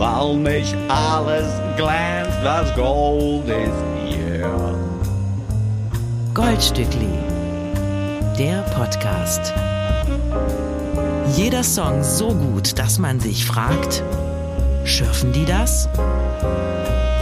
weil 0.00 0.34
mich 0.38 0.74
alles 0.88 1.52
glänzt, 1.76 2.38
was 2.42 2.74
Gold 2.74 3.46
ist 3.46 3.84
hier. 4.08 4.50
Goldstückli, 6.32 7.18
der 8.38 8.62
Podcast. 8.74 9.52
Jeder 11.36 11.62
Song 11.62 12.02
so 12.02 12.28
gut, 12.28 12.78
dass 12.78 12.98
man 12.98 13.20
sich 13.20 13.44
fragt, 13.44 14.02
schürfen 14.84 15.32
die 15.32 15.44
das? 15.44 15.86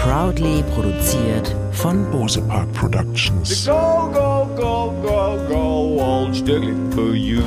Proudly 0.00 0.62
produziert 0.72 1.56
von 1.72 2.08
Bose 2.12 2.40
Park 2.42 2.72
Productions. 2.74 3.66
Go, 3.66 4.08
go, 4.14 4.48
go, 4.56 4.94
go, 5.02 5.36
go, 5.48 5.96
Goldstückli 5.96 6.74
for 6.94 7.12
you. 7.12 7.42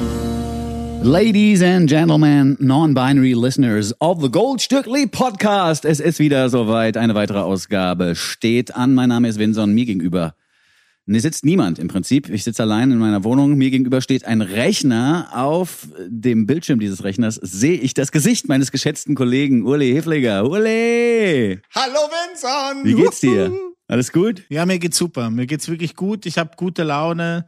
Ladies 1.03 1.63
and 1.63 1.89
gentlemen, 1.89 2.57
non-binary 2.59 3.33
listeners 3.33 3.91
of 3.99 4.21
the 4.21 4.29
Goldstückli 4.29 5.07
Podcast. 5.07 5.83
Es 5.83 5.99
ist 5.99 6.19
wieder 6.19 6.47
soweit. 6.47 6.95
Eine 6.95 7.15
weitere 7.15 7.39
Ausgabe 7.39 8.15
steht 8.15 8.75
an. 8.75 8.93
Mein 8.93 9.09
Name 9.09 9.27
ist 9.27 9.39
Vinson. 9.39 9.73
Mir 9.73 9.85
gegenüber 9.85 10.35
ne, 11.07 11.19
sitzt 11.19 11.43
niemand 11.43 11.79
im 11.79 11.87
Prinzip. 11.87 12.29
Ich 12.29 12.43
sitze 12.43 12.61
allein 12.61 12.91
in 12.91 12.99
meiner 12.99 13.23
Wohnung. 13.23 13.57
Mir 13.57 13.71
gegenüber 13.71 13.99
steht 14.01 14.25
ein 14.25 14.41
Rechner. 14.41 15.29
Auf 15.33 15.87
dem 16.07 16.45
Bildschirm 16.45 16.79
dieses 16.79 17.03
Rechners 17.03 17.35
sehe 17.41 17.79
ich 17.79 17.95
das 17.95 18.11
Gesicht 18.11 18.47
meines 18.47 18.71
geschätzten 18.71 19.15
Kollegen 19.15 19.65
Uli 19.65 19.93
Hefliger. 19.93 20.47
Uli! 20.47 21.59
Hallo 21.73 21.99
Vincent! 22.11 22.85
Wie 22.85 22.93
geht's 22.93 23.19
dir? 23.21 23.51
Alles 23.87 24.11
gut? 24.11 24.43
Ja, 24.49 24.67
mir 24.67 24.77
geht's 24.77 24.99
super. 24.99 25.31
Mir 25.31 25.47
geht's 25.47 25.67
wirklich 25.67 25.95
gut. 25.95 26.27
Ich 26.27 26.37
habe 26.37 26.51
gute 26.57 26.83
Laune. 26.83 27.47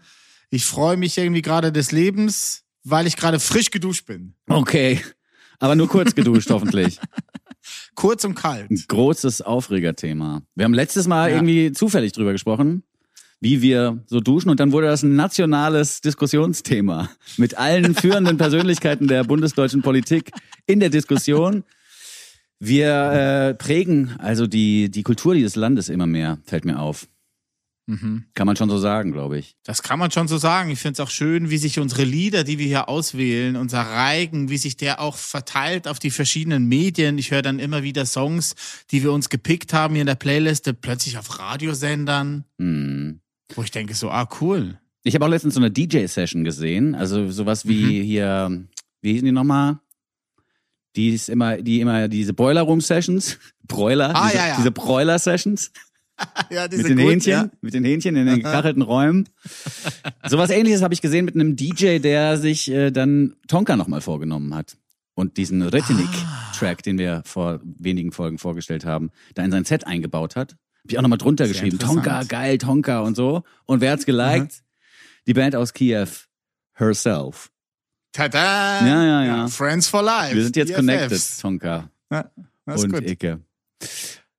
Ich 0.50 0.66
freue 0.66 0.98
mich 0.98 1.18
irgendwie 1.18 1.42
gerade 1.42 1.72
des 1.72 1.92
Lebens, 1.92 2.63
weil 2.84 3.08
ich 3.08 3.16
gerade 3.18 3.40
frisch 3.40 3.72
geduscht 3.72 4.06
bin. 4.06 4.34
Okay. 4.48 5.02
Aber 5.60 5.76
nur 5.76 5.88
kurz 5.88 6.14
geduscht, 6.16 6.50
hoffentlich. 6.50 7.00
Kurz 7.96 8.26
und 8.26 8.36
kalt. 8.36 8.70
Ein 8.70 8.84
großes 8.90 9.42
Aufregerthema. 9.42 10.42
Wir 10.56 10.66
haben 10.66 10.74
letztes 10.74 11.08
Mal 11.08 11.30
Ja. 11.30 11.36
irgendwie 11.38 11.72
zufällig 11.72 12.12
drüber 12.12 12.34
gesprochen, 12.34 12.84
wie 13.40 13.62
wir 13.62 14.04
so 14.08 14.20
duschen 14.20 14.50
und 14.50 14.60
dann 14.60 14.74
wurde 14.74 14.88
das 14.88 15.04
ein 15.04 15.16
nationales 15.16 16.02
Diskussionsthema 16.02 17.10
mit 17.38 17.58
allen 17.58 17.96
führenden 17.96 18.38
Persönlichkeiten 18.38 19.08
der 19.08 19.24
bundesdeutschen 19.24 19.82
Politik 19.82 20.32
in 20.66 20.82
der 20.82 20.90
Diskussion. 20.90 21.64
Wir 22.60 22.90
äh, 23.12 23.54
prägen 23.54 24.16
also 24.18 24.46
die, 24.48 24.90
die 24.92 25.04
Kultur 25.04 25.34
dieses 25.34 25.56
Landes 25.56 25.88
immer 25.88 26.08
mehr, 26.08 26.40
fällt 26.46 26.66
mir 26.66 26.80
auf. 26.80 27.08
Kann 27.86 28.48
man 28.48 28.56
schon 28.56 28.70
so 28.70 28.78
sagen, 28.78 29.12
glaube 29.12 29.38
ich. 29.38 29.58
Das 29.64 29.84
kann 29.84 30.00
man 30.00 30.10
schon 30.10 30.30
so 30.30 30.38
sagen. 30.38 30.70
Ich 30.70 30.80
finde 30.80 30.94
es 30.94 31.00
auch 31.02 31.10
schön, 31.10 31.50
wie 31.50 31.58
sich 31.58 31.80
unsere 31.80 32.06
Lieder, 32.06 32.46
die 32.46 32.58
wir 32.58 32.66
hier 32.66 32.88
auswählen, 32.88 33.58
unser 33.58 33.82
Reigen, 33.82 34.50
wie 34.50 34.58
sich 34.58 34.78
der 34.78 35.02
auch 35.02 35.18
verteilt 35.18 35.88
auf 35.90 36.00
die 36.00 36.10
verschiedenen 36.12 36.66
Medien. 36.68 37.18
Ich 37.18 37.32
höre 37.32 37.42
dann 37.42 37.60
immer 37.60 37.84
wieder 37.84 38.06
Songs, 38.06 38.56
die 38.92 39.04
wir 39.04 39.12
uns 39.12 39.28
gepickt 39.28 39.74
haben 39.74 39.96
hier 39.96 40.02
in 40.04 40.08
der 40.08 40.16
Playliste, 40.16 40.74
plötzlich 40.74 41.18
auf 41.18 41.40
Radiosendern, 41.40 42.46
Hm. 42.58 43.20
wo 43.54 43.64
ich 43.64 43.72
denke 43.72 43.94
so, 43.96 44.10
ah 44.10 44.30
cool. 44.40 44.80
Ich 45.04 45.14
habe 45.16 45.26
auch 45.26 45.30
letztens 45.30 45.56
so 45.56 45.60
eine 45.60 45.70
DJ-Session 45.70 46.46
gesehen, 46.46 46.96
also 46.96 47.30
sowas 47.32 47.68
wie 47.68 48.00
Mhm. 48.00 48.04
hier, 48.04 48.64
wie 49.02 49.12
hießen 49.12 49.26
die 49.26 49.34
nochmal? 49.34 49.80
Die 50.96 51.10
ist 51.10 51.28
immer, 51.28 51.58
die 51.58 51.82
immer 51.82 52.08
diese 52.08 52.34
Boiler 52.34 52.62
Room 52.62 52.80
Sessions, 52.80 53.38
Broiler, 53.68 54.16
Ah, 54.16 54.28
diese, 54.28 54.38
ja, 54.38 54.48
ja. 54.48 54.56
diese 54.58 54.72
Broiler 54.72 55.20
Sessions 55.20 55.72
Ja, 56.50 56.68
mit 56.70 56.88
den 56.88 56.98
Hähnchen, 57.00 57.52
mit 57.62 57.74
den 57.74 57.84
Hähnchen 57.84 58.16
in 58.16 58.26
den 58.28 58.36
gekachelten 58.38 58.82
Räumen. 58.84 59.28
Sowas 60.28 60.50
ähnliches 60.52 60.82
habe 60.84 60.94
ich 60.94 61.02
gesehen 61.02 61.26
mit 61.26 61.36
einem 61.36 61.56
DJ, 61.56 61.98
der 62.00 62.38
sich 62.38 62.70
äh, 62.70 62.92
dann 62.92 63.36
Tonka 63.48 63.76
nochmal 63.76 64.02
vorgenommen 64.02 64.54
hat 64.54 64.78
und 65.16 65.38
diesen 65.38 65.62
Retinik-Track, 65.64 66.78
Ah. 66.80 66.82
den 66.86 66.98
wir 67.00 67.24
vor 67.26 67.60
wenigen 67.64 68.12
Folgen 68.12 68.38
vorgestellt 68.38 68.86
haben, 68.86 69.10
da 69.34 69.44
in 69.44 69.52
sein 69.52 69.66
Set 69.66 69.88
eingebaut 69.88 70.36
hat. 70.36 70.52
Hab 70.84 70.92
ich 70.92 70.98
auch 70.98 71.02
nochmal 71.02 71.18
drunter 71.18 71.46
Sehr 71.46 71.54
geschrieben. 71.54 71.80
Tonka, 71.80 72.24
geil, 72.24 72.58
Tonka 72.60 73.00
und 73.02 73.16
so. 73.16 73.44
Und 73.66 73.82
wer 73.82 73.92
hat's 73.92 74.06
geliked? 74.06 74.64
Die 75.28 75.34
Band 75.34 75.56
aus 75.56 75.74
Kiew, 75.74 76.08
Herself. 76.74 77.50
Tada! 78.12 78.86
Ja, 78.86 79.04
ja, 79.06 79.26
ja. 79.26 79.48
Friends 79.48 79.88
for 79.88 80.04
Life. 80.04 80.36
Wir 80.36 80.44
sind 80.44 80.56
jetzt 80.56 80.68
BFFs. 80.70 80.78
connected, 80.86 81.42
Tonka 81.42 81.90
Ja, 82.12 82.30
und 82.66 82.92
gut. 82.94 83.10
Icke. 83.10 83.40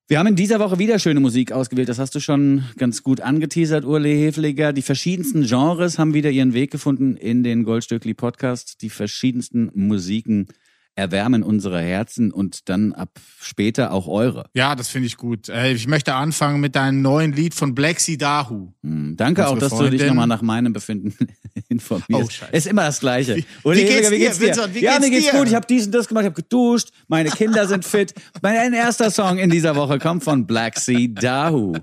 Wir 0.06 0.18
haben 0.18 0.26
in 0.26 0.36
dieser 0.36 0.60
Woche 0.60 0.78
wieder 0.78 0.98
schöne 0.98 1.20
Musik 1.20 1.50
ausgewählt. 1.52 1.88
Das 1.88 1.98
hast 1.98 2.14
du 2.14 2.20
schon 2.20 2.62
ganz 2.76 3.02
gut 3.02 3.22
angeteasert, 3.22 3.86
Urle 3.86 4.10
Hefliger. 4.10 4.74
Die 4.74 4.82
verschiedensten 4.82 5.46
Genres 5.46 5.98
haben 5.98 6.12
wieder 6.12 6.30
ihren 6.30 6.52
Weg 6.52 6.70
gefunden 6.70 7.16
in 7.16 7.42
den 7.42 7.64
Goldstückli 7.64 8.12
Podcast. 8.12 8.82
Die 8.82 8.90
verschiedensten 8.90 9.70
Musiken 9.72 10.48
erwärmen 10.96 11.42
unsere 11.42 11.80
Herzen 11.80 12.30
und 12.30 12.68
dann 12.68 12.92
ab 12.92 13.10
später 13.40 13.92
auch 13.92 14.06
eure. 14.06 14.44
Ja, 14.54 14.76
das 14.76 14.88
finde 14.88 15.06
ich 15.06 15.16
gut. 15.16 15.48
Äh, 15.48 15.72
Ich 15.72 15.86
möchte 15.88 16.14
anfangen 16.14 16.60
mit 16.60 16.76
deinem 16.76 17.02
neuen 17.02 17.32
Lied 17.32 17.54
von 17.54 17.74
Black 17.74 17.98
Sea 18.00 18.16
Dahu. 18.16 18.72
Hm, 18.82 19.16
Danke 19.16 19.46
auch, 19.48 19.58
dass 19.58 19.70
du 19.70 19.82
dich 19.90 20.00
Freundin- 20.00 20.06
nochmal 20.08 20.26
nach 20.28 20.42
meinem 20.42 20.72
Befinden 20.72 21.14
informierst. 21.68 22.10
Oh, 22.12 22.30
scheiße. 22.30 22.52
ist 22.52 22.66
immer 22.66 22.84
das 22.84 23.00
Gleiche. 23.00 23.36
Wie- 23.36 23.44
Uli 23.64 23.78
wie 23.78 23.82
geht's 23.86 24.06
Hefliger, 24.10 24.30
dir, 24.34 24.40
Vincent? 24.40 24.74
Wie 24.74 24.80
ja, 24.82 24.92
geht's 24.92 25.04
mir 25.04 25.10
geht's 25.10 25.30
dir? 25.30 25.38
gut. 25.38 25.48
Ich 25.48 25.54
habe 25.54 25.66
dies 25.66 25.86
und 25.86 25.92
das 25.92 26.08
gemacht, 26.08 26.22
ich 26.24 26.30
habe 26.30 26.42
geduscht. 26.42 26.90
Meine 27.08 27.30
Kinder 27.30 27.66
sind 27.66 27.84
fit. 27.84 28.14
Mein 28.42 28.72
erster 28.72 29.10
Song 29.10 29.38
in 29.38 29.50
dieser 29.50 29.76
Woche 29.76 29.98
kommt 29.98 30.24
von 30.24 30.46
Black 30.46 30.78
Sea 30.78 31.08
Dahu. 31.08 31.74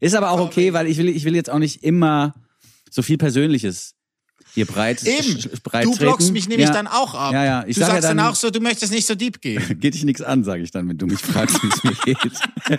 Ist 0.00 0.14
aber 0.14 0.30
auch 0.30 0.40
okay, 0.40 0.72
weil 0.72 0.86
ich 0.86 0.98
will, 0.98 1.08
ich 1.08 1.24
will 1.24 1.34
jetzt 1.34 1.50
auch 1.50 1.58
nicht 1.58 1.82
immer 1.82 2.34
so 2.90 3.02
viel 3.02 3.18
Persönliches 3.18 3.94
hier 4.56 4.64
breit, 4.66 5.02
Eben. 5.04 5.38
breit 5.62 5.84
Du 5.84 5.94
blockst 5.96 6.32
mich 6.32 6.48
nämlich 6.48 6.68
ja. 6.68 6.72
dann 6.72 6.86
auch 6.86 7.14
ab. 7.14 7.32
Ja, 7.34 7.44
ja. 7.44 7.64
Ich 7.66 7.74
du 7.74 7.80
sag 7.82 7.88
ja 7.88 7.94
sagst 7.96 8.08
dann, 8.08 8.16
dann- 8.16 8.26
auch 8.26 8.34
so, 8.34 8.48
du 8.50 8.58
möchtest 8.60 8.90
nicht 8.90 9.06
so 9.06 9.14
deep 9.14 9.42
gehen. 9.42 9.62
Geht 9.80 9.92
dich 9.92 10.02
nichts 10.04 10.22
an, 10.22 10.44
sage 10.44 10.62
ich 10.62 10.70
dann, 10.70 10.88
wenn 10.88 10.96
du 10.96 11.06
mich 11.06 11.20
fragst, 11.20 11.62
wie 11.62 11.68
es 11.68 11.84
mir 11.84 11.94
geht. 12.04 12.16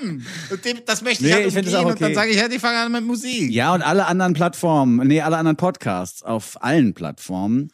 Eben. 0.00 0.24
Dem, 0.64 0.78
das 0.86 1.02
möchte 1.02 1.24
Nee, 1.24 1.28
ich 1.28 1.34
halt 1.34 1.46
ich 1.46 1.52
find 1.54 1.66
umgehen 1.66 1.72
das 1.72 1.74
auch 1.74 1.90
und 1.90 2.00
dann 2.00 2.06
okay. 2.06 2.14
sage 2.14 2.30
ich, 2.30 2.36
ja, 2.38 2.46
ich 2.50 2.58
fange 2.60 2.78
an 2.78 2.90
mit 2.90 3.04
Musik. 3.04 3.50
Ja, 3.50 3.74
und 3.74 3.82
alle 3.82 4.06
anderen 4.06 4.32
Plattformen, 4.32 5.06
nee, 5.06 5.20
alle 5.20 5.36
anderen 5.36 5.56
Podcasts 5.56 6.22
auf 6.22 6.62
allen 6.64 6.94
Plattformen 6.94 7.70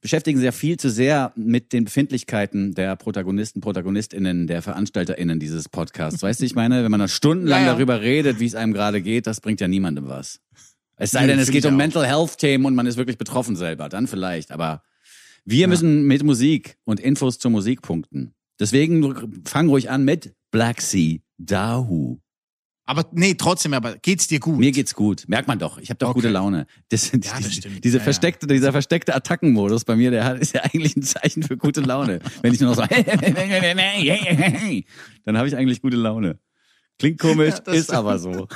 beschäftigen 0.00 0.38
sich 0.38 0.46
ja 0.46 0.52
viel 0.52 0.78
zu 0.78 0.88
sehr 0.90 1.30
mit 1.36 1.74
den 1.74 1.84
Befindlichkeiten 1.84 2.74
der 2.74 2.96
Protagonisten, 2.96 3.60
ProtagonistInnen, 3.60 4.46
der 4.46 4.62
VeranstalterInnen 4.62 5.38
dieses 5.38 5.68
Podcasts. 5.68 6.22
Weißt 6.22 6.40
du, 6.40 6.46
ich 6.46 6.54
meine, 6.54 6.82
wenn 6.84 6.90
man 6.90 7.00
da 7.00 7.08
stundenlang 7.08 7.60
Ja, 7.60 7.66
ja. 7.68 7.72
darüber 7.74 8.00
redet, 8.00 8.40
wie 8.40 8.46
es 8.46 8.54
einem 8.54 8.72
gerade 8.72 9.02
geht, 9.02 9.26
das 9.26 9.42
bringt 9.42 9.60
ja 9.60 9.68
niemandem 9.68 10.08
was. 10.08 10.40
Es 11.00 11.10
sei 11.12 11.26
denn, 11.26 11.38
es 11.38 11.50
geht 11.50 11.64
um. 11.66 11.76
Mental 11.76 12.06
Health 12.06 12.38
Themen 12.38 12.64
und 12.66 12.74
man 12.74 12.86
ist 12.86 12.96
wirklich 12.96 13.18
betroffen 13.18 13.56
selber, 13.56 13.88
dann 13.88 14.06
vielleicht. 14.06 14.50
Aber 14.52 14.82
wir 15.44 15.66
müssen 15.68 16.04
mit 16.06 16.22
Musik 16.22 16.76
und 16.84 17.00
Infos 17.00 17.38
zur 17.38 17.50
Musik 17.50 17.82
punkten. 17.82 18.34
Deswegen 18.60 19.42
fang 19.46 19.68
ruhig 19.68 19.90
an 19.90 20.04
mit 20.04 20.34
Black 20.50 20.80
Sea 20.82 21.18
Dahu. 21.38 22.18
Aber 22.84 23.06
nee, 23.12 23.34
trotzdem, 23.34 23.72
aber 23.72 23.96
geht's 23.98 24.26
dir 24.26 24.40
gut? 24.40 24.58
Mir 24.58 24.72
geht's 24.72 24.94
gut. 24.94 25.24
Merkt 25.28 25.46
man 25.48 25.58
doch. 25.60 25.78
Ich 25.78 25.90
habe 25.90 25.98
doch 25.98 26.08
Okay. 26.08 26.18
gute 26.18 26.28
Laune. 26.28 26.66
Das, 26.88 27.04
sind 27.06 27.24
Ja, 27.24 27.32
das 27.32 27.42
diese, 27.44 27.52
stimmt. 27.52 27.84
Diese 27.84 27.96
Ja, 27.98 28.00
ja. 28.00 28.04
versteckte, 28.04 28.46
dieser 28.48 28.72
versteckte 28.72 29.14
Attackenmodus 29.14 29.84
bei 29.84 29.94
mir, 29.96 30.10
der 30.10 30.24
hat, 30.24 30.38
ist 30.40 30.54
ja 30.54 30.62
eigentlich 30.64 30.96
ein 30.96 31.02
Zeichen 31.02 31.42
für 31.44 31.56
gute 31.56 31.80
Laune. 31.82 32.18
Wenn 32.42 32.52
ich 32.52 32.60
nur 32.60 32.70
noch 32.74 32.76
so, 32.76 32.82
dann 35.24 35.38
habe 35.38 35.46
ich 35.48 35.56
eigentlich 35.56 35.80
gute 35.82 35.96
Laune. 35.96 36.38
Klingt 36.98 37.18
komisch, 37.20 37.54
Ja, 37.66 37.72
ist 37.72 37.84
stimmt. 37.84 37.98
aber 37.98 38.18
so. 38.18 38.48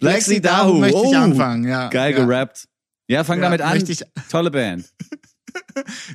Sea 0.00 0.40
Dahu 0.40 0.74
möchte 0.74 0.98
ich 0.98 1.04
Oh, 1.04 1.14
anfangen, 1.14 1.64
ja. 1.66 1.88
Geil 1.88 2.12
ja. 2.16 2.24
gerappt. 2.24 2.66
Ja, 3.08 3.24
fang 3.24 3.38
Ja, 3.38 3.44
damit 3.44 3.60
an. 3.60 3.76
ich- 3.86 4.02
Tolle 4.30 4.50
Band. 4.50 4.84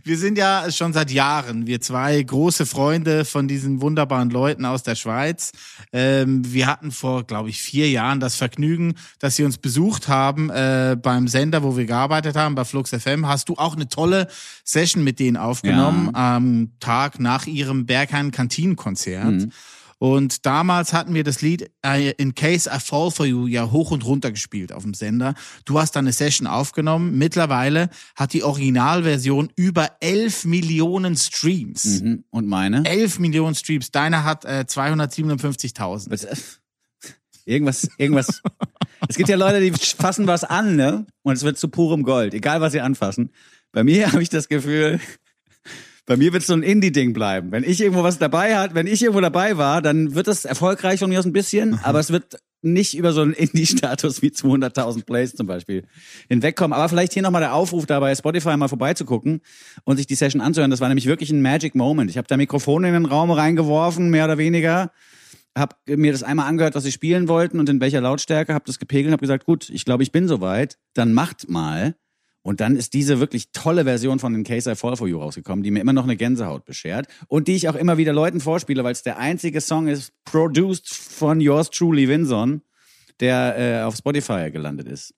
Wir 0.04 0.18
sind 0.18 0.38
ja 0.38 0.70
schon 0.72 0.94
seit 0.94 1.10
Jahren, 1.10 1.66
wir 1.66 1.82
zwei 1.82 2.22
große 2.22 2.66
Freunde 2.68 3.26
von 3.26 3.48
diesen 3.48 3.82
wunderbaren 3.82 4.30
Leuten 4.30 4.66
aus 4.66 4.84
der 4.84 4.94
Schweiz. 4.96 5.52
Ähm, 5.92 6.42
wir 6.54 6.68
hatten 6.68 6.92
vor, 6.92 7.24
glaube 7.26 7.50
ich, 7.50 7.60
vier 7.62 7.90
Jahren 7.90 8.20
das 8.20 8.36
Vergnügen, 8.36 8.96
dass 9.20 9.36
sie 9.38 9.44
uns 9.44 9.58
besucht 9.58 10.08
haben 10.08 10.50
äh, 10.52 10.96
beim 11.02 11.28
Sender, 11.28 11.64
wo 11.64 11.76
wir 11.76 11.86
gearbeitet 11.86 12.36
haben, 12.36 12.54
bei 12.56 12.66
Flux 12.66 12.92
FM. 12.92 13.28
Hast 13.28 13.50
du 13.50 13.56
auch 13.56 13.76
eine 13.76 13.88
tolle 13.88 14.28
Session 14.64 15.04
mit 15.04 15.20
denen 15.20 15.38
aufgenommen 15.38 16.14
am 16.14 16.72
Tag 16.80 17.20
nach 17.20 17.48
ihrem 17.48 17.86
Berghain 17.88 18.30
Kantinenkonzert. 18.32 19.26
Mhm. 19.26 19.52
Und 20.02 20.48
damals 20.48 20.94
hatten 20.94 21.14
wir 21.14 21.24
das 21.24 21.44
Lied 21.44 21.70
äh, 21.86 22.10
In 22.14 22.34
Case 22.34 22.68
I 22.76 22.80
Fall 22.80 23.12
For 23.12 23.24
You 23.24 23.46
ja 23.46 23.70
hoch 23.70 23.92
und 23.92 24.04
runter 24.04 24.32
gespielt 24.32 24.74
auf 24.74 24.82
dem 24.82 24.96
Sender. 24.96 25.36
Du 25.64 25.80
hast 25.80 25.96
dann 25.96 26.06
eine 26.06 26.12
Session 26.12 26.48
aufgenommen. 26.48 27.20
Mittlerweile 27.20 27.92
hat 28.16 28.34
die 28.34 28.42
Originalversion 28.42 29.52
über 29.56 29.92
11 30.00 30.46
Millionen 30.46 31.16
Streams. 31.16 32.02
Mhm. 32.02 32.24
Und 32.32 32.48
meine? 32.48 32.84
11 32.84 33.20
Millionen 33.20 33.54
Streams. 33.54 33.92
Deine 33.92 34.24
hat 34.24 34.44
äh, 34.44 34.66
257.000. 34.68 36.10
Was, 36.10 36.24
äh, 36.24 36.36
Irgendwas, 37.46 37.88
irgendwas. 38.00 38.42
es 39.08 39.18
gibt 39.18 39.30
ja 39.30 39.36
Leute, 39.36 39.62
die 39.62 39.72
fassen 39.72 40.26
was 40.26 40.44
an, 40.44 40.78
ne? 40.78 41.06
Und 41.22 41.34
es 41.34 41.44
wird 41.44 41.60
zu 41.60 41.68
purem 41.70 42.02
Gold, 42.02 42.34
egal 42.34 42.60
was 42.60 42.72
sie 42.72 42.82
anfassen. 42.82 43.30
Bei 43.72 43.84
mir 43.84 44.08
habe 44.12 44.24
ich 44.24 44.30
das 44.30 44.50
Gefühl, 44.50 45.00
bei 46.06 46.18
mir 46.18 46.34
wird 46.34 46.42
es 46.42 46.48
so 46.48 46.54
ein 46.54 46.64
Indie-Ding 46.64 47.14
bleiben. 47.14 47.52
Wenn 47.52 47.64
ich 47.64 47.82
irgendwo 47.82 48.04
was 48.04 48.20
dabei 48.20 48.58
hat, 48.58 48.76
wenn 48.76 48.88
ich 48.88 49.02
irgendwo 49.02 49.22
dabei 49.22 49.58
war, 49.58 49.82
dann 49.82 50.16
wird 50.16 50.28
das 50.28 50.46
erfolgreich 50.46 51.00
von 51.00 51.10
mir 51.10 51.20
aus 51.20 51.26
ein 51.26 51.34
bisschen, 51.34 51.80
aber 51.84 52.00
es 52.00 52.12
wird 52.12 52.38
nicht 52.62 52.96
über 52.96 53.12
so 53.14 53.22
einen 53.22 53.34
Indie-Status 53.34 54.22
wie 54.22 54.30
200.000 54.30 55.06
Plays 55.06 55.34
zum 55.34 55.48
Beispiel 55.48 55.86
hinwegkommen. 56.30 56.74
Aber 56.74 56.88
vielleicht 56.90 57.14
hier 57.14 57.24
nochmal 57.24 57.42
der 57.42 57.54
Aufruf, 57.54 57.86
da 57.86 58.00
bei 58.00 58.14
Spotify 58.16 58.56
mal 58.58 58.68
vorbeizugucken 58.68 59.42
und 59.84 59.98
sich 59.98 60.08
die 60.08 60.16
Session 60.16 60.42
anzuhören. 60.42 60.72
Das 60.72 60.80
war 60.80 60.88
nämlich 60.88 61.08
wirklich 61.08 61.32
ein 61.32 61.42
Magic 61.42 61.76
Moment. 61.76 62.10
Ich 62.10 62.18
habe 62.18 62.28
da 62.28 62.38
Mikrofone 62.38 62.88
in 62.88 62.94
den 62.94 63.06
Raum 63.06 63.32
reingeworfen, 63.32 64.10
mehr 64.10 64.26
oder 64.26 64.38
weniger. 64.38 64.92
Hab 65.58 65.80
mir 65.88 66.12
das 66.12 66.24
einmal 66.24 66.48
angehört, 66.48 66.76
was 66.76 66.84
sie 66.84 66.92
spielen 66.92 67.28
wollten 67.28 67.60
und 67.60 67.68
in 67.68 67.82
welcher 67.82 68.00
Lautstärke, 68.00 68.54
hab 68.54 68.66
das 68.66 68.80
gepegelt, 68.80 69.12
hab 69.12 69.20
gesagt, 69.20 69.46
gut, 69.46 69.70
ich 69.70 69.84
glaube, 69.84 70.04
ich 70.04 70.12
bin 70.12 70.28
soweit, 70.28 70.78
dann 70.94 71.14
macht 71.14 71.50
mal. 71.50 71.96
Und 72.44 72.60
dann 72.60 72.76
ist 72.76 72.94
diese 72.94 73.20
wirklich 73.20 73.52
tolle 73.52 73.84
Version 73.84 74.18
von 74.20 74.34
den 74.34 74.44
Case 74.44 74.72
I 74.72 74.76
Fall 74.76 74.96
For 74.98 75.08
You 75.08 75.20
rausgekommen, 75.20 75.62
die 75.64 75.70
mir 75.72 75.80
immer 75.82 75.94
noch 75.94 76.04
eine 76.06 76.18
Gänsehaut 76.18 76.66
beschert 76.66 77.08
und 77.28 77.48
die 77.48 77.56
ich 77.56 77.70
auch 77.70 77.76
immer 77.76 77.98
wieder 77.98 78.14
Leuten 78.14 78.40
vorspiele, 78.40 78.84
weil 78.84 78.94
es 78.94 79.04
der 79.04 79.18
einzige 79.20 79.62
Song 79.62 79.88
ist, 79.88 80.12
produced 80.26 80.90
von 80.94 81.40
yours 81.40 81.70
truly, 81.70 82.08
Vinson, 82.10 82.62
der 83.20 83.58
äh, 83.58 83.84
auf 83.84 83.96
Spotify 83.96 84.50
gelandet 84.52 84.88
ist. 84.88 85.14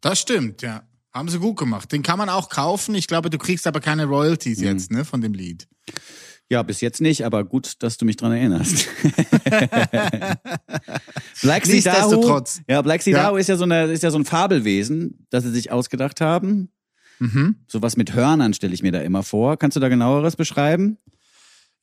Das 0.00 0.20
stimmt, 0.20 0.62
ja. 0.62 0.86
Haben 1.12 1.28
sie 1.28 1.38
gut 1.38 1.56
gemacht. 1.56 1.90
Den 1.92 2.02
kann 2.02 2.18
man 2.18 2.28
auch 2.28 2.48
kaufen. 2.48 2.94
Ich 2.94 3.06
glaube, 3.06 3.30
du 3.30 3.38
kriegst 3.38 3.66
aber 3.66 3.80
keine 3.80 4.04
Royalties 4.06 4.58
Mhm. 4.58 4.64
jetzt, 4.64 4.90
ne, 4.90 5.04
von 5.04 5.20
dem 5.20 5.32
Lied. 5.32 5.66
Ja, 6.50 6.62
bis 6.62 6.80
jetzt 6.82 7.00
nicht, 7.00 7.24
aber 7.24 7.42
gut, 7.44 7.82
dass 7.82 7.96
du 7.96 8.04
mich 8.04 8.16
dran 8.16 8.32
erinnerst. 8.32 8.86
Black 11.42 11.66
Nichtsdestotrotz. 11.66 12.60
ja, 12.68 12.82
Black 12.82 13.02
Sea 13.02 13.16
Ja. 13.16 13.36
Ist 13.36 13.48
ja 13.48 13.56
so 13.56 13.64
eine, 13.64 13.84
ist 13.84 14.02
ja 14.02 14.10
so 14.10 14.18
ein 14.18 14.24
Fabelwesen, 14.24 15.26
das 15.30 15.44
sie 15.44 15.50
sich 15.50 15.72
ausgedacht 15.72 16.20
haben. 16.20 16.70
Mhm. 17.18 17.56
Sowas 17.66 17.96
mit 17.96 18.14
Hörnern 18.14 18.52
stelle 18.52 18.74
ich 18.74 18.82
mir 18.82 18.92
da 18.92 19.00
immer 19.00 19.22
vor. 19.22 19.56
Kannst 19.56 19.76
du 19.76 19.80
da 19.80 19.88
genaueres 19.88 20.36
beschreiben? 20.36 20.98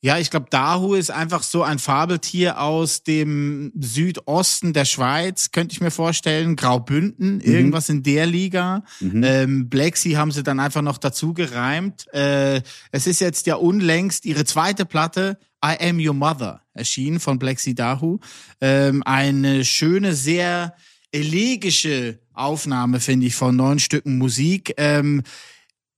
Ja, 0.04 0.18
ich 0.18 0.30
glaube, 0.30 0.46
Dahu 0.50 0.94
ist 0.94 1.12
einfach 1.12 1.44
so 1.44 1.62
ein 1.62 1.78
Fabeltier 1.78 2.60
aus 2.60 3.04
dem 3.04 3.70
Südosten 3.78 4.72
der 4.72 4.84
Schweiz, 4.84 5.52
könnte 5.52 5.74
ich 5.74 5.80
mir 5.80 5.92
vorstellen. 5.92 6.56
Graubünden, 6.56 7.40
irgendwas 7.40 7.88
in 7.88 8.02
der 8.02 8.26
Liga. 8.26 8.82
Ähm, 9.22 9.68
Black 9.68 9.96
Sea 9.96 10.18
haben 10.18 10.32
sie 10.32 10.42
dann 10.42 10.58
einfach 10.58 10.82
noch 10.82 10.98
dazu 10.98 11.34
gereimt. 11.34 12.12
Äh, 12.12 12.62
es 12.90 13.06
ist 13.06 13.20
jetzt 13.20 13.46
ja 13.46 13.54
unlängst 13.54 14.26
ihre 14.26 14.44
zweite 14.44 14.86
Platte, 14.86 15.38
I 15.64 15.76
Am 15.88 16.00
Your 16.00 16.14
Mother, 16.14 16.62
erschienen 16.74 17.20
von 17.20 17.38
Black 17.38 17.60
Sea 17.60 17.74
Dahu. 17.74 18.18
Ähm, 18.60 19.04
eine 19.04 19.64
schöne, 19.64 20.14
sehr 20.14 20.74
elegische 21.12 22.18
Aufnahme, 22.34 22.98
finde 22.98 23.26
ich, 23.26 23.36
von 23.36 23.54
neun 23.54 23.78
Stücken 23.78 24.18
Musik. 24.18 24.74
Ähm, 24.78 25.22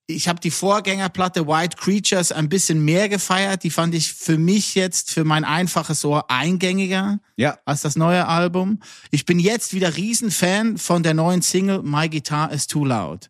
ich 0.06 0.28
habe 0.28 0.40
die 0.40 0.50
Vorgängerplatte 0.50 1.46
White 1.46 1.76
Creatures 1.78 2.30
ein 2.30 2.48
bisschen 2.48 2.84
mehr 2.84 3.08
gefeiert. 3.08 3.62
Die 3.62 3.70
fand 3.70 3.94
ich 3.94 4.12
für 4.12 4.36
mich 4.36 4.74
jetzt, 4.74 5.10
für 5.10 5.24
mein 5.24 5.44
einfaches 5.44 6.04
Ohr, 6.04 6.30
eingängiger 6.30 7.18
Ja. 7.36 7.58
als 7.64 7.80
das 7.80 7.96
neue 7.96 8.26
Album. 8.26 8.80
Ich 9.10 9.24
bin 9.24 9.38
jetzt 9.38 9.72
wieder 9.72 9.96
Riesenfan 9.96 10.76
von 10.76 11.02
der 11.02 11.14
neuen 11.14 11.40
Single 11.42 11.82
My 11.82 12.08
Guitar 12.08 12.52
is 12.52 12.66
Too 12.66 12.84
Loud. 12.84 13.28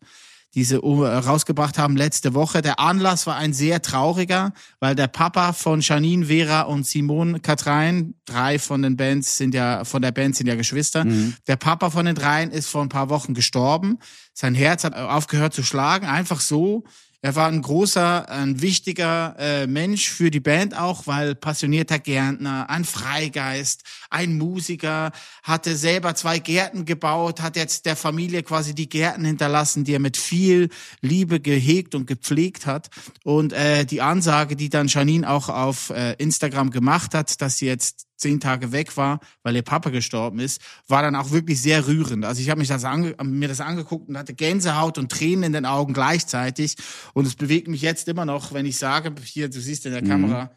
Diese 0.55 0.77
äh, 0.77 0.79
rausgebracht 0.79 1.79
haben 1.79 1.97
letzte 1.97 2.35
Woche. 2.35 2.62
Der 2.62 2.79
Anlass 2.79 3.27
war 3.27 3.37
ein 3.37 3.53
sehr 3.53 3.83
trauriger, 3.83 4.53
weil 4.79 4.95
der 4.95 5.09
Papa 5.09 5.53
von 5.53 5.81
Janine, 5.81 6.27
Vera 6.27 6.62
und 6.62 6.87
Simone 6.87 7.41
Katrein, 7.41 8.15
drei 8.25 8.59
von 8.59 8.83
den 8.83 8.97
Bands 8.97 9.37
sind 9.37 9.55
ja, 9.55 9.85
von 9.85 10.01
der 10.01 10.12
Band 10.12 10.37
sind 10.37 10.47
ja 10.47 10.55
Geschwister. 10.55 11.05
Der 11.49 11.56
Papa 11.56 11.91
von 11.91 12.06
den 12.06 12.15
dreien 12.15 12.51
ist 12.51 12.69
vor 12.69 12.83
ein 12.83 12.89
paar 12.89 13.09
Wochen 13.11 13.35
gestorben. 13.35 13.99
Sein 14.33 14.55
Herz 14.55 14.85
hat 14.85 14.95
aufgehört 14.95 15.55
zu 15.55 15.62
schlagen, 15.62 16.06
einfach 16.06 16.41
so. 16.41 16.85
Er 17.25 17.35
war 17.37 17.49
ein 17.49 17.62
großer, 17.62 18.29
ein 18.29 18.61
wichtiger 18.61 19.35
äh, 19.38 19.67
Mensch 19.67 20.11
für 20.11 20.31
die 20.31 20.41
Band 20.41 20.76
auch, 20.76 21.06
weil 21.06 21.35
passionierter 21.35 21.99
Gärtner, 21.99 22.69
ein 22.69 22.85
Freigeist, 22.85 23.82
ein 24.11 24.37
Musiker, 24.37 25.11
hatte 25.43 25.75
selber 25.75 26.15
zwei 26.17 26.38
Gärten 26.38 26.85
gebaut, 26.85 27.41
hat 27.41 27.56
jetzt 27.56 27.87
der 27.87 27.97
Familie 27.97 28.43
quasi 28.43 28.75
die 28.75 28.91
Gärten 28.91 29.25
hinterlassen, 29.25 29.85
die 29.85 29.94
er 29.94 30.00
mit 30.00 30.19
viel 30.19 30.69
Liebe 31.00 31.41
gehegt 31.41 31.94
und 31.94 32.06
gepflegt 32.06 32.67
hat. 32.67 32.91
Und 33.23 33.55
äh, 33.55 33.87
die 33.87 34.03
Ansage, 34.03 34.55
die 34.55 34.69
dann 34.69 34.88
Janine 34.88 35.27
auch 35.27 35.49
auf 35.49 35.88
äh, 35.88 36.12
Instagram 36.19 36.70
gemacht 36.73 37.15
hat, 37.15 37.41
dass 37.41 37.56
sie 37.56 37.65
jetzt 37.65 38.05
zehn 38.16 38.40
Tage 38.40 38.72
weg 38.72 38.96
war, 38.96 39.20
weil 39.43 39.56
ihr 39.56 39.62
Papa 39.62 39.90
gestorben 39.90 40.38
ist, 40.38 40.61
war 40.88 41.02
dann 41.02 41.16
auch 41.16 41.31
wirklich 41.31 41.61
sehr 41.61 41.87
rührend. 41.87 42.25
Also 42.25 42.40
ich 42.40 42.50
habe 42.50 42.61
mich 42.61 42.69
das 42.69 42.84
mir 43.22 43.49
das 43.49 43.61
angeguckt 43.61 44.08
und 44.08 44.16
hatte 44.16 44.34
Gänsehaut 44.34 44.99
und 44.99 45.11
Tränen 45.11 45.44
in 45.44 45.52
den 45.52 45.66
Augen 45.66 45.93
gleichzeitig. 45.93 46.76
Und 47.12 47.26
es 47.26 47.34
bewegt 47.34 47.69
mich 47.69 47.82
jetzt 47.82 48.08
immer 48.08 48.25
noch, 48.25 48.52
wenn 48.52 48.66
ich 48.66 48.78
sage, 48.78 49.14
hier, 49.22 49.49
du 49.49 49.61
siehst 49.61 49.87
in 49.87 49.93
der 49.93 50.02
Kamera, 50.02 50.50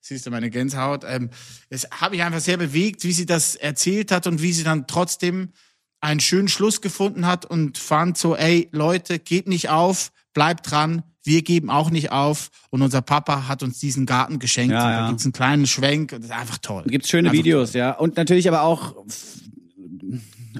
siehst 0.00 0.26
du 0.26 0.30
meine 0.30 0.50
Gänsehaut. 0.50 1.04
Ähm, 1.06 1.30
es 1.68 1.88
habe 1.90 2.16
ich 2.16 2.22
einfach 2.22 2.40
sehr 2.40 2.56
bewegt, 2.56 3.04
wie 3.04 3.12
sie 3.12 3.26
das 3.26 3.54
erzählt 3.54 4.10
hat 4.10 4.26
und 4.26 4.42
wie 4.42 4.52
sie 4.52 4.64
dann 4.64 4.86
trotzdem 4.86 5.52
einen 6.00 6.20
schönen 6.20 6.48
Schluss 6.48 6.80
gefunden 6.80 7.26
hat 7.26 7.46
und 7.46 7.78
fand 7.78 8.18
so, 8.18 8.36
ey, 8.36 8.68
Leute, 8.72 9.18
geht 9.20 9.46
nicht 9.46 9.68
auf, 9.68 10.10
bleibt 10.34 10.70
dran, 10.70 11.02
wir 11.24 11.42
geben 11.42 11.70
auch 11.70 11.90
nicht 11.90 12.10
auf. 12.10 12.50
Und 12.70 12.82
unser 12.82 13.02
Papa 13.02 13.48
hat 13.48 13.62
uns 13.62 13.78
diesen 13.78 14.06
Garten 14.06 14.38
geschenkt. 14.38 14.72
Ja, 14.72 14.90
ja. 14.90 15.00
Da 15.02 15.08
gibt's 15.08 15.24
einen 15.24 15.32
kleinen 15.32 15.66
Schwenk 15.66 16.12
und 16.12 16.20
das 16.20 16.30
ist 16.30 16.36
einfach 16.36 16.58
toll. 16.58 16.84
Gibt's 16.86 17.08
schöne 17.08 17.28
Einfach 17.28 17.38
Videos, 17.38 17.72
ja. 17.74 17.92
Und 17.92 18.16
natürlich 18.16 18.48
aber 18.48 18.62
auch 18.62 18.94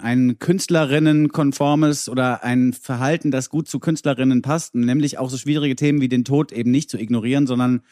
ein 0.00 0.38
Künstlerinnenkonformes 0.38 2.08
oder 2.08 2.42
ein 2.44 2.72
Verhalten, 2.72 3.30
das 3.30 3.50
gut 3.50 3.68
zu 3.68 3.78
Künstlerinnen 3.78 4.42
passt, 4.42 4.74
nämlich 4.74 5.18
auch 5.18 5.30
so 5.30 5.36
schwierige 5.36 5.76
Themen 5.76 6.00
wie 6.00 6.08
den 6.08 6.24
Tod 6.24 6.52
eben 6.52 6.70
nicht 6.70 6.90
zu 6.90 6.98
ignorieren, 6.98 7.46
sondern 7.46 7.82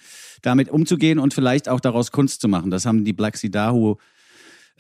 damit 0.43 0.71
umzugehen 0.71 1.19
und 1.19 1.35
vielleicht 1.35 1.69
auch 1.69 1.81
daraus 1.81 2.13
Kunst 2.13 2.41
zu 2.41 2.49
machen. 2.49 2.71
Das 2.71 2.87
haben 2.87 3.05
die 3.05 3.13
Black 3.13 3.37
Sea 3.37 3.51
Dahu 3.51 3.97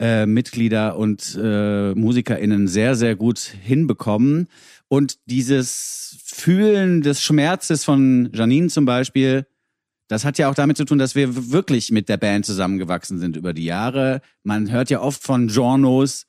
äh, 0.00 0.26
Mitglieder 0.26 0.96
und 0.96 1.38
äh, 1.40 1.94
MusikerInnen 1.94 2.66
sehr, 2.66 2.94
sehr 2.94 3.16
gut 3.16 3.38
hinbekommen. 3.38 4.48
Und 4.88 5.18
dieses 5.26 6.16
Fühlen 6.24 7.02
des 7.02 7.22
Schmerzes 7.22 7.84
von 7.84 8.30
Janine 8.32 8.68
zum 8.68 8.86
Beispiel, 8.86 9.46
das 10.08 10.24
hat 10.24 10.38
ja 10.38 10.50
auch 10.50 10.54
damit 10.54 10.76
zu 10.76 10.84
tun, 10.84 10.98
dass 10.98 11.14
wir 11.14 11.52
wirklich 11.52 11.92
mit 11.92 12.08
der 12.08 12.16
Band 12.16 12.44
zusammengewachsen 12.44 13.18
sind 13.18 13.36
über 13.36 13.52
die 13.52 13.66
Jahre. 13.66 14.22
Man 14.42 14.70
hört 14.72 14.90
ja 14.90 15.00
oft 15.00 15.22
von 15.22 15.48
Journos 15.48 16.26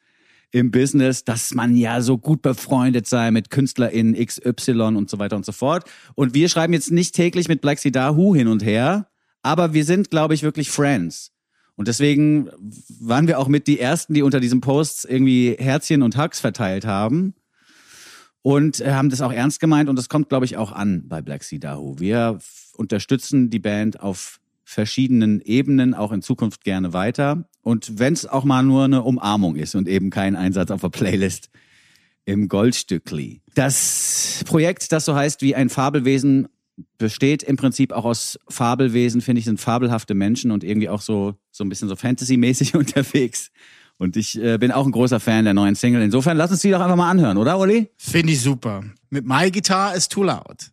im 0.51 0.69
Business, 0.69 1.23
dass 1.23 1.53
man 1.53 1.75
ja 1.75 2.01
so 2.01 2.17
gut 2.17 2.41
befreundet 2.41 3.07
sei 3.07 3.31
mit 3.31 3.49
KünstlerInnen 3.49 4.13
XY 4.13 4.81
und 4.97 5.09
so 5.09 5.17
weiter 5.17 5.37
und 5.37 5.45
so 5.45 5.53
fort. 5.53 5.89
Und 6.13 6.33
wir 6.33 6.49
schreiben 6.49 6.73
jetzt 6.73 6.91
nicht 6.91 7.15
täglich 7.15 7.47
mit 7.47 7.61
Black 7.61 7.79
Sea 7.79 7.91
Dahu 7.91 8.35
hin 8.35 8.47
und 8.47 8.63
her, 8.63 9.07
aber 9.41 9.73
wir 9.73 9.85
sind, 9.85 10.11
glaube 10.11 10.33
ich, 10.33 10.43
wirklich 10.43 10.69
Friends. 10.69 11.31
Und 11.75 11.87
deswegen 11.87 12.49
waren 12.99 13.27
wir 13.27 13.39
auch 13.39 13.47
mit 13.47 13.67
die 13.67 13.79
Ersten, 13.79 14.13
die 14.13 14.21
unter 14.21 14.39
diesen 14.39 14.61
Posts 14.61 15.05
irgendwie 15.05 15.55
Herzchen 15.57 16.01
und 16.01 16.17
Hugs 16.17 16.39
verteilt 16.39 16.85
haben. 16.85 17.33
Und 18.43 18.81
äh, 18.81 18.93
haben 18.93 19.09
das 19.09 19.21
auch 19.21 19.31
ernst 19.31 19.59
gemeint 19.59 19.89
und 19.89 19.95
das 19.95 20.09
kommt, 20.09 20.29
glaube 20.29 20.45
ich, 20.45 20.57
auch 20.57 20.71
an 20.71 21.07
bei 21.07 21.21
Black 21.21 21.43
Sea 21.43 21.59
Dahu. 21.59 21.99
Wir 21.99 22.39
unterstützen 22.75 23.49
die 23.49 23.59
Band 23.59 23.99
auf 23.99 24.39
verschiedenen 24.63 25.41
Ebenen 25.41 25.93
auch 25.93 26.11
in 26.11 26.21
Zukunft 26.21 26.63
gerne 26.63 26.93
weiter. 26.93 27.45
Und 27.61 27.99
wenn 27.99 28.13
es 28.13 28.25
auch 28.25 28.43
mal 28.43 28.63
nur 28.63 28.85
eine 28.85 29.03
Umarmung 29.03 29.55
ist 29.55 29.75
und 29.75 29.87
eben 29.87 30.09
kein 30.09 30.35
Einsatz 30.35 30.71
auf 30.71 30.81
der 30.81 30.89
Playlist 30.89 31.49
im 32.25 32.47
Goldstückli. 32.47 33.41
Das 33.55 34.43
Projekt, 34.45 34.91
das 34.91 35.05
so 35.05 35.15
heißt 35.15 35.41
wie 35.41 35.55
ein 35.55 35.69
Fabelwesen, 35.69 36.47
besteht 36.97 37.43
im 37.43 37.57
Prinzip 37.57 37.91
auch 37.91 38.05
aus 38.05 38.39
Fabelwesen, 38.47 39.21
finde 39.21 39.39
ich, 39.39 39.45
sind 39.45 39.59
fabelhafte 39.59 40.13
Menschen 40.13 40.51
und 40.51 40.63
irgendwie 40.63 40.89
auch 40.89 41.01
so, 41.01 41.35
so 41.51 41.63
ein 41.63 41.69
bisschen 41.69 41.89
so 41.89 41.95
Fantasy-mäßig 41.95 42.75
unterwegs. 42.75 43.51
Und 43.97 44.17
ich 44.17 44.41
äh, 44.41 44.57
bin 44.57 44.71
auch 44.71 44.85
ein 44.85 44.91
großer 44.91 45.19
Fan 45.19 45.45
der 45.45 45.53
neuen 45.53 45.75
Single. 45.75 46.01
Insofern 46.01 46.35
lass 46.35 46.49
uns 46.49 46.61
die 46.61 46.71
doch 46.71 46.81
einfach 46.81 46.95
mal 46.95 47.09
anhören, 47.09 47.37
oder, 47.37 47.59
Uli? 47.59 47.91
Finde 47.97 48.33
ich 48.33 48.41
super. 48.41 48.83
Mit 49.09 49.25
My 49.25 49.51
Guitar 49.51 49.95
is 49.95 50.07
Too 50.07 50.23
Loud. 50.23 50.71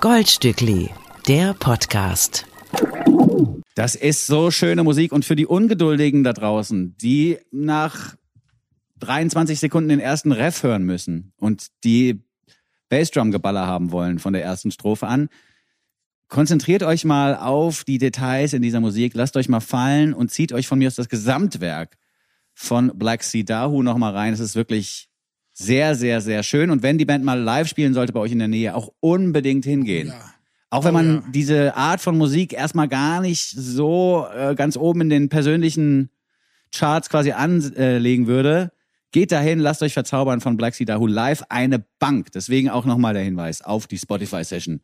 Goldstückli, 0.00 0.90
der 1.26 1.54
Podcast. 1.54 2.46
Das 3.74 3.94
ist 3.94 4.26
so 4.26 4.50
schöne 4.50 4.84
Musik 4.84 5.12
und 5.12 5.24
für 5.24 5.36
die 5.36 5.46
Ungeduldigen 5.46 6.22
da 6.22 6.32
draußen, 6.32 6.96
die 6.98 7.38
nach 7.50 8.14
23 9.00 9.58
Sekunden 9.58 9.88
den 9.88 10.00
ersten 10.00 10.32
Ref 10.32 10.62
hören 10.62 10.84
müssen 10.84 11.32
und 11.36 11.66
die 11.84 12.22
Bassdrum-Geballer 12.88 13.66
haben 13.66 13.92
wollen 13.92 14.18
von 14.18 14.32
der 14.32 14.44
ersten 14.44 14.70
Strophe 14.70 15.06
an, 15.08 15.28
konzentriert 16.36 16.82
euch 16.82 17.06
mal 17.06 17.34
auf 17.34 17.82
die 17.84 17.96
Details 17.96 18.52
in 18.52 18.60
dieser 18.60 18.80
Musik, 18.80 19.14
lasst 19.14 19.38
euch 19.38 19.48
mal 19.48 19.60
fallen 19.60 20.12
und 20.12 20.30
zieht 20.30 20.52
euch 20.52 20.68
von 20.68 20.78
mir 20.78 20.88
aus 20.88 20.94
das 20.94 21.08
Gesamtwerk 21.08 21.96
von 22.52 22.92
Black 22.94 23.22
Sea 23.22 23.42
Dahu 23.42 23.82
noch 23.82 23.96
mal 23.96 24.12
rein. 24.12 24.34
Es 24.34 24.40
ist 24.40 24.54
wirklich 24.54 25.08
sehr, 25.54 25.94
sehr, 25.94 26.20
sehr 26.20 26.42
schön 26.42 26.68
und 26.70 26.82
wenn 26.82 26.98
die 26.98 27.06
Band 27.06 27.24
mal 27.24 27.40
live 27.40 27.68
spielen 27.68 27.94
sollte 27.94 28.12
bei 28.12 28.20
euch 28.20 28.32
in 28.32 28.38
der 28.38 28.48
Nähe, 28.48 28.74
auch 28.74 28.92
unbedingt 29.00 29.64
hingehen. 29.64 30.12
Auch 30.68 30.84
wenn 30.84 30.90
Oh 30.90 30.98
man 30.98 31.14
ja. 31.14 31.22
diese 31.32 31.74
Art 31.74 32.02
von 32.02 32.18
Musik 32.18 32.52
erstmal 32.52 32.88
gar 32.88 33.22
nicht 33.22 33.48
so 33.48 34.26
äh, 34.36 34.54
ganz 34.54 34.76
oben 34.76 35.00
in 35.00 35.08
den 35.08 35.30
persönlichen 35.30 36.10
Charts 36.70 37.08
quasi 37.08 37.32
anlegen 37.32 38.26
würde, 38.26 38.72
geht 39.10 39.32
dahin, 39.32 39.58
lasst 39.58 39.82
euch 39.82 39.94
verzaubern 39.94 40.42
von 40.42 40.58
Black 40.58 40.74
Sea 40.74 40.84
Dahu 40.84 41.06
live 41.06 41.44
eine 41.48 41.82
Bank. 41.98 42.30
Deswegen 42.32 42.68
auch 42.68 42.84
nochmal 42.84 43.14
der 43.14 43.22
Hinweis 43.22 43.62
auf 43.62 43.86
die 43.86 43.96
Spotify-Session 43.96 44.82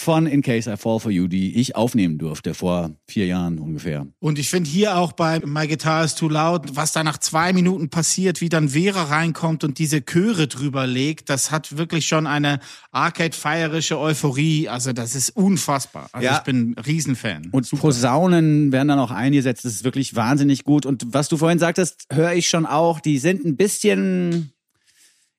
von 0.00 0.28
In 0.28 0.42
Case 0.42 0.72
I 0.72 0.76
Fall 0.76 1.00
For 1.00 1.10
You, 1.10 1.26
die 1.26 1.56
ich 1.56 1.74
aufnehmen 1.74 2.18
durfte 2.18 2.54
vor 2.54 2.92
vier 3.08 3.26
Jahren 3.26 3.58
ungefähr. 3.58 4.06
Und 4.20 4.38
ich 4.38 4.48
finde 4.48 4.70
hier 4.70 4.96
auch 4.96 5.10
bei 5.10 5.40
My 5.44 5.66
Guitar 5.66 6.04
is 6.04 6.14
Too 6.14 6.28
Loud, 6.28 6.76
was 6.76 6.92
da 6.92 7.02
nach 7.02 7.18
zwei 7.18 7.52
Minuten 7.52 7.90
passiert, 7.90 8.40
wie 8.40 8.48
dann 8.48 8.68
Vera 8.68 9.02
reinkommt 9.02 9.64
und 9.64 9.80
diese 9.80 10.00
Chöre 10.04 10.46
drüber 10.46 10.86
legt, 10.86 11.28
das 11.30 11.50
hat 11.50 11.76
wirklich 11.78 12.06
schon 12.06 12.28
eine 12.28 12.60
arcade-feierische 12.92 13.98
Euphorie. 13.98 14.68
Also 14.68 14.92
das 14.92 15.16
ist 15.16 15.30
unfassbar. 15.30 16.08
Also 16.12 16.24
Ja. 16.24 16.36
ich 16.36 16.44
bin 16.44 16.70
ein 16.70 16.78
Riesenfan. 16.78 17.48
Und 17.50 17.68
Posaunen 17.68 18.70
werden 18.70 18.86
dann 18.86 19.00
auch 19.00 19.10
eingesetzt. 19.10 19.64
Das 19.64 19.72
ist 19.72 19.82
wirklich 19.82 20.14
wahnsinnig 20.14 20.62
gut. 20.62 20.86
Und 20.86 21.06
was 21.12 21.28
du 21.28 21.36
vorhin 21.36 21.58
sagtest, 21.58 22.04
höre 22.12 22.34
ich 22.34 22.48
schon 22.48 22.66
auch, 22.66 23.00
die 23.00 23.18
sind 23.18 23.44
ein 23.44 23.56
bisschen 23.56 24.52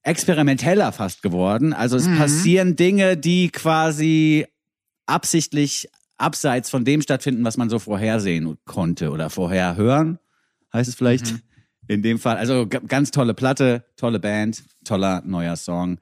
experimenteller 0.09 0.91
fast 0.91 1.21
geworden. 1.21 1.71
Also 1.71 1.95
es 1.95 2.07
passieren 2.07 2.75
Dinge, 2.75 3.15
die 3.15 3.49
quasi 3.49 4.47
absichtlich 5.05 5.87
abseits 6.17 6.69
von 6.69 6.83
dem 6.83 7.01
stattfinden, 7.01 7.43
was 7.45 7.57
man 7.57 7.69
so 7.69 7.77
vorhersehen 7.77 8.57
konnte 8.65 9.11
oder 9.11 9.29
vorher 9.29 9.75
hören, 9.75 10.17
heißt 10.73 10.89
es 10.89 10.95
vielleicht 10.95 11.35
in 11.87 12.01
dem 12.01 12.17
Fall. 12.17 12.37
Also 12.37 12.67
ganz 12.67 13.11
tolle 13.11 13.35
Platte, 13.35 13.85
tolle 13.95 14.19
Band, 14.19 14.63
toller 14.83 15.21
neuer 15.25 15.55
Song. 15.55 15.99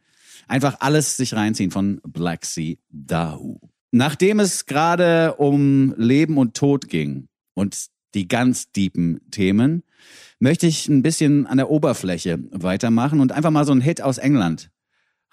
Einfach 0.48 0.78
alles 0.80 1.18
sich 1.18 1.34
reinziehen 1.34 1.72
von 1.72 2.00
Black 2.04 2.46
Sea 2.46 2.78
Dahu. 2.90 3.60
Nachdem 3.92 4.40
es 4.40 4.66
gerade 4.66 5.36
um 5.36 5.94
Leben 5.98 6.38
und 6.38 6.56
Tod 6.56 6.88
ging 6.88 7.28
und 7.54 7.88
die 8.14 8.30
ganz 8.30 8.72
deepen 8.72 9.20
Themen, 9.32 9.84
möchte 10.40 10.68
ich 10.68 10.88
ein 10.88 11.02
bisschen 11.02 11.48
an 11.48 11.58
der 11.58 11.70
Oberfläche 11.70 12.40
weitermachen 12.52 13.20
und 13.20 13.32
einfach 13.32 13.52
mal 13.52 13.66
so 13.66 13.72
einen 13.72 13.82
Hit 13.82 14.02
aus 14.02 14.18
England 14.18 14.70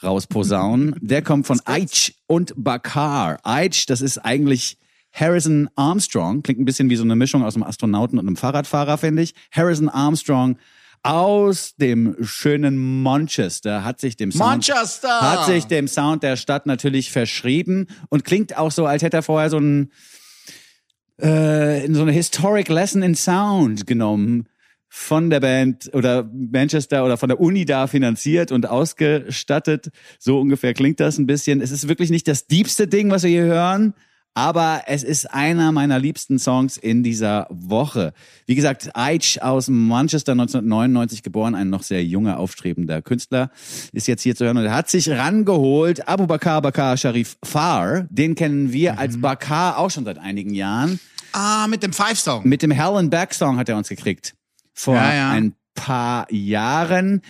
rausposaunen. 0.03 0.97
Der 1.01 1.23
kommt 1.23 1.47
von 1.47 1.61
Aitch 1.65 2.15
und 2.27 2.53
Bakar. 2.57 3.39
Aitch, 3.43 3.87
das 3.87 4.01
ist 4.01 4.19
eigentlich 4.19 4.79
Harrison 5.13 5.69
Armstrong. 5.77 6.43
Klingt 6.43 6.61
ein 6.61 6.65
bisschen 6.65 6.91
wie 6.91 6.97
so 6.97 7.05
eine 7.05 7.17
Mischung 7.17 7.45
aus 7.45 7.55
einem 7.55 7.65
Astronauten 7.65 8.19
und 8.19 8.27
einem 8.27 8.37
Fahrradfahrer, 8.37 8.99
finde 8.99 9.23
ich. 9.23 9.35
Harrison 9.53 9.89
Armstrong 9.89 10.57
aus 11.03 11.77
dem 11.77 12.17
schönen 12.23 13.03
Manchester 13.03 13.85
hat 13.85 14.01
sich 14.01 14.17
dem 14.17 14.33
Sound, 14.33 14.67
Manchester! 14.67 15.21
hat 15.21 15.45
sich 15.45 15.67
dem 15.67 15.87
Sound 15.87 16.23
der 16.23 16.37
Stadt 16.37 16.65
natürlich 16.65 17.13
verschrieben 17.13 17.89
und 18.09 18.25
klingt 18.25 18.57
auch 18.57 18.71
so, 18.71 18.87
als 18.87 19.03
hätte 19.03 19.19
er 19.19 19.23
vorher 19.23 19.51
so 19.51 19.59
ein 19.59 19.93
äh, 21.19 21.93
so 21.93 22.01
eine 22.01 22.11
Historic 22.11 22.69
Lesson 22.71 23.03
in 23.03 23.15
Sound 23.15 23.87
genommen 23.87 24.49
von 24.89 25.31
der 25.31 25.41
Band 25.41 25.91
oder 25.93 26.29
Manchester 26.33 27.05
oder 27.05 27.17
von 27.17 27.29
der 27.29 27.41
Uni 27.41 27.65
da 27.65 27.87
finanziert 27.87 28.53
und 28.53 28.69
ausgestattet. 28.69 29.91
So 30.19 30.41
ungefähr 30.41 30.73
klingt 30.75 31.01
das 31.01 31.19
ein 31.19 31.27
bisschen. 31.27 31.61
Es 31.61 31.71
ist 31.71 31.89
wirklich 31.89 32.11
nicht 32.11 32.29
das 32.29 32.47
diebste 32.47 32.87
Ding, 32.87 33.11
was 33.11 33.25
wir 33.25 33.31
hier 33.31 33.45
hören, 33.45 33.95
aber 34.35 34.83
es 34.87 35.05
ist 35.05 35.33
einer 35.33 35.71
meiner 35.71 35.99
liebsten 35.99 36.39
Songs 36.39 36.77
in 36.77 37.03
dieser 37.03 37.47
Woche. 37.51 38.13
Wie 38.47 38.57
gesagt, 38.57 38.91
Aitch 38.95 39.39
aus 39.39 39.69
Manchester 39.69 40.33
1999 40.33 41.23
geboren, 41.23 41.55
ein 41.55 41.71
noch 41.71 41.85
sehr 41.85 42.05
junger, 42.05 42.39
aufstrebender 42.39 43.01
Künstler, 43.01 43.51
ist 43.93 44.09
jetzt 44.09 44.23
hier 44.23 44.35
zu 44.35 44.45
hören 44.45 44.59
und 44.59 44.65
er 44.65 44.75
hat 44.75 44.91
sich 44.91 45.09
rangeholt 45.09 46.09
Abu 46.09 46.27
Bakar 46.27 46.63
Bakar 46.63 46.97
Sharif 46.97 47.37
Far, 47.45 48.07
den 48.11 48.35
kennen 48.35 48.73
wir 48.73 48.99
als 48.99 49.21
Bakar 49.21 49.79
auch 49.79 49.91
schon 49.91 50.05
seit 50.05 50.19
einigen 50.19 50.53
Jahren. 50.53 50.99
Ah, 51.33 51.67
mit 51.69 51.83
dem 51.83 51.93
Five-Song. 51.93 52.47
Mit 52.49 52.63
dem 52.63 52.71
Hell 52.71 52.97
and 52.97 53.11
Back 53.11 53.35
Song 53.35 53.57
hat 53.57 53.69
er 53.69 53.77
uns 53.77 53.89
gekriegt 53.89 54.35
vor 54.75 54.97
ja, 54.97 55.15
ja. 55.15 55.31
ein 55.31 55.55
paar 55.75 56.31
Jahren. 56.31 57.23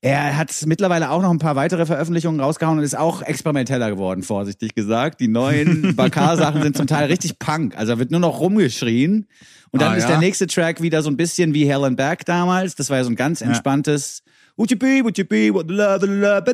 Er 0.00 0.36
hat 0.36 0.54
mittlerweile 0.66 1.10
auch 1.10 1.22
noch 1.22 1.30
ein 1.30 1.38
paar 1.38 1.56
weitere 1.56 1.84
Veröffentlichungen 1.84 2.40
rausgehauen 2.40 2.78
und 2.78 2.84
ist 2.84 2.96
auch 2.96 3.20
experimenteller 3.22 3.90
geworden, 3.90 4.22
vorsichtig 4.22 4.74
gesagt. 4.74 5.20
Die 5.20 5.26
neuen 5.26 5.96
Bakar-Sachen 5.96 6.62
sind 6.62 6.76
zum 6.76 6.86
Teil 6.86 7.06
richtig 7.06 7.38
Punk. 7.40 7.76
Also 7.76 7.98
wird 7.98 8.12
nur 8.12 8.20
noch 8.20 8.38
rumgeschrien. 8.38 9.26
Und 9.70 9.82
dann 9.82 9.92
ah, 9.92 9.96
ist 9.96 10.08
der 10.08 10.18
nächste 10.18 10.46
Track 10.46 10.82
wieder 10.82 11.02
so 11.02 11.10
ein 11.10 11.16
bisschen 11.16 11.52
wie 11.52 11.66
Helen 11.66 11.96
Back 11.96 12.24
damals. 12.24 12.76
Das 12.76 12.90
war 12.90 12.98
ja 12.98 13.04
so 13.04 13.10
ein 13.10 13.16
ganz 13.16 13.40
entspanntes 13.40 14.22
Would 14.58 14.72
you 14.72 14.76
be, 14.76 15.04
would 15.04 15.16
you 15.16 15.24
be, 15.24 15.54
what 15.54 15.70
love, 15.70 16.04
love, 16.04 16.44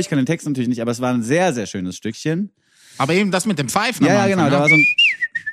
Ich 0.00 0.08
kann 0.08 0.18
den 0.18 0.26
Text 0.26 0.44
natürlich 0.46 0.68
nicht, 0.68 0.82
aber 0.82 0.90
es 0.90 1.00
war 1.00 1.14
ein 1.14 1.22
sehr, 1.22 1.52
sehr 1.52 1.66
schönes 1.66 1.96
Stückchen. 1.96 2.50
Aber 2.98 3.14
eben 3.14 3.30
das 3.30 3.46
mit 3.46 3.60
dem 3.60 3.68
Pfeifen. 3.68 4.06
Ja, 4.06 4.14
ja, 4.14 4.26
genau. 4.26 4.50
Da 4.50 4.56
ne? 4.56 4.58
war 4.58 4.68
so 4.68 4.74
ein 4.74 4.84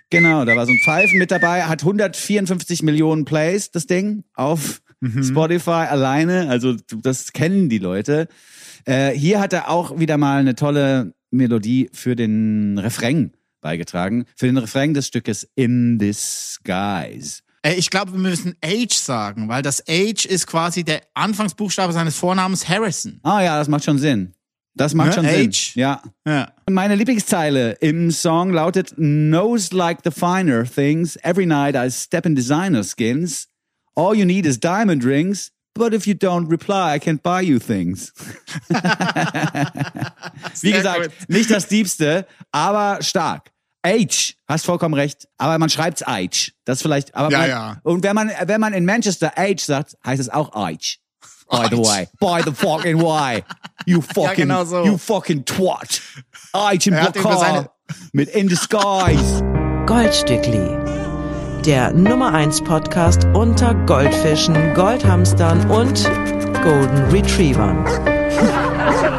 genau, 0.10 0.46
da 0.46 0.56
war 0.56 0.66
so 0.66 0.72
ein 0.72 0.80
Pfeifen 0.84 1.18
mit 1.20 1.32
dabei, 1.32 1.63
hat 1.63 1.82
154 1.82 2.84
Millionen 2.84 3.25
Plays, 3.25 3.72
das 3.72 3.88
Ding, 3.88 4.24
auf 4.34 4.82
Spotify 5.24 5.88
alleine. 5.89 6.50
Also 6.50 6.75
das 7.01 7.34
kennen 7.34 7.70
die 7.70 7.78
Leute. 7.78 8.28
Äh, 8.86 9.12
hier 9.12 9.39
hat 9.39 9.54
er 9.54 9.70
auch 9.70 10.00
wieder 10.00 10.18
mal 10.18 10.39
eine 10.39 10.56
tolle 10.56 11.13
Melodie 11.32 11.89
für 11.94 12.16
den 12.16 12.78
Refrain 12.78 13.32
beigetragen. 13.62 14.25
Für 14.36 14.48
den 14.48 14.58
Refrain 14.58 14.94
des 14.94 15.08
Stückes 15.08 15.48
In 15.56 16.00
Disguise. 16.00 17.42
Ich 17.75 17.89
glaube, 17.89 18.13
wir 18.13 18.20
müssen 18.20 18.56
Age 18.63 18.94
sagen, 18.94 19.50
weil 19.50 19.62
das 19.62 19.84
Age 19.88 20.25
ist 20.25 20.48
quasi 20.48 20.86
der 20.86 21.01
Anfangsbuchstabe 21.13 21.92
seines 21.92 22.16
Vornamens 22.16 22.70
Harrison. 22.70 23.20
Ah 23.24 23.42
ja, 23.42 23.58
das 23.58 23.68
macht 23.68 23.84
schon 23.84 23.98
Sinn. 23.98 24.34
Das 24.79 24.93
macht 24.93 25.09
Ne? 25.09 25.13
schon 25.13 25.25
Sinn. 25.25 25.50
Age. 25.50 25.75
Ja. 25.75 26.01
Ja. 26.25 26.53
Meine 26.69 26.95
Lieblingszeile 26.95 27.74
im 27.81 28.12
Song 28.12 28.53
lautet 28.53 28.95
Knows 28.95 29.74
like 29.74 30.00
the 30.05 30.12
finer 30.12 30.63
things. 30.63 31.17
Every 31.21 31.45
night 31.45 31.75
I 31.75 31.91
step 31.91 32.25
in 32.25 32.33
designer 32.33 32.83
skins. 32.86 33.50
All 33.95 34.15
you 34.15 34.24
need 34.24 34.45
is 34.45 34.57
diamond 34.57 35.03
rings. 35.03 35.51
But 35.74 35.93
if 35.93 36.07
you 36.07 36.13
don't 36.13 36.50
reply, 36.50 36.95
I 36.95 37.00
can't 37.00 37.21
buy 37.21 37.41
you 37.41 37.59
things. 37.59 38.13
Wie 40.62 40.71
gesagt, 40.71 41.01
gut. 41.03 41.12
nicht 41.29 41.51
das 41.51 41.67
Diebste, 41.67 42.25
aber 42.53 43.00
stark. 43.01 43.51
H, 43.86 44.33
hast 44.48 44.65
vollkommen 44.65 44.93
recht. 44.93 45.27
Aber 45.38 45.57
man 45.57 45.69
schreibt's 45.69 46.05
H. 46.05 46.51
Das 46.65 46.81
vielleicht, 46.81 47.15
aber 47.15 47.31
Ja, 47.31 47.39
man, 47.39 47.50
ja. 47.50 47.77
Und 47.83 48.03
wenn 48.03 48.15
man, 48.15 48.31
wenn 48.45 48.62
man 48.62 48.74
in 48.74 48.86
Manchester 48.86 49.33
H 49.38 49.55
sagt, 49.65 49.98
heißt 50.05 50.21
es 50.21 50.29
auch 50.29 50.53
H. 50.53 50.98
By 51.50 51.68
the 51.68 51.77
way. 51.77 52.08
By 52.20 52.41
the 52.41 52.51
fucking 52.53 53.01
way. 53.01 53.44
You 53.86 54.01
fucking, 54.15 54.48
genau 54.48 54.65
so. 54.65 54.84
you 54.86 54.98
fucking 54.98 55.46
twat. 55.46 56.01
Er 56.53 56.77
Pokal 57.12 57.38
seine- 57.38 57.70
mit 58.13 58.29
In 58.29 58.48
Disguise. 58.48 59.44
Goldstückli. 59.86 60.77
Der 61.65 61.91
Nummer 61.94 62.34
1 62.34 62.62
Podcast 62.63 63.25
unter 63.34 63.74
Goldfischen, 63.86 64.74
Goldhamstern 64.75 65.70
und 65.70 66.03
Golden 66.63 67.10
Retrievern. 67.12 67.86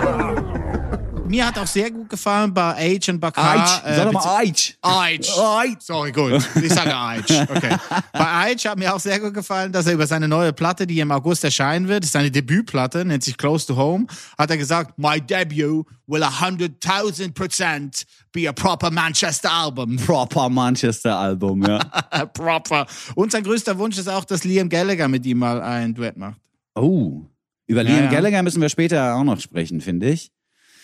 Mir 1.31 1.47
hat 1.47 1.57
auch 1.61 1.67
sehr 1.67 1.93
gut 1.93 2.09
gefallen 2.09 2.53
bei 2.53 2.97
Age 2.97 3.11
und 3.11 3.21
Bakar. 3.21 3.61
H. 3.61 3.83
Sag 3.85 4.05
doch 4.07 4.13
mal 4.13 4.21
H. 4.21 4.39
Age. 4.41 4.77
H. 4.83 5.77
Sorry, 5.79 6.11
gut. 6.11 6.43
Ich 6.61 6.73
sage 6.73 6.93
Age. 6.93 7.47
Okay. 7.49 7.77
Bei 8.13 8.51
Age 8.51 8.65
hat 8.67 8.77
mir 8.77 8.93
auch 8.93 8.99
sehr 8.99 9.21
gut 9.21 9.33
gefallen, 9.33 9.71
dass 9.71 9.87
er 9.87 9.93
über 9.93 10.09
seine 10.09 10.27
neue 10.27 10.53
Platte, 10.53 10.89
die 10.89 10.99
im 10.99 11.13
August 11.13 11.45
erscheinen 11.45 11.87
wird, 11.87 12.03
ist 12.03 12.15
seine 12.15 12.33
Debütplatte, 12.33 13.05
nennt 13.05 13.23
sich 13.23 13.37
Close 13.37 13.65
to 13.65 13.77
Home, 13.77 14.09
hat 14.37 14.51
er 14.51 14.57
gesagt, 14.57 14.99
My 14.99 15.21
debut 15.21 15.87
will 16.09 16.25
100.000% 16.25 18.05
be 18.33 18.49
a 18.49 18.53
proper 18.53 18.91
Manchester 18.91 19.53
album. 19.53 19.97
Proper 20.05 20.49
Manchester 20.49 21.17
Album, 21.17 21.63
ja. 21.63 21.79
proper. 22.35 22.89
Und 23.15 23.31
sein 23.31 23.45
größter 23.45 23.79
Wunsch 23.79 23.97
ist 23.99 24.09
auch, 24.09 24.25
dass 24.25 24.43
Liam 24.43 24.69
Gallagher 24.69 25.07
mit 25.07 25.25
ihm 25.25 25.39
mal 25.39 25.63
ein 25.63 25.95
Duett 25.95 26.17
macht. 26.17 26.41
Oh. 26.75 27.23
Über 27.69 27.85
Liam 27.85 28.07
ja. 28.07 28.11
Gallagher 28.11 28.43
müssen 28.43 28.61
wir 28.61 28.69
später 28.69 29.15
auch 29.15 29.23
noch 29.23 29.39
sprechen, 29.39 29.81
finde 29.81 30.11
ich. 30.11 30.33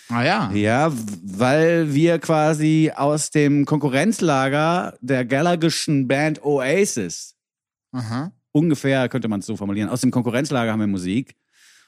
Ah 0.09 0.23
ja. 0.25 0.53
Ja, 0.53 0.93
weil 1.25 1.93
wir 1.95 2.19
quasi 2.19 2.93
aus 2.95 3.31
dem 3.31 3.65
Konkurrenzlager 3.65 4.97
der 5.01 5.25
Gallagherschen 5.25 6.07
Band 6.07 6.43
Oasis, 6.45 7.35
Aha. 7.93 8.31
ungefähr 8.53 9.09
könnte 9.09 9.29
man 9.29 9.41
es 9.41 9.47
so 9.47 9.57
formulieren, 9.57 9.89
aus 9.89 10.01
dem 10.03 10.11
Konkurrenzlager 10.11 10.71
haben 10.73 10.81
wir 10.81 10.87
Musik. 10.87 11.35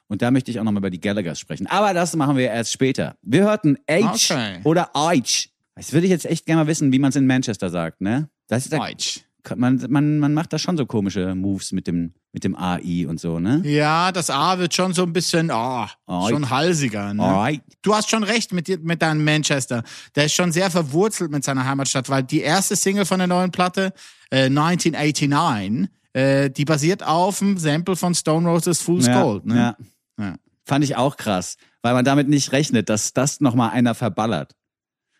Und 0.09 0.23
da 0.23 0.31
möchte 0.31 0.51
ich 0.51 0.59
auch 0.59 0.65
nochmal 0.65 0.81
über 0.81 0.91
die 0.91 1.01
Gallaghers 1.01 1.39
sprechen. 1.39 1.67
Aber 1.67 1.93
das 1.93 2.17
machen 2.17 2.37
wir 2.37 2.47
erst 2.51 2.73
später. 2.73 3.17
Wir 3.23 3.43
hörten 3.45 3.77
H 3.89 4.13
Okay. 4.15 4.61
oder 4.65 4.91
H. 4.95 5.49
Das 5.75 5.93
würde 5.93 6.07
ich 6.07 6.11
jetzt 6.11 6.25
echt 6.25 6.47
gerne 6.47 6.63
mal 6.63 6.67
wissen, 6.67 6.91
wie 6.93 6.99
man 6.99 7.11
es 7.11 7.17
in 7.17 7.27
Manchester 7.27 7.69
sagt, 7.71 8.01
ne? 8.01 8.29
Das 8.49 8.65
ist 8.65 8.73
Age. 8.75 9.21
man, 9.55 9.85
man, 9.91 10.19
man 10.19 10.33
macht 10.35 10.53
da 10.55 10.59
schon 10.59 10.77
so 10.79 10.87
komische 10.87 11.35
Moves 11.35 11.73
mit 11.73 11.87
dem, 11.87 12.15
mit 12.39 12.45
dem 12.45 12.55
AI 12.57 13.07
und 13.09 13.19
so, 13.19 13.41
ne? 13.41 13.63
Ja, 13.65 14.13
das 14.13 14.31
A 14.31 14.59
wird 14.59 14.73
schon 14.73 14.95
so 14.95 15.03
ein 15.03 15.13
bisschen, 15.13 15.51
Alright. 15.51 15.97
schon 16.31 16.49
halsiger. 16.51 17.13
Ne? 17.13 17.23
Alright. 17.23 17.63
Du 17.83 17.95
hast 17.95 18.09
schon 18.09 18.23
recht 18.23 18.53
mit, 18.53 18.85
mit 18.85 19.03
deinem 19.03 19.25
Manchester. 19.25 19.83
Der 20.15 20.27
ist 20.27 20.35
schon 20.35 20.53
sehr 20.53 20.71
verwurzelt 20.71 21.33
mit 21.33 21.43
seiner 21.43 21.65
Heimatstadt, 21.67 22.09
weil 22.09 22.23
die 22.23 22.41
erste 22.41 22.77
Single 22.77 23.07
von 23.07 23.19
der 23.19 23.27
neuen 23.27 23.51
Platte, 23.51 23.93
äh, 24.31 24.45
1989, 24.49 25.89
äh, 26.13 26.49
die 26.51 26.65
basiert 26.65 27.03
auf 27.03 27.41
dem 27.41 27.59
Sample 27.59 27.97
von 27.97 28.15
Stone 28.15 28.49
Roses 28.49 28.81
Fool's 28.81 29.07
ja, 29.09 29.21
Gold. 29.21 29.45
Ne? 29.47 29.75
Ja. 30.19 30.25
Ja. 30.25 30.35
Fand 30.65 30.85
ich 30.85 30.95
auch 30.95 31.17
krass, 31.17 31.57
weil 31.83 31.95
man 31.95 32.05
damit 32.05 32.29
nicht 32.29 32.53
rechnet, 32.53 32.89
dass 32.89 33.13
das 33.13 33.41
nochmal 33.41 33.71
einer 33.71 33.97
verballert. 33.97 34.55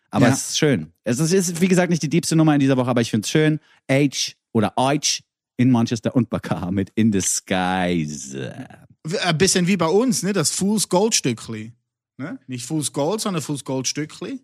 Aber 0.09 0.27
Ja. 0.27 0.33
es 0.33 0.51
ist 0.51 0.57
schön. 0.57 0.93
Es 1.03 1.19
ist, 1.19 1.33
ist, 1.33 1.59
wie 1.59 1.67
gesagt, 1.67 1.89
nicht 1.89 2.01
die 2.01 2.09
diebste 2.09 2.37
Nummer 2.37 2.53
in 2.53 2.61
dieser 2.61 2.77
Woche, 2.77 2.89
aber 2.89 3.01
ich 3.01 3.11
finde 3.11 3.25
es 3.25 3.29
schön. 3.29 3.59
H 3.91 4.31
oder 4.53 4.73
H 4.77 5.19
in 5.59 5.71
Manchester 5.71 6.15
und 6.15 6.29
Bakar 6.29 6.71
mit 6.71 6.89
In 6.95 7.11
Disguise. 7.11 8.53
Ein 9.23 9.37
bisschen 9.37 9.67
wie 9.67 9.75
bei 9.75 9.87
uns, 9.87 10.23
ne? 10.23 10.31
das 10.31 10.51
Fool's 10.51 10.87
Gold 10.87 11.13
Stückli. 11.13 11.73
Ne? 12.17 12.39
Nicht 12.47 12.65
Fool's 12.65 12.93
Gold, 12.93 13.19
sondern 13.19 13.41
Fool's 13.43 13.65
Gold 13.65 13.85
Stückli. 13.85 14.39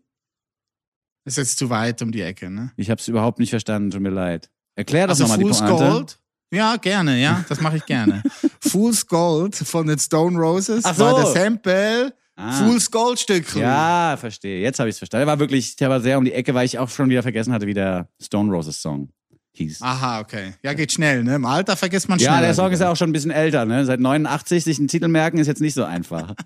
Ist 1.25 1.38
jetzt 1.38 1.57
zu 1.57 1.69
weit 1.69 2.01
um 2.01 2.12
die 2.12 2.22
Ecke, 2.22 2.50
ne? 2.50 2.72
Ich 2.75 2.89
habe 2.89 3.00
es 3.00 3.07
überhaupt 3.07 3.39
nicht 3.39 3.50
verstanden, 3.50 3.91
tut 3.91 4.01
mir 4.01 4.10
leid. 4.10 4.50
Erklär 4.75 5.07
doch 5.07 5.12
Also 5.12 5.24
nochmal 5.24 5.38
die 5.38 5.43
Fool's 5.45 5.60
Pointe. 5.60 5.75
Gold. 5.89 6.19
Ja, 6.53 6.75
gerne, 6.75 7.19
ja, 7.22 7.45
das 7.48 7.62
mache 7.62 7.77
ich 7.77 7.86
gerne. 7.86 8.22
Fool's 8.60 9.07
Gold 9.07 9.55
von 9.55 9.88
den 9.88 9.98
Stone 9.98 10.38
Roses 10.38 10.84
Ach 10.84 10.95
so. 10.95 11.03
war 11.05 11.15
der 11.15 11.25
Sample 11.27 12.13
Ah. 12.38 12.51
Fool's 12.51 12.91
Gold 12.91 13.17
Stückchen. 13.17 13.62
Ja, 13.62 14.17
verstehe. 14.19 14.62
Jetzt 14.62 14.79
habe 14.79 14.89
ich 14.89 14.95
es 14.95 14.98
verstanden. 14.98 15.22
Der 15.22 15.27
war 15.27 15.39
wirklich, 15.39 15.77
der 15.77 15.89
war 15.89 16.01
sehr 16.01 16.17
um 16.17 16.25
die 16.25 16.34
Ecke, 16.34 16.53
weil 16.53 16.65
ich 16.65 16.77
auch 16.77 16.89
schon 16.89 17.10
wieder 17.10 17.22
vergessen 17.24 17.53
hatte, 17.53 17.65
wie 17.65 17.74
der 17.74 18.10
Stone 18.22 18.51
Roses 18.51 18.81
Song 18.81 19.10
hieß. 19.58 19.82
Aha, 19.82 20.20
okay. 20.20 20.54
Ja, 20.64 20.74
geht 20.74 20.92
schnell, 20.92 21.24
ne? 21.24 21.36
Im 21.36 21.46
Alter 21.46 21.76
vergisst 21.76 22.08
man 22.10 22.20
schnell. 22.20 22.32
ja, 22.34 22.42
der 22.42 22.54
Song 22.54 22.72
ist 22.72 22.80
ja 22.80 22.92
auch 22.92 22.96
schon 22.96 23.10
ein 23.10 23.14
bisschen 23.14 23.32
älter, 23.32 23.66
ne? 23.66 23.86
Seit 23.86 24.00
89 24.00 24.64
sich 24.64 24.78
einen 24.80 24.88
Titel 24.88 25.08
merken 25.08 25.38
ist 25.38 25.48
jetzt 25.48 25.62
nicht 25.62 25.74
so 25.74 25.84
einfach. 25.84 26.34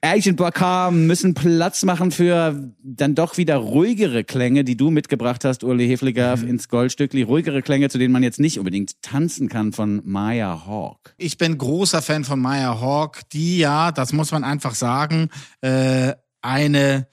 Agent 0.00 0.36
Bakar 0.36 0.90
müssen 0.90 1.32
Platz 1.32 1.82
machen 1.82 2.10
für 2.10 2.70
dann 2.82 3.14
doch 3.14 3.38
wieder 3.38 3.56
ruhigere 3.56 4.22
Klänge, 4.22 4.62
die 4.62 4.76
du 4.76 4.90
mitgebracht 4.90 5.46
hast, 5.46 5.64
Uli 5.64 5.86
Hefliger, 5.88 6.36
Mhm. 6.36 6.48
ins 6.48 6.68
Goldstückli. 6.68 7.22
Ruhigere 7.22 7.62
Klänge, 7.62 7.88
zu 7.88 7.96
denen 7.96 8.12
man 8.12 8.22
jetzt 8.22 8.38
nicht 8.38 8.58
unbedingt 8.58 9.00
tanzen 9.00 9.48
kann, 9.48 9.72
von 9.72 10.02
Maya 10.04 10.66
Hawk. 10.66 11.14
Ich 11.16 11.38
bin 11.38 11.56
großer 11.56 12.02
Fan 12.02 12.24
von 12.24 12.38
Maya 12.38 12.78
Hawk, 12.82 13.20
die 13.32 13.56
ja, 13.58 13.92
das 13.92 14.12
muss 14.12 14.30
man 14.30 14.44
einfach 14.44 14.74
sagen, 14.74 15.30
äh, 15.62 16.12
eine, 16.42 17.06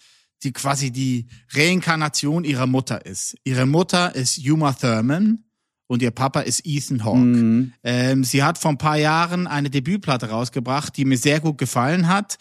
die 0.43 0.53
quasi 0.53 0.91
die 0.91 1.27
Reinkarnation 1.51 2.43
ihrer 2.43 2.67
Mutter 2.67 3.05
ist. 3.05 3.36
Ihre 3.43 3.65
Mutter 3.65 4.15
ist 4.15 4.38
Uma 4.39 4.74
Thurman 4.74 5.43
und 5.88 6.01
ihr 6.01 6.12
Papa 6.12 6.41
ist 6.41 6.65
Ethan 6.65 7.03
Hawke. 7.03 7.17
Mhm. 7.17 7.74
Ähm, 7.83 8.24
sie 8.24 8.43
hat 8.43 8.57
vor 8.57 8.71
ein 8.71 8.77
paar 8.77 8.98
Jahren 8.98 9.48
eine 9.48 9.69
Debütplatte 9.69 10.29
rausgebracht, 10.29 10.95
die 10.98 11.05
mir 11.05 11.17
sehr 11.17 11.39
gut 11.39 11.57
gefallen 11.57 12.07
hat. 12.07 12.38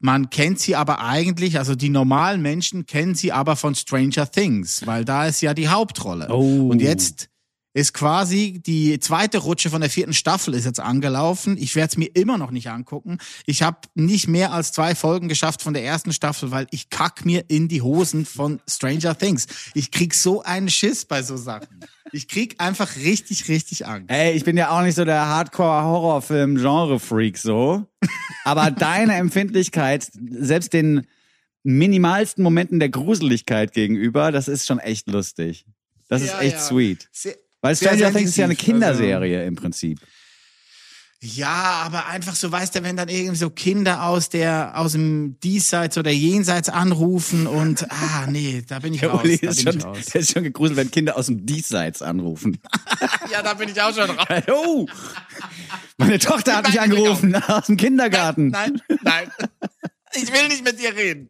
Man 0.00 0.30
kennt 0.30 0.60
sie 0.60 0.76
aber 0.76 1.04
eigentlich, 1.04 1.58
also 1.58 1.74
die 1.74 1.90
normalen 1.90 2.40
Menschen 2.40 2.86
kennen 2.86 3.14
sie 3.14 3.32
aber 3.32 3.56
von 3.56 3.74
Stranger 3.74 4.30
Things, 4.30 4.86
weil 4.86 5.04
da 5.04 5.26
ist 5.26 5.42
ja 5.42 5.52
die 5.52 5.68
Hauptrolle. 5.68 6.28
Oh. 6.30 6.68
Und 6.68 6.80
jetzt 6.80 7.28
ist 7.80 7.94
quasi 7.94 8.60
die 8.64 9.00
zweite 9.00 9.38
Rutsche 9.38 9.70
von 9.70 9.80
der 9.80 9.90
vierten 9.90 10.12
Staffel 10.12 10.54
ist 10.54 10.64
jetzt 10.66 10.80
angelaufen. 10.80 11.56
Ich 11.58 11.74
werde 11.74 11.90
es 11.90 11.96
mir 11.96 12.14
immer 12.14 12.38
noch 12.38 12.50
nicht 12.50 12.68
angucken. 12.68 13.18
Ich 13.46 13.62
habe 13.62 13.78
nicht 13.94 14.28
mehr 14.28 14.52
als 14.52 14.72
zwei 14.72 14.94
Folgen 14.94 15.28
geschafft 15.28 15.62
von 15.62 15.74
der 15.74 15.84
ersten 15.84 16.12
Staffel, 16.12 16.50
weil 16.50 16.66
ich 16.70 16.90
kack 16.90 17.24
mir 17.24 17.44
in 17.48 17.68
die 17.68 17.82
Hosen 17.82 18.26
von 18.26 18.60
Stranger 18.68 19.16
Things. 19.16 19.46
Ich 19.74 19.90
krieg 19.90 20.14
so 20.14 20.42
einen 20.42 20.68
Schiss 20.68 21.04
bei 21.04 21.22
so 21.22 21.36
Sachen. 21.36 21.80
Ich 22.12 22.28
krieg 22.28 22.56
einfach 22.58 22.96
richtig, 22.96 23.48
richtig 23.48 23.86
Angst. 23.86 24.10
Ey, 24.10 24.32
ich 24.32 24.44
bin 24.44 24.56
ja 24.56 24.70
auch 24.70 24.82
nicht 24.82 24.96
so 24.96 25.04
der 25.04 25.26
Hardcore-Horrorfilm-Genre-Freak 25.26 27.38
so. 27.38 27.86
Aber 28.44 28.70
deine 28.70 29.14
Empfindlichkeit, 29.14 30.08
selbst 30.30 30.72
den 30.72 31.06
minimalsten 31.62 32.42
Momenten 32.42 32.80
der 32.80 32.88
Gruseligkeit 32.88 33.72
gegenüber, 33.72 34.32
das 34.32 34.48
ist 34.48 34.66
schon 34.66 34.78
echt 34.78 35.08
lustig. 35.08 35.66
Das 36.08 36.22
ist 36.22 36.30
Ja, 36.30 36.40
echt 36.40 36.56
ja. 36.56 36.60
sweet. 36.60 37.08
Weil 37.62 37.76
Stranger 37.76 38.12
Things 38.12 38.30
ist 38.30 38.36
ja 38.36 38.44
eine 38.46 38.54
also- 38.54 38.64
Kinderserie 38.64 39.44
im 39.46 39.56
Prinzip. 39.56 40.00
Ja, 41.22 41.82
aber 41.84 42.06
einfach 42.06 42.34
so, 42.34 42.50
weißt 42.50 42.74
du, 42.76 42.82
wenn 42.82 42.96
dann 42.96 43.10
irgendwie 43.10 43.36
so 43.36 43.50
Kinder 43.50 44.04
aus 44.04 44.30
der, 44.30 44.72
aus 44.78 44.92
dem 44.92 45.38
Diesseits 45.40 45.98
oder 45.98 46.10
Jenseits 46.10 46.70
anrufen 46.70 47.46
und, 47.46 47.86
ah, 47.90 48.26
nee, 48.26 48.64
da 48.66 48.78
bin 48.78 48.94
ich 48.94 49.00
Der 49.00 49.10
raus. 49.10 49.20
Uli 49.24 49.34
ist 49.34 49.60
schon, 49.62 49.78
raus. 49.82 49.98
der 50.06 50.22
ist 50.22 50.32
schon 50.32 50.44
gegruselt, 50.44 50.78
wenn 50.78 50.90
Kinder 50.90 51.18
aus 51.18 51.26
dem 51.26 51.44
Diesseits 51.44 52.00
anrufen. 52.02 52.58
Ja, 53.30 53.42
da 53.42 53.54
bin 53.54 53.68
ich 53.68 53.80
auch 53.80 53.94
schon 53.94 54.10
raus. 54.10 54.26
Oh, 54.48 54.86
meine 55.98 56.18
Tochter 56.18 56.56
hat 56.56 56.66
mich 56.66 56.76
Nein, 56.76 56.90
angerufen 56.90 57.34
aus 57.36 57.66
dem 57.66 57.76
Kindergarten. 57.76 58.48
Nein, 58.48 58.80
nein. 59.02 59.30
Ich 60.14 60.32
will 60.32 60.48
nicht 60.48 60.64
mit 60.64 60.80
dir 60.80 60.94
reden. 60.94 61.28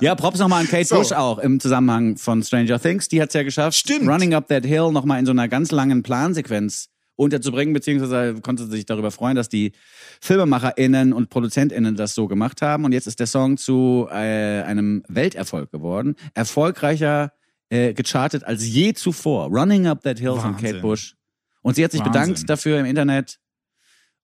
Ja, 0.00 0.14
Props 0.14 0.38
nochmal 0.38 0.62
an 0.62 0.68
Kate 0.68 0.84
So. 0.84 0.96
Bush 0.96 1.12
auch 1.12 1.38
im 1.38 1.60
Zusammenhang 1.60 2.16
von 2.16 2.42
Stranger 2.42 2.80
Things. 2.80 3.08
Die 3.08 3.20
hat's 3.20 3.34
ja 3.34 3.42
geschafft, 3.42 3.76
Stimmt. 3.76 4.08
Running 4.08 4.34
Up 4.34 4.48
That 4.48 4.64
Hill 4.64 4.92
nochmal 4.92 5.18
in 5.18 5.26
so 5.26 5.32
einer 5.32 5.48
ganz 5.48 5.70
langen 5.72 6.02
Plansequenz 6.02 6.88
unterzubringen, 7.16 7.74
beziehungsweise 7.74 8.40
konnte 8.40 8.64
sie 8.64 8.70
sich 8.70 8.86
darüber 8.86 9.10
freuen, 9.10 9.36
dass 9.36 9.48
die 9.48 9.72
FilmemacherInnen 10.20 11.12
und 11.12 11.28
ProduzentInnen 11.30 11.96
das 11.96 12.14
so 12.14 12.26
gemacht 12.26 12.62
haben. 12.62 12.84
Und 12.84 12.92
jetzt 12.92 13.06
ist 13.06 13.20
der 13.20 13.26
Song 13.26 13.56
zu 13.56 14.08
äh, 14.10 14.14
einem 14.62 15.02
Welterfolg 15.08 15.70
geworden. 15.70 16.16
Erfolgreicher 16.34 17.32
äh, 17.68 17.92
gechartet 17.94 18.44
als 18.44 18.66
je 18.66 18.94
zuvor. 18.94 19.46
Running 19.48 19.86
Up 19.86 20.02
That 20.02 20.18
Hill 20.18 20.34
von 20.36 20.54
Wahnsinn. 20.54 20.70
Kate 20.72 20.80
Bush. 20.80 21.14
Und 21.62 21.76
sie 21.76 21.84
hat 21.84 21.92
sich 21.92 22.00
Wahnsinn. 22.00 22.12
bedankt 22.12 22.50
dafür 22.50 22.80
im 22.80 22.86
Internet 22.86 23.38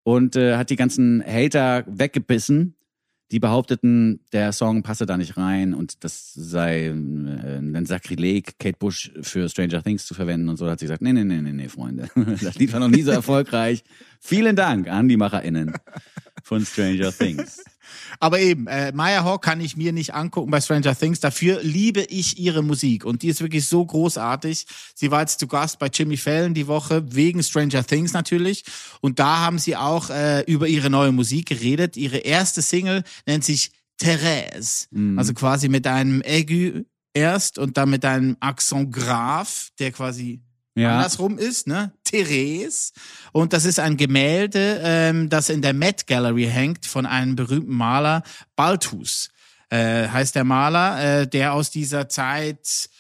und 0.03 0.37
äh, 0.37 0.57
hat 0.57 0.71
die 0.71 0.77
ganzen 0.77 1.23
Hater 1.25 1.85
weggebissen, 1.87 2.75
die 3.31 3.39
behaupteten, 3.39 4.21
der 4.33 4.53
Song 4.53 4.83
passe 4.83 5.07
da 5.07 5.17
nicht 5.17 5.37
rein 5.37 5.73
und 5.73 6.03
das 6.05 6.33
sei 6.35 6.87
äh, 6.87 6.91
ein 6.91 7.87
Sakrileg, 7.87 8.59
Kate 8.59 8.77
Bush 8.79 9.13
für 9.21 9.49
Stranger 9.49 9.83
Things 9.83 10.07
zu 10.07 10.15
verwenden 10.15 10.49
und 10.49 10.57
so. 10.57 10.65
Da 10.65 10.73
hat 10.73 10.81
sie 10.81 10.87
gesagt, 10.87 11.03
nee, 11.03 11.13
nee, 11.13 11.25
nee, 11.25 11.41
nee, 11.41 11.53
nee, 11.53 11.69
Freunde. 11.69 12.09
Das 12.43 12.57
Lied 12.57 12.73
war 12.73 12.81
noch 12.81 12.89
nie 12.89 13.03
so 13.03 13.11
erfolgreich. 13.11 13.85
Vielen 14.21 14.55
Dank 14.55 14.89
an 14.89 15.09
die 15.09 15.17
MacherInnen 15.17 15.75
von 16.43 16.65
Stranger 16.65 17.11
Things. 17.11 17.63
Aber 18.21 18.39
eben, 18.39 18.67
äh, 18.67 18.93
Maya 18.93 19.25
Hawk 19.25 19.43
kann 19.43 19.61
ich 19.61 19.77
mir 19.77 19.93
nicht 19.93 20.15
angucken 20.15 20.51
bei 20.51 20.61
Stranger 20.61 20.97
Things. 20.97 21.21
Dafür 21.21 21.61
liebe 21.63 22.03
ich 22.03 22.39
ihre 22.39 22.63
Musik 22.63 23.05
und 23.05 23.23
die 23.23 23.29
ist 23.29 23.41
wirklich 23.41 23.67
so 23.67 23.85
großartig. 23.85 24.67
Sie 24.95 25.11
war 25.11 25.21
jetzt 25.23 25.41
zu 25.41 25.47
Gast 25.47 25.79
bei 25.79 25.87
Jimmy 25.87 26.17
Fallon 26.17 26.55
die 26.55 26.67
Woche 26.67 27.03
wegen 27.15 27.43
Stranger 27.43 27.85
Things 27.85 28.13
natürlich 28.13 28.65
und 29.01 29.19
da 29.19 29.39
haben 29.39 29.59
sie 29.59 29.77
auch 29.77 30.11
äh, 30.11 30.43
über 30.43 30.69
ihre 30.69 30.91
neue 30.91 31.13
Musik 31.13 31.47
geredet. 31.47 31.97
Ihre 31.97 32.19
erste 32.19 32.63
Single 32.63 33.03
nennt 33.27 33.45
sich 33.45 33.73
Therese, 33.99 34.87
also 35.17 35.35
quasi 35.35 35.69
mit 35.69 35.87
einem 35.87 36.23
Aigu 36.25 36.85
erst 37.13 37.59
und 37.59 37.77
dann 37.77 37.91
mit 37.91 38.05
einem 38.05 38.37
Accent 38.41 38.93
grave, 38.93 39.49
der 39.79 39.93
quasi 39.93 40.41
Ja. 40.81 40.97
andersrum 40.97 41.39
ist, 41.39 41.67
ne? 41.67 41.93
Therese. 42.05 42.93
Und 43.33 43.53
das 43.53 43.65
ist 43.65 43.79
ein 43.79 43.97
Gemälde, 43.97 44.81
ähm, 44.83 45.29
das 45.29 45.49
in 45.49 45.63
der 45.63 45.75
Met 45.75 46.07
Gallery 46.07 46.47
hängt 46.47 46.87
von 46.87 47.07
einem 47.07 47.37
berühmten 47.37 47.75
Maler, 47.75 48.23
Balthus. 48.57 49.31
Äh, 49.69 50.09
heißt 50.09 50.35
der 50.35 50.45
Maler, 50.45 51.21
äh, 51.21 51.27
der 51.29 51.53
aus 51.53 51.71
dieser 51.71 52.09
Zeit 52.09 52.91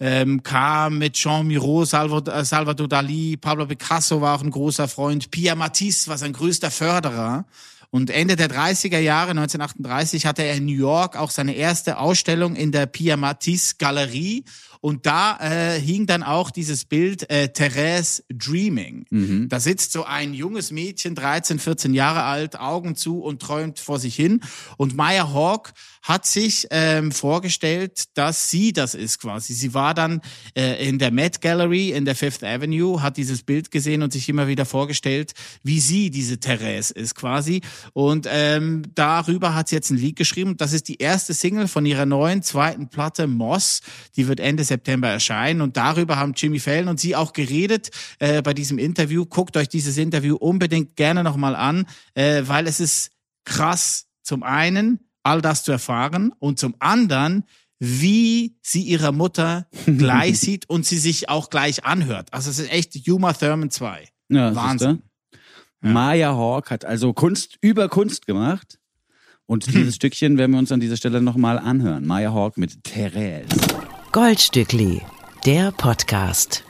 ähm, 0.00 0.42
kam 0.42 0.98
mit 0.98 1.14
Jean 1.14 1.46
Miro, 1.46 1.84
Salvador, 1.84 2.34
äh, 2.34 2.44
Salvador 2.44 2.88
Dali, 2.88 3.36
Pablo 3.36 3.66
Picasso 3.66 4.20
war 4.20 4.36
auch 4.36 4.42
ein 4.42 4.50
großer 4.50 4.88
Freund, 4.88 5.30
Pierre 5.30 5.56
Matisse 5.56 6.08
war 6.08 6.18
sein 6.18 6.32
größter 6.32 6.70
Förderer. 6.70 7.46
Und 7.90 8.10
Ende 8.10 8.36
der 8.36 8.50
30er 8.50 8.98
Jahre, 8.98 9.30
1938, 9.30 10.26
hatte 10.26 10.42
er 10.42 10.56
in 10.56 10.66
New 10.66 10.76
York 10.76 11.16
auch 11.16 11.30
seine 11.30 11.54
erste 11.54 11.98
Ausstellung 11.98 12.54
in 12.54 12.70
der 12.70 12.84
Pierre 12.84 13.16
Matisse 13.16 13.76
Galerie. 13.78 14.44
Und 14.80 15.06
da 15.06 15.38
äh, 15.40 15.80
hing 15.80 16.06
dann 16.06 16.22
auch 16.22 16.50
dieses 16.50 16.84
Bild 16.84 17.28
äh, 17.30 17.48
Therese 17.48 18.22
Dreaming. 18.32 19.06
Da 19.48 19.60
sitzt 19.60 19.92
so 19.92 20.04
ein 20.04 20.34
junges 20.34 20.70
Mädchen, 20.70 21.14
13, 21.14 21.58
14 21.58 21.94
Jahre 21.94 22.22
alt, 22.22 22.58
Augen 22.58 22.96
zu 22.96 23.20
und 23.20 23.42
träumt 23.42 23.78
vor 23.78 23.98
sich 23.98 24.14
hin. 24.14 24.40
Und 24.76 24.96
Maya 24.96 25.32
Hawk 25.32 25.72
hat 26.02 26.26
sich 26.26 26.66
ähm, 26.70 27.12
vorgestellt, 27.12 28.04
dass 28.14 28.50
sie 28.50 28.72
das 28.72 28.94
ist 28.94 29.18
quasi. 29.20 29.52
Sie 29.52 29.74
war 29.74 29.94
dann 29.94 30.20
äh, 30.56 30.88
in 30.88 30.98
der 30.98 31.10
Met 31.10 31.40
Gallery 31.40 31.90
in 31.90 32.04
der 32.04 32.14
Fifth 32.14 32.44
Avenue, 32.44 33.02
hat 33.02 33.16
dieses 33.16 33.42
Bild 33.42 33.70
gesehen 33.70 34.02
und 34.02 34.12
sich 34.12 34.28
immer 34.28 34.48
wieder 34.48 34.64
vorgestellt, 34.64 35.32
wie 35.62 35.80
sie 35.80 36.10
diese 36.10 36.38
Therese 36.38 36.94
ist 36.94 37.14
quasi. 37.14 37.60
Und 37.92 38.26
ähm, 38.30 38.82
darüber 38.94 39.54
hat 39.54 39.68
sie 39.68 39.76
jetzt 39.76 39.90
ein 39.90 39.98
Lied 39.98 40.16
geschrieben. 40.16 40.56
Das 40.56 40.72
ist 40.72 40.88
die 40.88 40.96
erste 40.96 41.34
Single 41.34 41.68
von 41.68 41.84
ihrer 41.84 42.06
neuen 42.06 42.42
zweiten 42.42 42.88
Platte 42.88 43.26
Moss. 43.26 43.80
Die 44.16 44.28
wird 44.28 44.40
Ende 44.40 44.64
September 44.68 45.08
erscheinen. 45.08 45.60
Und 45.60 45.76
darüber 45.76 46.16
haben 46.16 46.34
Jimmy 46.36 46.60
Fallon 46.60 46.88
und 46.88 47.00
sie 47.00 47.16
auch 47.16 47.32
geredet 47.32 47.90
äh, 48.18 48.42
bei 48.42 48.54
diesem 48.54 48.78
Interview. 48.78 49.26
Guckt 49.26 49.56
euch 49.56 49.68
dieses 49.68 49.96
Interview 49.96 50.36
unbedingt 50.36 50.96
gerne 50.96 51.24
nochmal 51.24 51.56
an, 51.56 51.86
äh, 52.14 52.42
weil 52.46 52.66
es 52.66 52.80
ist 52.80 53.10
krass. 53.44 54.06
Zum 54.22 54.42
einen 54.42 55.00
all 55.22 55.40
das 55.40 55.64
zu 55.64 55.72
erfahren 55.72 56.32
und 56.38 56.58
zum 56.58 56.74
anderen, 56.78 57.44
wie 57.78 58.56
sie 58.62 58.82
ihrer 58.82 59.12
Mutter 59.12 59.66
gleich 59.86 60.40
sieht 60.40 60.68
und 60.68 60.86
sie 60.86 60.98
sich 60.98 61.28
auch 61.28 61.50
gleich 61.50 61.84
anhört. 61.84 62.32
Also 62.32 62.50
es 62.50 62.58
ist 62.58 62.70
echt 62.70 63.08
Uma 63.08 63.32
Thurman 63.32 63.70
2. 63.70 64.08
Ja, 64.30 64.54
Wahnsinn. 64.54 65.02
siehste? 65.02 65.08
Maya 65.80 66.34
Hawk 66.34 66.70
hat 66.70 66.84
also 66.84 67.12
Kunst 67.12 67.56
über 67.60 67.88
Kunst 67.88 68.26
gemacht. 68.26 68.78
Und 69.46 69.66
dieses 69.66 69.94
Stückchen 69.96 70.36
werden 70.38 70.52
wir 70.52 70.58
uns 70.58 70.72
an 70.72 70.80
dieser 70.80 70.96
Stelle 70.96 71.22
nochmal 71.22 71.58
anhören. 71.58 72.06
Maya 72.06 72.32
Hawk 72.32 72.58
mit 72.58 72.84
Therese. 72.84 73.48
Goldstückli, 74.12 75.02
der 75.44 75.70
Podcast. 75.70 76.64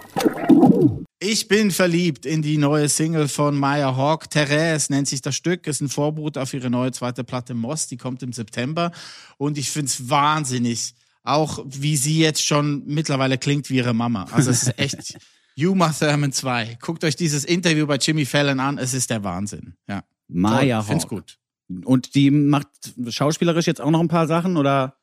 Ich 1.21 1.47
bin 1.47 1.71
verliebt 1.71 2.27
in 2.27 2.43
die 2.43 2.59
neue 2.59 2.89
Single 2.89 3.29
von 3.29 3.57
Maya 3.57 3.97
Hawk. 3.97 4.29
Therese 4.29 4.93
nennt 4.93 5.07
sich 5.07 5.23
das 5.23 5.37
Stück, 5.37 5.69
ist 5.69 5.81
ein 5.81 5.89
Vorbote 5.89 6.43
auf 6.43 6.53
ihre 6.53 6.69
neue 6.69 6.91
zweite 6.91 7.23
Platte 7.23 7.55
Moss, 7.55 7.87
die 7.87 7.97
kommt 7.97 8.25
im 8.25 8.33
September. 8.33 8.91
Und 9.37 9.57
ich 9.57 9.71
find's 9.71 10.09
wahnsinnig, 10.11 10.95
auch 11.23 11.65
wie 11.65 11.97
sie 11.97 12.19
jetzt 12.19 12.45
schon 12.45 12.83
mittlerweile 12.87 13.39
klingt 13.39 13.71
wie 13.71 13.77
ihre 13.77 13.95
Mama. 13.95 14.27
Also 14.33 14.51
es 14.51 14.65
ist 14.65 14.79
echt 14.79 15.19
Uma 15.59 15.91
Thurman 15.93 16.33
2. 16.33 16.79
Guckt 16.81 17.05
euch 17.05 17.15
dieses 17.15 17.45
Interview 17.45 17.87
bei 17.87 17.97
Jimmy 17.97 18.25
Fallon 18.25 18.59
an, 18.59 18.79
es 18.79 18.95
ist 18.95 19.11
der 19.11 19.23
Wahnsinn. 19.23 19.75
Ja. 19.89 20.03
Maya 20.27 20.79
Toll, 20.81 20.89
find's 20.89 21.05
Hawk. 21.05 21.11
gut. 21.11 21.39
Und 21.85 22.15
die 22.17 22.31
macht 22.33 22.69
schauspielerisch 23.09 23.67
jetzt 23.67 23.81
auch 23.81 23.91
noch 23.91 24.01
ein 24.01 24.09
paar 24.09 24.27
Sachen 24.27 24.57
oder? 24.57 24.98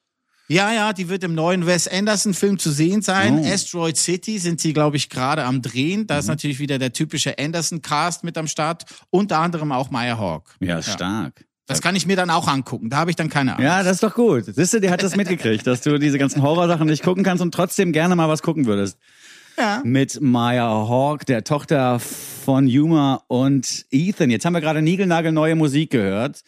Ja, 0.47 0.71
ja, 0.73 0.93
die 0.93 1.09
wird 1.09 1.23
im 1.23 1.33
neuen 1.33 1.65
Wes 1.65 1.87
Anderson-Film 1.87 2.59
zu 2.59 2.69
sehen 2.71 3.01
sein. 3.01 3.39
Oh. 3.39 3.45
Asteroid 3.45 3.97
City 3.97 4.37
sind 4.37 4.61
sie, 4.61 4.73
glaube 4.73 4.95
ich, 4.97 5.09
gerade 5.09 5.43
am 5.43 5.61
Drehen. 5.63 6.05
Da 6.05 6.15
Mhm. 6.15 6.19
ist 6.19 6.27
natürlich 6.27 6.59
wieder 6.59 6.77
der 6.77 6.93
typische 6.93 7.37
Anderson-Cast 7.39 8.23
mit 8.23 8.37
am 8.37 8.47
Start. 8.47 8.83
Unter 9.09 9.39
anderem 9.39 9.71
auch 9.71 9.89
Maya 9.89 10.17
Hawk. 10.19 10.55
Ja, 10.59 10.81
stark. 10.83 11.45
Das 11.67 11.81
kann 11.81 11.95
ich 11.95 12.05
mir 12.05 12.15
dann 12.15 12.29
auch 12.29 12.47
angucken. 12.47 12.91
Da 12.91 12.97
habe 12.97 13.09
ich 13.09 13.15
dann 13.15 13.27
keine 13.29 13.53
Angst. 13.53 13.63
Ja, 13.63 13.81
das 13.81 13.93
ist 13.93 14.03
doch 14.03 14.13
gut. 14.13 14.45
Siehst 14.45 14.73
du, 14.75 14.79
die 14.79 14.91
hat 14.91 15.01
das 15.01 15.15
mitgekriegt, 15.15 15.65
dass 15.65 15.81
du 15.81 15.97
diese 15.97 16.19
ganzen 16.19 16.43
Horrorsachen 16.43 16.85
nicht 16.85 17.01
gucken 17.01 17.23
kannst 17.23 17.41
und 17.41 17.51
trotzdem 17.51 17.91
gerne 17.91 18.15
mal 18.15 18.29
was 18.29 18.43
gucken 18.43 18.67
würdest. 18.67 18.99
Ja. 19.57 19.81
Mit 19.83 20.21
Maya 20.21 20.67
Hawk, 20.67 21.25
der 21.25 21.43
Tochter 21.43 21.99
von 21.99 22.67
Yuma 22.67 23.23
und 23.27 23.85
Ethan. 23.89 24.29
Jetzt 24.29 24.45
haben 24.45 24.53
wir 24.53 24.61
gerade 24.61 24.83
niegelnagelneue 24.83 25.55
Musik 25.55 25.89
gehört 25.89 26.43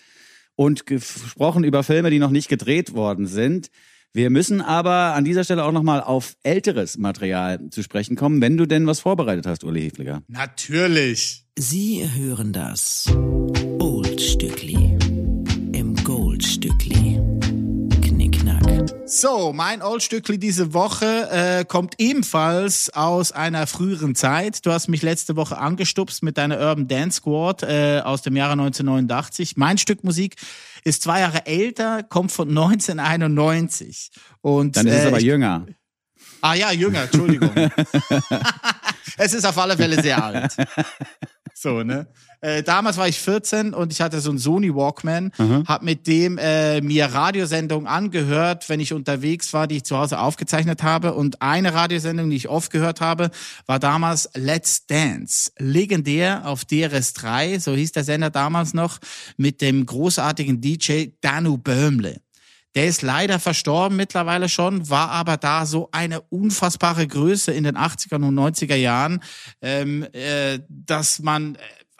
und 0.58 0.86
gesprochen 0.86 1.64
über 1.64 1.84
Filme, 1.84 2.10
die 2.10 2.20
noch 2.20 2.32
nicht 2.32 2.50
gedreht 2.50 2.94
worden 2.94 3.28
sind. 3.28 3.70
Wir 4.12 4.30
müssen 4.30 4.62
aber 4.62 5.14
an 5.14 5.24
dieser 5.24 5.44
Stelle 5.44 5.64
auch 5.64 5.72
nochmal 5.72 6.02
auf 6.02 6.36
älteres 6.44 6.98
Material 6.98 7.70
zu 7.70 7.84
sprechen 7.84 8.16
kommen, 8.16 8.42
wenn 8.42 8.58
du 8.58 8.66
denn 8.66 8.88
was 8.88 9.00
vorbereitet 9.00 9.46
hast, 9.46 9.64
Uli 9.64 9.84
Hefliger. 9.84 10.24
Natürlich. 10.28 11.46
Sie 11.56 12.10
hören 12.16 12.52
das 12.52 13.06
Oldstückli 13.80 14.97
So, 19.10 19.54
mein 19.54 19.82
Oldstückli 19.82 20.38
diese 20.38 20.74
Woche 20.74 21.30
äh, 21.32 21.64
kommt 21.66 21.96
ebenfalls 21.98 22.90
aus 22.94 23.32
einer 23.32 23.66
früheren 23.66 24.16
Zeit. 24.16 24.66
Du 24.66 24.72
hast 24.74 24.90
mich 24.90 25.02
letzte 25.02 25.38
Woche 25.38 25.58
angestupst 25.58 26.24
mit 26.24 26.38
deiner 26.38 26.60
Urban 26.60 26.90
Dance 26.90 27.18
Squad 27.20 27.64
äh, 27.64 28.02
aus 28.04 28.22
dem 28.22 28.36
Jahre 28.36 28.52
1989. 28.54 29.56
Mein 29.56 29.78
Stück 29.78 30.04
Musik 30.04 30.36
ist 30.84 31.04
zwei 31.04 31.22
Jahre 31.22 31.46
älter, 31.46 32.04
kommt 32.04 32.34
von 32.34 32.50
1991. 32.50 34.12
Und, 34.42 34.76
Dann 34.76 34.88
ist 34.88 34.94
es 34.94 35.04
äh, 35.06 35.08
aber 35.08 35.18
ich- 35.20 35.24
jünger. 35.24 35.66
Ah 36.42 36.54
ja, 36.56 36.72
jünger, 36.74 37.04
Entschuldigung. 37.04 37.52
es 39.18 39.34
ist 39.34 39.46
auf 39.46 39.58
alle 39.58 39.76
Fälle 39.76 40.02
sehr 40.02 40.24
alt. 40.24 40.56
So, 41.54 41.82
ne? 41.84 42.08
Äh, 42.40 42.62
damals 42.62 42.98
war 42.98 43.08
ich 43.08 43.20
14 43.20 43.74
und 43.74 43.92
ich 43.92 44.00
hatte 44.00 44.20
so 44.20 44.30
einen 44.30 44.38
Sony 44.38 44.76
Walkman, 44.76 45.32
hab 45.68 45.82
mit 45.82 46.06
dem 46.06 46.38
äh, 46.38 46.82
mir 46.82 47.08
Radiosendungen 47.08 47.88
angehört, 47.88 48.70
wenn 48.70 48.80
ich 48.80 48.94
unterwegs 48.94 49.54
war, 49.54 49.66
die 49.66 49.78
ich 49.78 49.84
zu 49.84 49.98
Hause 49.98 50.20
aufgezeichnet 50.20 50.84
habe. 50.84 51.16
Und 51.16 51.42
eine 51.42 51.74
Radiosendung, 51.74 52.30
die 52.30 52.36
ich 52.36 52.48
oft 52.48 52.72
gehört 52.72 53.02
habe, 53.02 53.32
war 53.66 53.80
damals 53.80 54.30
Let's 54.36 54.86
Dance. 54.86 55.52
Legendär 55.58 56.46
auf 56.46 56.62
DRS3, 56.62 57.60
so 57.60 57.74
hieß 57.74 57.92
der 57.92 58.04
Sender 58.04 58.30
damals 58.30 58.76
noch, 58.76 59.00
mit 59.38 59.62
dem 59.62 59.84
großartigen 59.86 60.62
DJ 60.62 61.08
Danu 61.22 61.58
Böhmle. 61.58 62.22
Der 62.78 62.86
ist 62.86 63.02
leider 63.02 63.40
verstorben 63.40 63.98
mittlerweile 63.98 64.50
schon, 64.50 64.88
war 64.88 65.10
aber 65.10 65.38
da 65.38 65.66
so 65.66 65.90
eine 65.92 66.22
unfassbare 66.22 67.08
Größe 67.08 67.52
in 67.52 67.64
den 67.64 67.76
80er 67.76 68.18
und 68.18 68.36
90er 68.36 68.76
Jahren, 68.76 69.24
ähm, 69.64 70.06
äh, 70.14 70.60
dass 70.70 71.18
man 71.18 71.56
äh, 71.56 71.58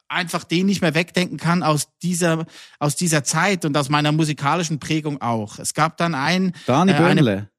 einfach 0.08 0.44
den 0.44 0.68
nicht 0.68 0.82
mehr 0.82 0.94
wegdenken 0.94 1.38
kann 1.38 1.64
aus 1.64 1.88
dieser 2.04 2.46
aus 2.78 2.96
dieser 2.96 3.24
Zeit 3.24 3.66
und 3.66 3.76
aus 3.76 3.90
meiner 3.90 4.12
musikalischen 4.12 4.78
Prägung 4.78 5.20
auch. 5.20 5.58
Es 5.58 5.74
gab 5.74 5.98
dann 5.98 6.14
ein 6.14 6.54
Dani 6.68 6.92
äh, 6.92 6.96
eine- 6.96 7.16
Böhmle. 7.16 7.50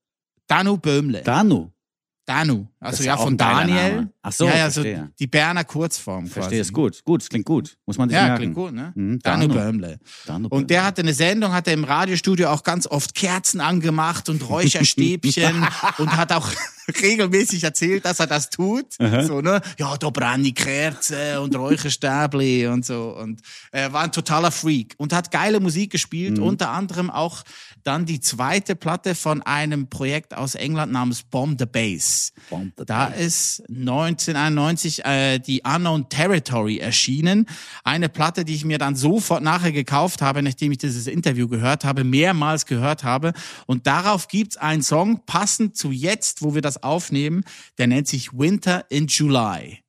Danu 0.47 0.77
Böhmle. 0.77 1.23
Danu. 1.23 1.73
Danu, 2.25 2.69
also 2.79 3.03
ja 3.03 3.17
von 3.17 3.37
Daniel. 3.37 4.11
Ach 4.29 4.33
so, 4.33 4.47
ja, 4.47 4.57
ja, 4.57 4.71
so 4.71 4.83
verstehe. 4.83 5.11
die 5.19 5.27
Berner 5.27 5.65
Kurzform 5.65 6.27
Verstehe, 6.27 6.59
quasi. 6.59 6.61
ist 6.61 6.73
gut. 6.73 7.05
Gut, 7.05 7.23
es 7.23 7.29
klingt 7.29 7.47
gut. 7.47 7.77
Muss 7.87 7.99
man 7.99 8.09
sich 8.09 8.17
Ja, 8.17 8.25
merken. 8.25 8.39
klingt 8.39 8.55
gut, 8.55 8.73
ne? 8.73 8.93
Mhm, 8.95 9.19
Danu. 9.21 9.49
Böhmle. 9.49 9.99
Und 10.51 10.71
der 10.71 10.85
hatte 10.85 11.03
eine 11.03 11.15
Sendung, 11.15 11.53
hat 11.53 11.67
er 11.67 11.75
im 11.75 11.85
Radiostudio 11.85 12.49
auch 12.51 12.63
ganz 12.63 12.87
oft 12.87 13.15
Kerzen 13.15 13.61
angemacht 13.61 14.29
und 14.29 14.49
Räucherstäbchen 14.49 15.67
und 15.99 16.17
hat 16.17 16.33
auch 16.33 16.49
regelmäßig 17.03 17.65
erzählt, 17.65 18.05
dass 18.05 18.19
er 18.21 18.27
das 18.27 18.49
tut. 18.51 18.95
So, 18.95 19.41
ne? 19.41 19.61
Ja, 19.79 19.97
da 19.99 20.11
brenne 20.11 20.49
ich 20.49 20.55
Kerzen 20.55 21.39
und 21.39 21.55
Räucherstäbli 21.57 22.67
und 22.69 22.85
so. 22.85 23.17
Und 23.19 23.41
er 23.73 23.93
war 23.93 24.05
ein 24.05 24.13
totaler 24.13 24.51
Freak 24.51 24.95
und 24.99 25.13
hat 25.13 25.31
geile 25.31 25.61
Musik 25.61 25.91
gespielt, 25.93 26.39
unter 26.39 26.71
anderem 26.71 27.11
auch 27.11 27.43
dann 27.85 28.07
die 28.07 28.21
zweite 28.21 28.75
Platte 28.77 29.15
von 29.15 29.43
einem 29.43 29.89
Projekt 29.89 30.35
aus 30.35 30.55
England 30.55 30.93
namens 30.93 31.23
Bomb 31.23 31.59
the 31.59 31.67
Bass. 31.67 32.33
Bomb 32.51 32.73
the 32.79 32.85
da 32.87 33.07
ist 33.07 33.63
1991 34.21 35.05
äh, 35.05 35.39
die 35.39 35.63
Unknown 35.63 36.09
Territory 36.09 36.79
erschienen. 36.79 37.47
Eine 37.85 38.09
Platte, 38.09 38.45
die 38.45 38.55
ich 38.55 38.65
mir 38.65 38.79
dann 38.79 38.97
sofort 38.97 39.43
nachher 39.43 39.73
gekauft 39.73 40.23
habe, 40.23 40.43
nachdem 40.43 40.73
ich 40.73 40.79
dieses 40.79 41.07
Interview 41.07 41.49
gehört 41.49 41.85
habe, 41.85 42.05
mehrmals 42.05 42.67
gehört 42.67 43.05
habe. 43.05 43.33
Und 43.67 43.87
darauf 43.87 44.29
gibt's 44.29 44.57
einen 44.57 44.83
Song, 44.83 45.23
passend 45.27 45.77
zu 45.77 45.91
jetzt, 45.91 46.43
wo 46.43 46.55
wir 46.55 46.63
das 46.63 46.83
aufnehmen, 46.83 47.45
der 47.79 47.87
nennt 47.87 48.09
sich 48.09 48.33
Winter 48.33 48.85
in 48.91 49.07
July. 49.07 49.81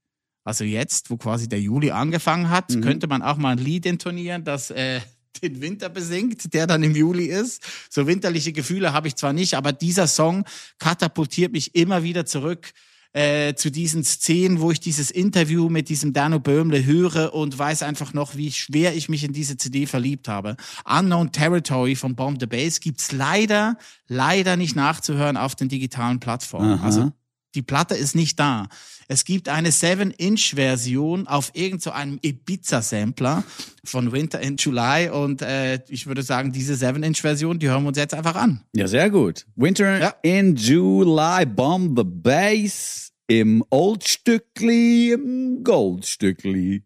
Also 0.43 0.63
jetzt, 0.63 1.09
wo 1.09 1.17
quasi 1.17 1.47
der 1.47 1.61
Juli 1.61 1.91
angefangen 1.91 2.49
hat, 2.49 2.69
könnte 2.81 3.07
man 3.07 3.21
auch 3.21 3.37
mal 3.37 3.51
ein 3.51 3.57
Lied 3.57 3.85
intonieren, 3.85 4.43
das 4.43 4.71
äh, 4.71 4.99
den 5.43 5.61
Winter 5.61 5.89
besingt, 5.89 6.53
der 6.53 6.67
dann 6.67 6.83
im 6.83 6.95
Juli 6.95 7.25
ist. 7.25 7.61
So 7.89 8.07
winterliche 8.07 8.51
Gefühle 8.51 8.93
habe 8.93 9.07
ich 9.07 9.15
zwar 9.15 9.33
nicht, 9.33 9.53
aber 9.55 9.71
dieser 9.73 10.07
Song 10.07 10.45
katapultiert 10.79 11.51
mich 11.51 11.75
immer 11.75 12.03
wieder 12.03 12.25
zurück 12.25 12.71
äh, 13.13 13.55
zu 13.55 13.71
diesen 13.71 14.03
Szenen, 14.03 14.59
wo 14.59 14.71
ich 14.71 14.79
dieses 14.79 15.09
Interview 15.11 15.69
mit 15.69 15.89
diesem 15.89 16.13
Dano 16.13 16.39
Böhmle 16.39 16.85
höre 16.85 17.33
und 17.33 17.57
weiß 17.57 17.83
einfach 17.83 18.13
noch, 18.13 18.35
wie 18.35 18.51
schwer 18.51 18.95
ich 18.95 19.09
mich 19.09 19.23
in 19.23 19.33
diese 19.33 19.57
CD 19.57 19.85
verliebt 19.85 20.27
habe. 20.27 20.55
Unknown 20.85 21.31
Territory 21.31 21.95
von 21.95 22.15
Bomb 22.15 22.39
the 22.39 22.45
Bass 22.45 22.79
gibt's 22.79 23.11
leider, 23.11 23.77
leider 24.07 24.57
nicht 24.57 24.75
nachzuhören 24.75 25.37
auf 25.37 25.55
den 25.55 25.69
digitalen 25.69 26.19
Plattformen. 26.19 26.73
Aha. 26.73 26.85
Also 26.85 27.11
die 27.55 27.61
Platte 27.61 27.95
ist 27.95 28.15
nicht 28.15 28.39
da. 28.39 28.67
Es 29.07 29.25
gibt 29.25 29.49
eine 29.49 29.69
7-Inch-Version 29.71 31.27
auf 31.27 31.49
irgend 31.53 31.81
so 31.81 31.89
einem 31.91 32.19
Ibiza-Sampler 32.21 33.43
von 33.83 34.11
Winter 34.11 34.39
in 34.39 34.55
July 34.57 35.09
und 35.09 35.41
äh, 35.41 35.79
ich 35.89 36.05
würde 36.05 36.21
sagen, 36.21 36.51
diese 36.51 36.73
7-Inch-Version, 36.75 37.57
die 37.57 37.67
hören 37.69 37.83
wir 37.83 37.87
uns 37.89 37.97
jetzt 37.97 38.13
einfach 38.13 38.35
an. 38.35 38.61
Ja, 38.75 38.87
sehr 38.87 39.09
gut. 39.09 39.45
Winter 39.55 39.99
Ja. 39.99 40.13
in 40.21 40.55
July, 40.55 41.45
Bomb 41.47 41.97
the 41.97 42.03
Bass 42.05 43.11
im 43.27 43.63
Oldstückli, 43.69 45.11
im 45.13 45.63
Goldstückli. 45.63 46.83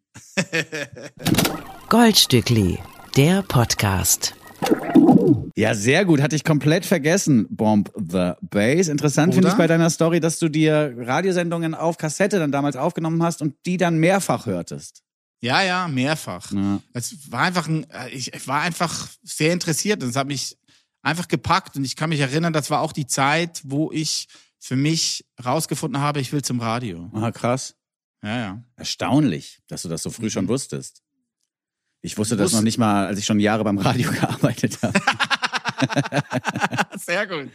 Goldstückli, 1.90 2.80
der 3.18 3.42
Podcast. 3.44 4.34
Ja, 5.56 5.74
sehr 5.76 6.06
gut. 6.06 6.22
Hatte 6.22 6.36
ich 6.36 6.44
komplett 6.44 6.86
vergessen. 6.86 7.48
Bomb 7.50 7.92
the 7.96 8.32
Bass. 8.42 8.88
Interessant 8.88 9.34
finde 9.34 9.50
ich 9.50 9.54
bei 9.56 9.68
deiner 9.68 9.90
Story, 9.90 10.20
dass 10.20 10.40
du 10.40 10.50
dir 10.50 10.94
Radiosendungen 10.98 11.76
auf 11.76 11.98
Kassette 11.98 12.40
dann 12.40 12.52
damals 12.52 12.76
aufgenommen 12.76 13.22
hast 13.24 13.42
und 13.42 13.56
die 13.66 13.78
dann 13.78 13.98
mehrfach 13.98 14.46
hörtest. 14.46 15.04
Ja, 15.42 15.62
ja, 15.62 15.88
mehrfach. 15.90 16.52
Ja. 16.54 16.80
Es 16.94 17.30
war 17.32 17.42
einfach 17.42 17.68
ein, 17.68 17.90
äh, 17.90 18.10
ich, 18.10 18.34
ich 18.34 18.48
war 18.48 18.62
einfach 18.62 19.10
sehr 19.24 19.52
interessiert 19.52 20.02
und 20.02 20.10
es 20.10 20.16
hat 20.16 20.28
mich 20.28 20.58
einfach 21.02 21.28
gepackt 21.28 21.76
und 21.76 21.84
ich 21.84 21.98
kann 21.98 22.10
mich 22.10 22.22
erinnern, 22.22 22.54
das 22.54 22.70
war 22.70 22.80
auch 22.80 22.94
die 22.94 23.08
Zeit, 23.08 23.62
wo 23.66 23.92
ich 23.92 24.30
für 24.60 24.78
mich 24.78 25.26
rausgefunden 25.44 26.02
habe, 26.02 26.22
ich 26.22 26.32
will 26.32 26.42
zum 26.42 26.62
Radio. 26.62 27.12
Aha, 27.14 27.32
krass. 27.32 27.76
Ja, 28.24 28.38
ja. 28.38 28.64
Erstaunlich, 28.78 29.60
dass 29.68 29.82
du 29.82 29.90
das 29.90 30.02
so 30.02 30.10
früh 30.10 30.30
schon 30.30 30.48
wusstest. 30.48 31.03
Ich 32.06 32.18
wusste 32.18 32.36
das 32.36 32.52
noch 32.52 32.62
nicht 32.62 32.78
mal, 32.78 33.08
als 33.08 33.18
ich 33.18 33.26
schon 33.26 33.40
Jahre 33.40 33.64
beim 33.64 33.78
Radio 33.78 34.12
gearbeitet 34.20 34.78
habe. 34.82 35.00
Sehr 36.98 37.26
gut. 37.26 37.50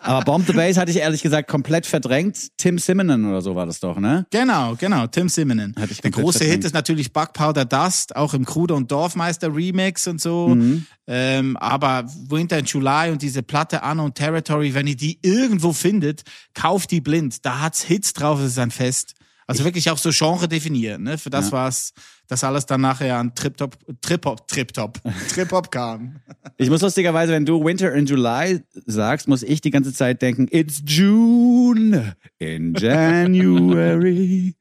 Aber 0.00 0.22
Bomb 0.22 0.46
the 0.46 0.52
Bass 0.52 0.76
hatte 0.76 0.90
ich 0.90 0.98
ehrlich 0.98 1.22
gesagt 1.22 1.48
komplett 1.48 1.86
verdrängt. 1.86 2.48
Tim 2.58 2.78
Simonon 2.78 3.24
oder 3.26 3.40
so 3.40 3.54
war 3.54 3.64
das 3.64 3.80
doch, 3.80 3.98
ne? 3.98 4.26
Genau, 4.30 4.74
genau, 4.76 5.06
Tim 5.06 5.28
ich 5.28 6.00
Der 6.02 6.10
große 6.10 6.38
verdrängt. 6.38 6.56
Hit 6.56 6.64
ist 6.66 6.74
natürlich 6.74 7.12
Bug 7.12 7.32
Powder 7.32 7.64
Dust, 7.64 8.14
auch 8.16 8.34
im 8.34 8.44
Kruder 8.44 8.74
und 8.76 8.92
Dorfmeister 8.92 9.54
Remix 9.54 10.06
und 10.06 10.20
so. 10.20 10.48
Mhm. 10.48 10.86
Ähm, 11.06 11.56
aber 11.56 12.04
Winter 12.28 12.58
in 12.58 12.66
July 12.66 13.10
und 13.10 13.22
diese 13.22 13.42
Platte 13.42 13.80
Unknown 13.82 14.12
Territory, 14.12 14.74
wenn 14.74 14.86
ihr 14.86 14.96
die 14.96 15.18
irgendwo 15.22 15.72
findet, 15.72 16.22
kauft 16.52 16.90
die 16.90 17.00
blind. 17.00 17.44
Da 17.46 17.60
hat's 17.60 17.82
Hits 17.82 18.12
drauf, 18.12 18.40
es 18.40 18.52
ist 18.52 18.58
ein 18.58 18.70
Fest. 18.70 19.14
Also 19.46 19.64
wirklich 19.64 19.88
auch 19.90 19.96
so 19.96 20.10
Genre 20.12 20.48
definiert, 20.48 21.00
ne? 21.00 21.16
Für 21.16 21.30
das 21.30 21.46
Ja. 21.46 21.52
war's, 21.52 21.92
dass 22.28 22.44
alles 22.44 22.66
dann 22.66 22.82
nachher 22.82 23.16
an 23.16 23.34
Trip-Top, 23.34 23.76
Trip-Hop, 24.00 24.46
Trip-Top, 24.46 25.00
Trip-Hop 25.34 25.70
kam. 25.70 26.20
Ich 26.56 26.70
muss 26.70 26.82
lustigerweise, 26.82 27.32
wenn 27.32 27.46
du 27.46 27.64
Winter 27.64 27.92
in 27.94 28.06
July 28.06 28.60
sagst, 28.86 29.26
muss 29.28 29.42
ich 29.42 29.60
die 29.60 29.70
ganze 29.70 29.92
Zeit 29.92 30.22
denken, 30.22 30.46
it's 30.50 30.82
June 30.86 32.14
in 32.38 32.74
January 32.78 34.54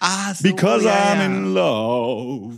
Ah, 0.00 0.34
so, 0.34 0.42
because 0.42 0.84
ja, 0.84 1.14
I'm 1.14 1.24
in 1.24 1.54
love. 1.54 2.54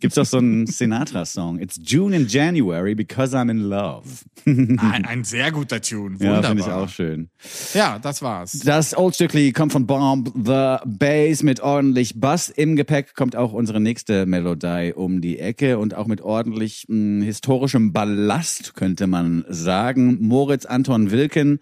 Gibt's 0.00 0.16
doch 0.16 0.26
so 0.26 0.36
einen 0.38 0.66
Sinatra-Song. 0.68 1.58
It's 1.60 1.78
June 1.82 2.14
in 2.14 2.26
January 2.28 2.94
because 2.94 3.34
I'm 3.36 3.50
in 3.50 3.60
love. 3.68 4.04
ein, 4.46 4.78
ein 5.06 5.24
sehr 5.24 5.50
guter 5.50 5.80
Tune. 5.80 6.16
Ja, 6.20 6.36
Wunderbar. 6.36 6.44
finde 6.50 6.62
ich 6.62 6.68
auch 6.68 6.88
schön. 6.88 7.30
Ja, 7.74 7.98
das 7.98 8.20
war's. 8.20 8.58
Das 8.60 8.96
Old 8.96 9.14
Stückli 9.14 9.52
kommt 9.52 9.72
von 9.72 9.86
Bomb 9.86 10.30
the 10.34 10.76
Bass 10.84 11.42
mit 11.42 11.60
ordentlich 11.60 12.20
Bass. 12.20 12.50
Im 12.50 12.76
Gepäck 12.76 13.14
kommt 13.14 13.34
auch 13.34 13.52
unsere 13.52 13.80
nächste 13.80 14.26
Melodie 14.26 14.92
um 14.94 15.20
die 15.20 15.38
Ecke 15.38 15.78
und 15.78 15.94
auch 15.94 16.06
mit 16.06 16.20
ordentlich 16.20 16.84
mh, 16.88 17.24
historischem 17.24 17.92
Ballast, 17.92 18.74
könnte 18.74 19.06
man 19.06 19.44
sagen. 19.48 20.18
Moritz 20.20 20.66
Anton 20.66 21.10
Wilken 21.10 21.60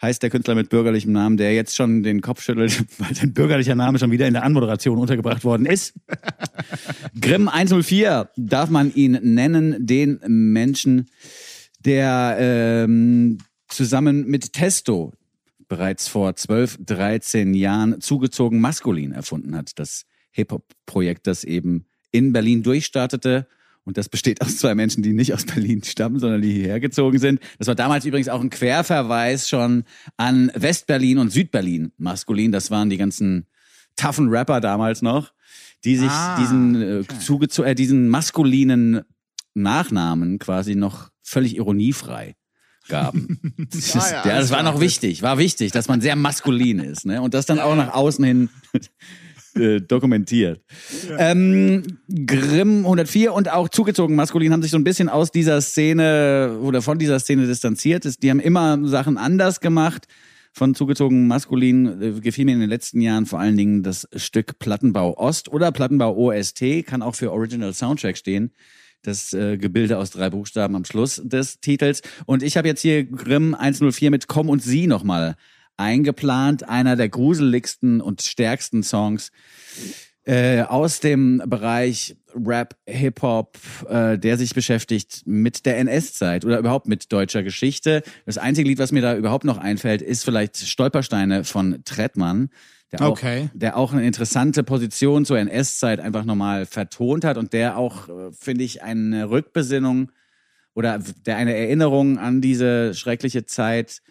heißt 0.00 0.22
der 0.22 0.30
Künstler 0.30 0.54
mit 0.54 0.70
bürgerlichem 0.70 1.12
Namen, 1.12 1.36
der 1.36 1.54
jetzt 1.54 1.74
schon 1.74 2.02
den 2.02 2.20
Kopf 2.20 2.42
schüttelt, 2.42 2.84
weil 2.98 3.14
sein 3.14 3.32
bürgerlicher 3.32 3.74
Name 3.74 3.98
schon 3.98 4.10
wieder 4.10 4.26
in 4.26 4.34
der 4.34 4.44
Anmoderation 4.44 4.98
untergebracht 4.98 5.44
worden 5.44 5.66
ist. 5.66 5.94
Grimm 7.20 7.48
104 7.48 8.30
darf 8.36 8.70
man 8.70 8.94
ihn 8.94 9.18
nennen, 9.22 9.86
den 9.86 10.20
Menschen, 10.26 11.08
der 11.80 12.36
ähm, 12.38 13.38
zusammen 13.68 14.26
mit 14.26 14.52
Testo 14.52 15.12
bereits 15.68 16.08
vor 16.08 16.34
12, 16.34 16.78
13 16.84 17.54
Jahren 17.54 18.00
zugezogen 18.00 18.60
maskulin 18.60 19.12
erfunden 19.12 19.54
hat. 19.54 19.78
Das 19.78 20.06
Hip-Hop-Projekt, 20.32 21.26
das 21.26 21.44
eben 21.44 21.86
in 22.10 22.32
Berlin 22.32 22.62
durchstartete. 22.62 23.46
Und 23.88 23.96
das 23.96 24.10
besteht 24.10 24.42
aus 24.42 24.58
zwei 24.58 24.74
Menschen, 24.74 25.02
die 25.02 25.14
nicht 25.14 25.32
aus 25.32 25.46
Berlin 25.46 25.82
stammen, 25.82 26.18
sondern 26.20 26.42
die 26.42 26.52
hierher 26.52 26.78
gezogen 26.78 27.18
sind. 27.18 27.40
Das 27.58 27.68
war 27.68 27.74
damals 27.74 28.04
übrigens 28.04 28.28
auch 28.28 28.42
ein 28.42 28.50
Querverweis 28.50 29.48
schon 29.48 29.84
an 30.18 30.52
Westberlin 30.54 31.16
und 31.16 31.30
Südberlin 31.30 31.92
maskulin. 31.96 32.52
Das 32.52 32.70
waren 32.70 32.90
die 32.90 32.98
ganzen 32.98 33.46
toughen 33.96 34.28
Rapper 34.28 34.60
damals 34.60 35.00
noch, 35.00 35.32
die 35.84 35.96
sich 35.96 36.10
Ah, 36.10 36.38
diesen, 36.38 36.74
äh, 36.82 36.98
okay. 36.98 37.14
zugezo- 37.18 37.64
äh, 37.64 37.74
diesen 37.74 38.10
maskulinen 38.10 39.00
Nachnamen 39.54 40.38
quasi 40.38 40.74
noch 40.74 41.08
völlig 41.22 41.56
ironiefrei 41.56 42.36
gaben. 42.88 43.40
Das, 43.72 43.94
Ah, 43.96 44.10
ja, 44.26 44.34
alles 44.34 44.48
das 44.48 44.50
war 44.50 44.62
noch 44.62 44.80
wichtig, 44.80 45.22
war 45.22 45.38
wichtig, 45.38 45.72
dass 45.72 45.88
man 45.88 46.02
sehr 46.02 46.14
maskulin 46.14 46.78
ist, 46.80 47.06
ne? 47.06 47.22
Und 47.22 47.32
das 47.32 47.46
dann 47.46 47.58
auch 47.58 47.74
nach 47.74 47.94
außen 47.94 48.22
hin 48.24 48.48
äh, 49.58 49.80
dokumentiert. 49.80 50.60
Ähm, 51.18 51.82
Grimm 52.26 52.78
104 52.78 53.32
und 53.32 53.50
auch 53.50 53.68
zugezogen 53.68 54.16
maskulin 54.16 54.52
haben 54.52 54.62
sich 54.62 54.70
so 54.70 54.78
ein 54.78 54.84
bisschen 54.84 55.08
aus 55.08 55.30
dieser 55.30 55.60
Szene 55.60 56.58
oder 56.62 56.82
von 56.82 56.98
dieser 56.98 57.18
Szene 57.20 57.46
distanziert. 57.46 58.22
Die 58.22 58.30
haben 58.30 58.40
immer 58.40 58.78
Sachen 58.86 59.18
anders 59.18 59.60
gemacht. 59.60 60.06
Von 60.52 60.74
zugezogen 60.74 61.28
maskulin 61.28 62.02
äh, 62.02 62.20
gefiel 62.20 62.44
mir 62.44 62.54
in 62.54 62.60
den 62.60 62.68
letzten 62.68 63.00
Jahren 63.00 63.26
vor 63.26 63.38
allen 63.38 63.56
Dingen 63.56 63.82
das 63.82 64.08
Stück 64.16 64.58
Plattenbau 64.58 65.16
Ost 65.16 65.52
oder 65.52 65.70
Plattenbau 65.70 66.16
OST, 66.16 66.84
kann 66.86 67.02
auch 67.02 67.14
für 67.14 67.32
Original 67.32 67.72
Soundtrack 67.72 68.16
stehen. 68.16 68.52
Das 69.02 69.32
äh, 69.32 69.56
Gebilde 69.56 69.98
aus 69.98 70.10
drei 70.10 70.30
Buchstaben 70.30 70.74
am 70.74 70.84
Schluss 70.84 71.22
des 71.24 71.60
Titels. 71.60 72.02
Und 72.26 72.42
ich 72.42 72.56
habe 72.56 72.66
jetzt 72.66 72.80
hier 72.80 73.04
Grimm 73.04 73.54
104 73.54 74.10
mit 74.10 74.26
Komm 74.26 74.48
und 74.48 74.60
Sie 74.60 74.88
nochmal 74.88 75.36
eingeplant. 75.78 76.68
Einer 76.68 76.96
der 76.96 77.08
gruseligsten 77.08 78.00
und 78.00 78.22
stärksten 78.22 78.82
Songs 78.82 79.30
äh, 80.28 80.62
aus 80.62 81.00
dem 81.00 81.42
Bereich 81.46 82.14
Rap, 82.34 82.76
Hip-Hop, 82.86 83.56
äh, 83.88 84.18
der 84.18 84.36
sich 84.36 84.54
beschäftigt 84.54 85.22
mit 85.24 85.64
der 85.64 85.78
NS-Zeit 85.78 86.44
oder 86.44 86.58
überhaupt 86.58 86.86
mit 86.86 87.10
deutscher 87.10 87.42
Geschichte. 87.42 88.02
Das 88.26 88.36
einzige 88.36 88.68
Lied, 88.68 88.78
was 88.78 88.92
mir 88.92 89.00
da 89.00 89.16
überhaupt 89.16 89.44
noch 89.44 89.56
einfällt, 89.56 90.02
ist 90.02 90.24
vielleicht 90.24 90.58
Stolpersteine 90.58 91.44
von 91.44 91.80
Trettmann, 91.86 92.50
der 92.92 93.02
auch, 93.02 93.12
Okay. 93.12 93.48
der 93.54 93.78
auch 93.78 93.94
eine 93.94 94.06
interessante 94.06 94.62
Position 94.62 95.24
zur 95.24 95.38
NS-Zeit 95.38 95.98
einfach 95.98 96.26
nochmal 96.26 96.66
vertont 96.66 97.24
hat 97.24 97.38
und 97.38 97.54
der 97.54 97.78
auch, 97.78 98.10
äh, 98.10 98.30
finde 98.32 98.64
ich, 98.64 98.82
eine 98.82 99.30
Rückbesinnung 99.30 100.12
oder 100.74 101.00
der 101.24 101.36
eine 101.36 101.56
Erinnerung 101.56 102.18
an 102.18 102.42
diese 102.42 102.92
schreckliche 102.92 103.46
Zeit 103.46 104.02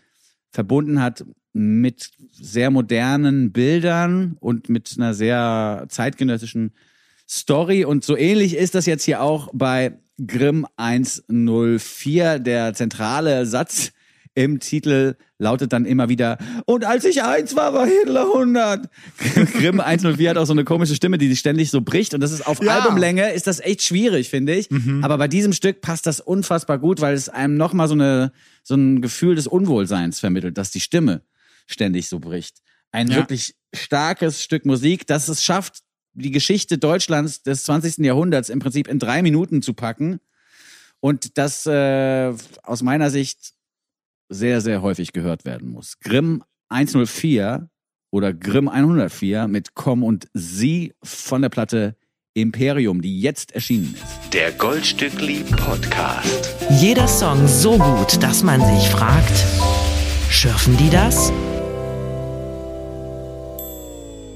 verbunden 0.49 0.99
hat 0.99 1.23
mit 1.57 2.11
sehr 2.31 2.69
modernen 2.69 3.51
Bildern 3.51 4.37
und 4.39 4.69
mit 4.69 4.93
einer 4.97 5.15
sehr 5.15 5.85
zeitgenössischen 5.89 6.71
Story. 7.27 7.83
Und 7.83 8.03
so 8.05 8.15
ähnlich 8.15 8.55
ist 8.55 8.75
das 8.75 8.85
jetzt 8.85 9.03
hier 9.03 9.21
auch 9.23 9.49
bei 9.53 9.97
Grimm 10.25 10.67
104. 10.75 12.39
Der 12.39 12.73
zentrale 12.75 13.45
Satz 13.47 13.91
im 14.35 14.59
Titel 14.59 15.15
lautet 15.39 15.73
dann 15.73 15.85
immer 15.85 16.09
wieder, 16.09 16.37
und 16.65 16.85
als 16.85 17.05
ich 17.05 17.23
eins 17.23 17.55
war, 17.55 17.73
war 17.73 17.87
Hitler 17.87 18.25
100. 18.31 18.87
Grimm 19.53 19.79
104 19.79 20.29
hat 20.29 20.37
auch 20.37 20.45
so 20.45 20.53
eine 20.53 20.63
komische 20.63 20.93
Stimme, 20.93 21.17
die 21.17 21.27
sich 21.27 21.39
ständig 21.39 21.71
so 21.71 21.81
bricht. 21.81 22.13
Und 22.13 22.21
das 22.21 22.31
ist 22.31 22.45
auf 22.45 22.61
Ja. 22.61 22.77
Albumlänge, 22.79 23.31
ist 23.33 23.47
das 23.47 23.59
echt 23.59 23.81
schwierig, 23.81 24.29
finde 24.29 24.53
ich. 24.53 24.69
Aber 25.01 25.17
bei 25.17 25.27
diesem 25.27 25.53
Stück 25.53 25.81
passt 25.81 26.05
das 26.05 26.19
unfassbar 26.19 26.77
gut, 26.77 27.01
weil 27.01 27.15
es 27.15 27.29
einem 27.29 27.57
nochmal 27.57 27.87
so, 27.87 27.95
eine, 27.95 28.31
so 28.61 28.75
ein 28.75 29.01
Gefühl 29.01 29.33
des 29.33 29.47
Unwohlseins 29.47 30.19
vermittelt, 30.19 30.59
dass 30.59 30.69
die 30.69 30.81
Stimme 30.81 31.23
ständig 31.67 32.07
so 32.09 32.19
bricht. 32.19 32.57
Ein 32.91 33.09
Ja. 33.09 33.17
wirklich 33.17 33.55
starkes 33.75 34.41
Stück 34.43 34.65
Musik, 34.65 35.05
das 35.05 35.27
es 35.27 35.43
schafft, 35.43 35.83
die 36.13 36.31
Geschichte 36.31 36.77
Deutschlands 36.79 37.43
des 37.43 37.63
20. 37.63 38.03
Jahrhunderts 38.05 38.49
im 38.49 38.59
Prinzip 38.59 38.87
in 38.87 38.97
drei 38.97 39.21
Minuten 39.21 39.61
zu 39.61 39.73
packen. 39.73 40.19
Und 40.99 41.37
das 41.37 41.65
äh, 41.67 42.33
aus 42.63 42.81
meiner 42.81 43.11
Sicht 43.11 43.53
sehr, 44.29 44.61
sehr 44.61 44.81
häufig 44.81 45.13
gehört 45.13 45.45
werden 45.45 45.69
muss. 45.69 45.99
Grimm 45.99 46.43
104 46.69 47.69
oder 48.09 48.33
Grimm 48.33 48.67
104 48.67 49.47
mit 49.47 49.75
Komm 49.75 50.03
und 50.03 50.27
Sie 50.33 50.93
von 51.03 51.41
der 51.43 51.49
Platte 51.49 51.95
Imperium, 52.33 53.01
die 53.01 53.19
jetzt 53.21 53.51
erschienen 53.53 53.93
ist. 53.95 54.33
Der 54.33 54.51
Goldstückli 54.53 55.43
Podcast. 55.55 56.55
Jeder 56.71 57.07
Song 57.07 57.47
so 57.47 57.77
gut, 57.77 58.21
dass 58.21 58.43
man 58.43 58.59
sich 58.61 58.89
fragt, 58.89 59.45
schürfen 60.29 60.77
die 60.77 60.89
das? 60.89 61.31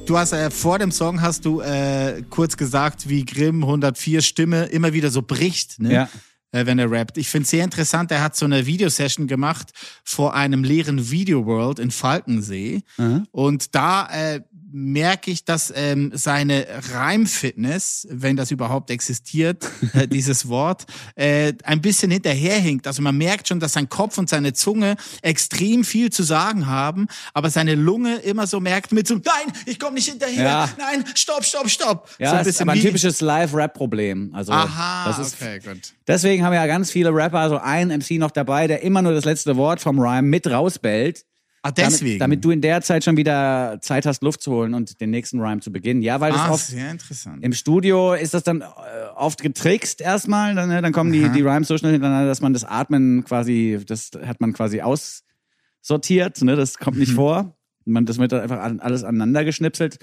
Du 0.05 0.17
hast 0.17 0.33
äh, 0.33 0.49
vor 0.49 0.79
dem 0.79 0.91
Song 0.91 1.21
hast 1.21 1.45
du 1.45 1.61
äh, 1.61 2.23
kurz 2.29 2.57
gesagt, 2.57 3.07
wie 3.07 3.23
Grimm 3.23 3.63
104 3.63 4.21
Stimme 4.21 4.65
immer 4.65 4.93
wieder 4.93 5.09
so 5.09 5.21
bricht, 5.21 5.79
ne? 5.79 5.93
Ja. 5.93 6.09
Äh, 6.51 6.65
wenn 6.65 6.79
er 6.79 6.91
rappt. 6.91 7.17
Ich 7.17 7.29
finde 7.29 7.47
sehr 7.47 7.63
interessant, 7.63 8.11
er 8.11 8.21
hat 8.21 8.35
so 8.35 8.45
eine 8.45 8.65
Videosession 8.65 9.27
gemacht 9.27 9.69
vor 10.03 10.33
einem 10.33 10.63
leeren 10.63 11.09
Video 11.09 11.45
World 11.45 11.79
in 11.79 11.91
Falkensee. 11.91 12.83
Und 13.31 13.73
da 13.75 14.07
äh, 14.07 14.41
merke 14.73 15.31
ich, 15.31 15.43
dass 15.45 15.71
ähm, 15.75 16.11
seine 16.13 16.65
Reimfitness, 16.93 18.07
wenn 18.09 18.35
das 18.35 18.51
überhaupt 18.51 18.89
existiert, 18.89 19.67
äh, 19.93 20.07
dieses 20.07 20.47
Wort, 20.47 20.85
äh, 21.15 21.53
ein 21.63 21.81
bisschen 21.81 22.11
hinterherhinkt. 22.11 22.87
Also 22.87 23.01
man 23.01 23.17
merkt 23.17 23.47
schon, 23.47 23.59
dass 23.59 23.73
sein 23.73 23.89
Kopf 23.89 24.17
und 24.17 24.29
seine 24.29 24.53
Zunge 24.53 24.95
extrem 25.21 25.83
viel 25.83 26.09
zu 26.11 26.23
sagen 26.23 26.67
haben, 26.67 27.07
aber 27.33 27.49
seine 27.49 27.75
Lunge 27.75 28.17
immer 28.17 28.47
so 28.47 28.59
merkt 28.59 28.91
mit 28.91 29.07
so, 29.07 29.15
nein, 29.15 29.53
ich 29.65 29.79
komme 29.79 29.95
nicht 29.95 30.09
hinterher, 30.09 30.43
Ja. 30.43 30.69
nein, 30.77 31.03
stopp, 31.15 31.43
stopp, 31.43 31.69
stopp. 31.69 32.09
Ja, 32.19 32.31
so 32.31 32.35
das 32.37 32.47
ist 32.47 32.61
aber 32.61 32.71
ein 32.73 32.79
typisches 32.81 33.21
Live-Rap-Problem. 33.21 34.31
Also, 34.33 34.51
Aha, 34.53 35.07
das 35.07 35.19
ist, 35.27 35.41
okay, 35.41 35.59
gut. 35.59 35.93
Deswegen 36.07 36.40
haben 36.43 36.53
ja 36.53 36.65
ganz 36.67 36.91
viele 36.91 37.13
Rapper 37.13 37.49
so 37.49 37.57
einen 37.57 37.99
MC 37.99 38.19
noch 38.19 38.31
dabei, 38.31 38.67
der 38.67 38.83
immer 38.83 39.01
nur 39.01 39.13
das 39.13 39.25
letzte 39.25 39.55
Wort 39.57 39.79
vom 39.81 39.99
Rhyme 39.99 40.27
mit 40.27 40.47
rausbellt. 40.47 41.25
Ah, 41.63 41.69
deswegen. 41.71 42.17
Damit, 42.17 42.21
damit 42.21 42.45
du 42.45 42.51
in 42.51 42.61
der 42.61 42.81
Zeit 42.81 43.03
schon 43.03 43.17
wieder 43.17 43.77
Zeit 43.81 44.07
hast, 44.07 44.23
Luft 44.23 44.41
zu 44.41 44.51
holen 44.51 44.73
und 44.73 44.99
den 44.99 45.11
nächsten 45.11 45.39
Rhyme 45.39 45.61
zu 45.61 45.71
beginnen. 45.71 46.01
Ja, 46.01 46.19
weil 46.19 46.31
das 46.31 46.41
ah, 46.41 46.51
oft 46.53 46.65
sehr 46.65 46.89
interessant. 46.89 47.43
im 47.43 47.53
Studio 47.53 48.13
ist 48.13 48.33
das 48.33 48.41
dann 48.43 48.61
äh, 48.61 48.65
oft 49.15 49.41
getrickst 49.43 50.01
erstmal, 50.01 50.55
dann, 50.55 50.69
ne, 50.69 50.81
dann 50.81 50.91
kommen 50.91 51.11
die, 51.11 51.29
die 51.29 51.41
Rhymes 51.41 51.67
so 51.67 51.77
schnell 51.77 51.91
hintereinander, 51.91 52.27
dass 52.27 52.41
man 52.41 52.53
das 52.53 52.63
Atmen 52.63 53.23
quasi, 53.25 53.79
das 53.85 54.09
hat 54.25 54.41
man 54.41 54.53
quasi 54.53 54.81
aussortiert, 54.81 56.41
ne, 56.41 56.55
das 56.55 56.77
kommt 56.77 56.95
Mhm. 56.97 57.01
nicht 57.01 57.13
vor. 57.13 57.55
Man, 57.85 58.05
das 58.05 58.17
wird 58.17 58.31
dann 58.31 58.41
einfach 58.41 58.59
alles 58.79 59.03
aneinander 59.03 59.43
geschnipselt. 59.45 59.97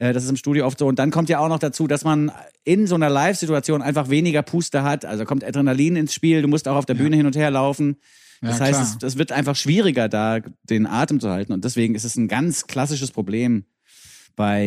Äh, 0.00 0.12
Das 0.12 0.24
ist 0.24 0.30
im 0.30 0.36
Studio 0.36 0.66
oft 0.66 0.78
so. 0.80 0.86
Und 0.88 0.98
dann 0.98 1.12
kommt 1.12 1.28
ja 1.28 1.38
auch 1.38 1.48
noch 1.48 1.60
dazu, 1.60 1.86
dass 1.86 2.02
man 2.02 2.32
in 2.64 2.88
so 2.88 2.96
einer 2.96 3.08
Live-Situation 3.08 3.82
einfach 3.82 4.08
weniger 4.10 4.42
Puste 4.42 4.82
hat. 4.82 5.04
Also 5.04 5.24
kommt 5.24 5.44
Adrenalin 5.44 5.94
ins 5.94 6.12
Spiel, 6.12 6.42
du 6.42 6.48
musst 6.48 6.66
auch 6.66 6.76
auf 6.76 6.86
der 6.86 6.94
Bühne 6.94 7.16
hin 7.16 7.26
und 7.26 7.36
her 7.36 7.50
laufen. 7.52 7.96
Das 8.40 8.58
Ja, 8.58 8.64
heißt, 8.64 8.96
es, 9.02 9.02
es 9.04 9.18
wird 9.18 9.30
einfach 9.32 9.54
schwieriger, 9.54 10.08
da 10.08 10.40
den 10.64 10.86
Atem 10.86 11.20
zu 11.20 11.30
halten. 11.30 11.52
Und 11.52 11.64
deswegen 11.64 11.94
ist 11.94 12.04
es 12.04 12.16
ein 12.16 12.26
ganz 12.26 12.66
klassisches 12.66 13.10
Problem 13.12 13.64
bei 14.36 14.64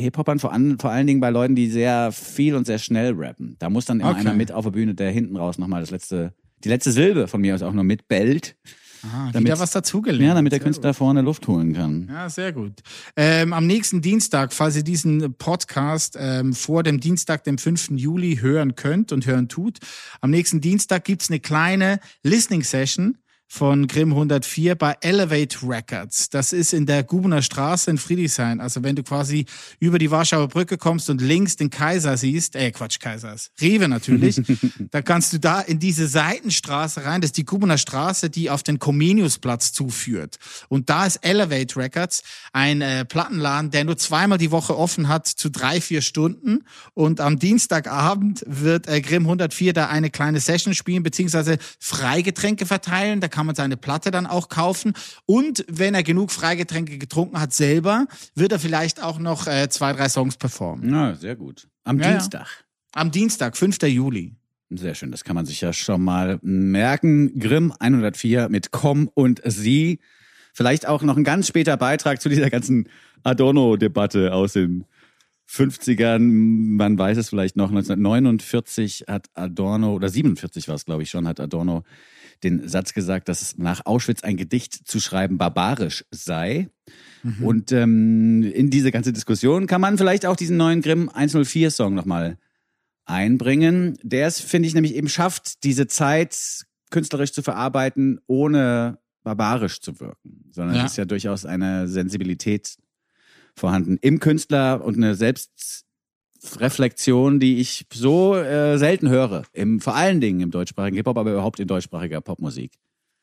Hip-Hopern, 0.00 0.38
vor, 0.38 0.52
an, 0.52 0.78
vor 0.78 0.90
allen 0.90 1.06
Dingen 1.06 1.20
bei 1.20 1.30
Leuten, 1.30 1.56
die 1.56 1.68
sehr 1.68 2.12
viel 2.12 2.54
und 2.54 2.66
sehr 2.66 2.78
schnell 2.78 3.12
rappen. 3.16 3.56
Da 3.58 3.68
muss 3.70 3.84
dann 3.86 4.00
immer 4.00 4.10
Okay. 4.10 4.20
einer 4.20 4.34
mit 4.34 4.52
auf 4.52 4.64
der 4.64 4.70
Bühne, 4.72 4.94
der 4.94 5.10
hinten 5.10 5.36
raus 5.36 5.58
nochmal 5.58 5.80
das 5.80 5.90
letzte, 5.90 6.32
die 6.62 6.68
letzte 6.68 6.92
Silbe 6.92 7.26
von 7.26 7.40
mir 7.40 7.54
aus 7.54 7.62
auch 7.62 7.72
nur 7.72 7.82
mitbellt. 7.84 8.56
Ah, 9.02 9.30
damit- 9.32 9.46
wieder 9.48 9.58
was 9.58 9.70
dazugelernt. 9.70 10.22
Ja, 10.26 10.34
damit 10.34 10.52
der 10.52 10.58
Sehr 10.58 10.64
Künstler 10.64 10.94
vorne 10.94 11.22
Luft 11.22 11.46
holen 11.48 11.72
kann. 11.72 12.08
Ja, 12.10 12.28
sehr 12.28 12.52
gut. 12.52 12.72
Ähm, 13.16 13.52
am 13.52 13.66
nächsten 13.66 14.00
Dienstag, 14.02 14.52
falls 14.52 14.76
ihr 14.76 14.82
diesen 14.82 15.34
Podcast 15.34 16.16
ähm, 16.18 16.52
vor 16.52 16.82
dem 16.82 17.00
Dienstag, 17.00 17.44
dem 17.44 17.58
5. 17.58 17.90
Juli 17.96 18.38
hören 18.40 18.74
könnt 18.74 19.12
und 19.12 19.26
hören 19.26 19.48
tut, 19.48 19.78
am 20.20 20.30
nächsten 20.30 20.60
Dienstag 20.60 21.04
gibt's 21.04 21.30
eine 21.30 21.40
kleine 21.40 22.00
Listening-Session 22.22 23.16
von 23.52 23.88
Grimm 23.88 24.12
104 24.12 24.76
bei 24.76 24.96
Elevate 25.00 25.58
Records. 25.66 26.30
Das 26.30 26.52
ist 26.52 26.72
in 26.72 26.86
der 26.86 27.02
Gubener 27.02 27.42
Straße 27.42 27.90
in 27.90 27.98
Friedrichshain. 27.98 28.60
Also 28.60 28.84
wenn 28.84 28.94
du 28.94 29.02
quasi 29.02 29.44
über 29.80 29.98
die 29.98 30.08
Warschauer 30.08 30.46
Brücke 30.46 30.78
kommst 30.78 31.10
und 31.10 31.20
links 31.20 31.56
den 31.56 31.68
Kaiser 31.68 32.16
siehst, 32.16 32.54
äh 32.54 32.70
Quatsch, 32.70 33.00
Kaisers, 33.00 33.50
Rewe 33.60 33.88
natürlich, 33.88 34.40
dann 34.92 35.02
kannst 35.02 35.32
du 35.32 35.40
da 35.40 35.60
in 35.60 35.80
diese 35.80 36.06
Seitenstraße 36.06 37.04
rein. 37.04 37.22
Das 37.22 37.30
ist 37.30 37.38
die 37.38 37.44
Gubener 37.44 37.76
Straße, 37.76 38.30
die 38.30 38.50
auf 38.50 38.62
den 38.62 38.78
Comeniusplatz 38.78 39.72
zuführt. 39.72 40.38
Und 40.68 40.88
da 40.88 41.06
ist 41.06 41.16
Elevate 41.16 41.76
Records, 41.76 42.22
ein 42.52 42.82
äh, 42.82 43.04
Plattenladen, 43.04 43.72
der 43.72 43.82
nur 43.82 43.96
zweimal 43.96 44.38
die 44.38 44.52
Woche 44.52 44.78
offen 44.78 45.08
hat 45.08 45.26
zu 45.26 45.50
drei, 45.50 45.80
vier 45.80 46.02
Stunden. 46.02 46.62
Und 46.94 47.20
am 47.20 47.40
Dienstagabend 47.40 48.44
wird 48.46 48.86
äh, 48.86 49.00
Grimm 49.00 49.24
104 49.24 49.72
da 49.72 49.88
eine 49.88 50.10
kleine 50.10 50.38
Session 50.38 50.72
spielen, 50.72 51.02
beziehungsweise 51.02 51.58
Freigetränke 51.80 52.64
verteilen. 52.64 53.20
Da 53.20 53.26
kann 53.26 53.39
man 53.46 53.54
seine 53.54 53.76
Platte 53.76 54.10
dann 54.10 54.26
auch 54.26 54.48
kaufen. 54.48 54.92
Und 55.26 55.64
wenn 55.68 55.94
er 55.94 56.02
genug 56.02 56.30
Freigetränke 56.30 56.98
getrunken 56.98 57.40
hat 57.40 57.52
selber, 57.52 58.06
wird 58.34 58.52
er 58.52 58.58
vielleicht 58.58 59.02
auch 59.02 59.18
noch 59.18 59.46
äh, 59.46 59.68
zwei, 59.68 59.92
drei 59.92 60.08
Songs 60.08 60.36
performen. 60.36 60.92
Ja, 60.92 61.14
sehr 61.14 61.36
gut. 61.36 61.68
Am 61.84 61.98
Ja, 61.98 62.06
ja. 62.06 62.12
Dienstag. 62.12 62.64
Am 62.92 63.10
Dienstag, 63.10 63.56
5. 63.56 63.82
Juli. 63.82 64.34
Sehr 64.70 64.94
schön, 64.94 65.10
das 65.10 65.24
kann 65.24 65.34
man 65.34 65.46
sich 65.46 65.60
ja 65.60 65.72
schon 65.72 66.02
mal 66.02 66.38
merken. 66.42 67.38
Grimm 67.40 67.72
104 67.78 68.48
mit 68.48 68.70
Komm 68.70 69.10
und 69.14 69.40
Sie. 69.44 69.98
Vielleicht 70.52 70.86
auch 70.86 71.02
noch 71.02 71.16
ein 71.16 71.24
ganz 71.24 71.48
später 71.48 71.76
Beitrag 71.76 72.20
zu 72.20 72.28
dieser 72.28 72.50
ganzen 72.50 72.88
Adorno-Debatte 73.24 74.32
aus 74.32 74.52
den 74.52 74.84
50ern. 75.48 76.20
Man 76.20 76.98
weiß 76.98 77.18
es 77.18 77.28
vielleicht 77.28 77.56
noch. 77.56 77.70
1949 77.70 79.04
hat 79.08 79.26
Adorno, 79.34 79.94
oder 79.94 80.08
47 80.08 80.68
war 80.68 80.76
es, 80.76 80.84
glaube 80.84 81.02
ich 81.02 81.10
schon, 81.10 81.26
hat 81.26 81.40
Adorno 81.40 81.82
den 82.42 82.68
Satz 82.68 82.94
gesagt, 82.94 83.28
dass 83.28 83.42
es 83.42 83.58
nach 83.58 83.84
Auschwitz 83.86 84.22
ein 84.22 84.36
Gedicht 84.36 84.88
zu 84.88 85.00
schreiben 85.00 85.38
barbarisch 85.38 86.04
sei. 86.10 86.68
Und 87.42 87.70
ähm, 87.72 88.42
in 88.42 88.70
diese 88.70 88.90
ganze 88.90 89.12
Diskussion 89.12 89.66
kann 89.66 89.80
man 89.80 89.98
vielleicht 89.98 90.24
auch 90.24 90.36
diesen 90.36 90.56
neuen 90.56 90.80
Grimm 90.80 91.10
104-Song 91.10 91.94
nochmal 91.94 92.38
einbringen, 93.04 93.98
der 94.02 94.26
es, 94.26 94.40
finde 94.40 94.68
ich, 94.68 94.74
nämlich 94.74 94.94
eben 94.94 95.08
schafft, 95.08 95.64
diese 95.64 95.86
Zeit 95.86 96.64
künstlerisch 96.90 97.32
zu 97.32 97.42
verarbeiten, 97.42 98.20
ohne 98.26 98.98
barbarisch 99.22 99.80
zu 99.80 100.00
wirken, 100.00 100.46
sondern 100.50 100.76
Ja. 100.76 100.84
es 100.86 100.92
ist 100.92 100.96
ja 100.96 101.04
durchaus 101.04 101.44
eine 101.44 101.88
Sensibilität 101.88 102.76
vorhanden 103.54 103.98
im 104.00 104.18
Künstler 104.20 104.82
und 104.82 104.96
eine 104.96 105.14
Selbstreflexion, 106.40 107.38
die 107.38 107.60
ich 107.60 107.86
so 107.92 108.34
äh, 108.34 108.78
selten 108.78 109.10
höre, 109.10 109.42
im, 109.52 109.80
vor 109.80 109.94
allen 109.94 110.20
Dingen 110.20 110.40
im 110.40 110.50
deutschsprachigen 110.50 110.96
Hip-Hop, 110.96 111.18
aber 111.18 111.32
überhaupt 111.32 111.60
in 111.60 111.68
deutschsprachiger 111.68 112.20
Popmusik. 112.22 112.72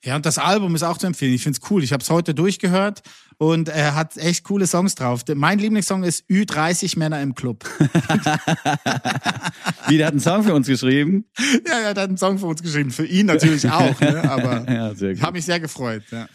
Ja, 0.04 0.16
und 0.16 0.26
das 0.26 0.38
Album 0.38 0.76
ist 0.76 0.84
auch 0.84 0.98
zu 0.98 1.08
empfehlen. 1.08 1.34
Ich 1.34 1.44
find's 1.44 1.60
cool. 1.70 1.84
Ich 1.84 1.92
habe 1.92 2.04
es 2.04 2.10
heute 2.10 2.34
durchgehört 2.36 3.02
und 3.40 3.68
er 3.68 3.96
hat 3.96 4.16
echt 4.18 4.44
coole 4.44 4.68
Songs 4.68 4.94
drauf. 4.96 5.22
Mein 5.34 5.58
Lieblingssong 5.60 6.04
ist 6.04 6.30
Ü30 6.30 6.98
Männer 7.00 7.22
im 7.22 7.34
Club. 7.36 7.66
Wie, 9.88 9.98
der 9.98 10.08
hat 10.08 10.14
einen 10.14 10.20
Song 10.20 10.44
für 10.44 10.54
uns 10.54 10.68
geschrieben. 10.68 11.26
ja, 11.68 11.82
ja, 11.82 11.94
der 11.94 12.04
hat 12.04 12.10
einen 12.10 12.18
Song 12.18 12.38
für 12.38 12.46
uns 12.46 12.62
geschrieben. 12.62 12.92
Für 12.92 13.06
ihn 13.06 13.26
natürlich 13.26 13.70
auch, 13.72 14.00
ne? 14.00 14.30
aber 14.30 14.66
Ja, 14.72 14.92
ich 14.92 15.22
habe 15.22 15.34
mich 15.34 15.46
sehr 15.46 15.60
gefreut. 15.60 16.04
Ja. 16.12 16.28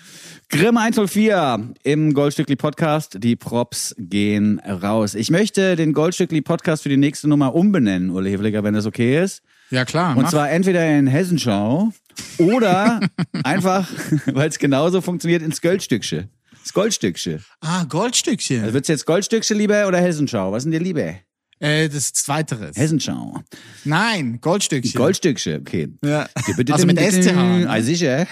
Grimm 0.48 0.76
104 0.76 1.72
im 1.82 2.14
Goldstückli 2.14 2.56
Podcast. 2.56 3.16
Die 3.20 3.36
Props 3.36 3.94
gehen 3.98 4.60
raus. 4.60 5.14
Ich 5.14 5.30
möchte 5.30 5.76
den 5.76 5.92
Goldstückli 5.92 6.42
Podcast 6.42 6.82
für 6.82 6.88
die 6.88 6.96
nächste 6.96 7.28
Nummer 7.28 7.54
umbenennen, 7.54 8.10
Ulle 8.10 8.28
Hefliger, 8.30 8.64
wenn 8.64 8.74
das 8.74 8.86
okay 8.86 9.22
ist. 9.22 9.42
ja, 9.70 9.84
klar. 9.84 10.16
Und 10.16 10.24
mach. 10.24 10.30
zwar 10.30 10.50
entweder 10.50 10.86
in 10.98 11.06
Hessenschau 11.06 11.92
oder 12.38 13.00
einfach, 13.44 13.88
weil 14.26 14.48
es 14.48 14.58
genauso 14.58 15.00
funktioniert, 15.00 15.42
ins 15.42 15.60
Goldstücksche. 15.60 16.28
Das 16.62 16.72
Goldstücksche. 16.72 17.40
ah, 17.60 17.84
Goldstückchen. 17.84 18.62
Also 18.62 18.74
wird's 18.74 18.88
jetzt 18.88 19.04
Goldstückche 19.06 19.54
lieber 19.54 19.86
oder 19.88 19.98
Hessenschau? 20.00 20.52
Was 20.52 20.62
denn 20.62 20.72
dir 20.72 20.80
lieber? 20.80 21.14
äh, 21.58 21.88
das 21.88 22.12
Zweiteres. 22.12 22.76
Hessenschau. 22.76 23.40
Nein, 23.84 24.40
Goldstückchen. 24.40 24.98
Goldstückche, 24.98 25.58
okay. 25.60 25.88
Ja. 26.04 26.28
Bitte, 26.56 26.72
Also 26.72 26.86
mit 26.86 26.98
SCH, 26.98 27.32
ne? 27.34 27.66
Ah, 27.68 27.80
sicher. 27.80 28.26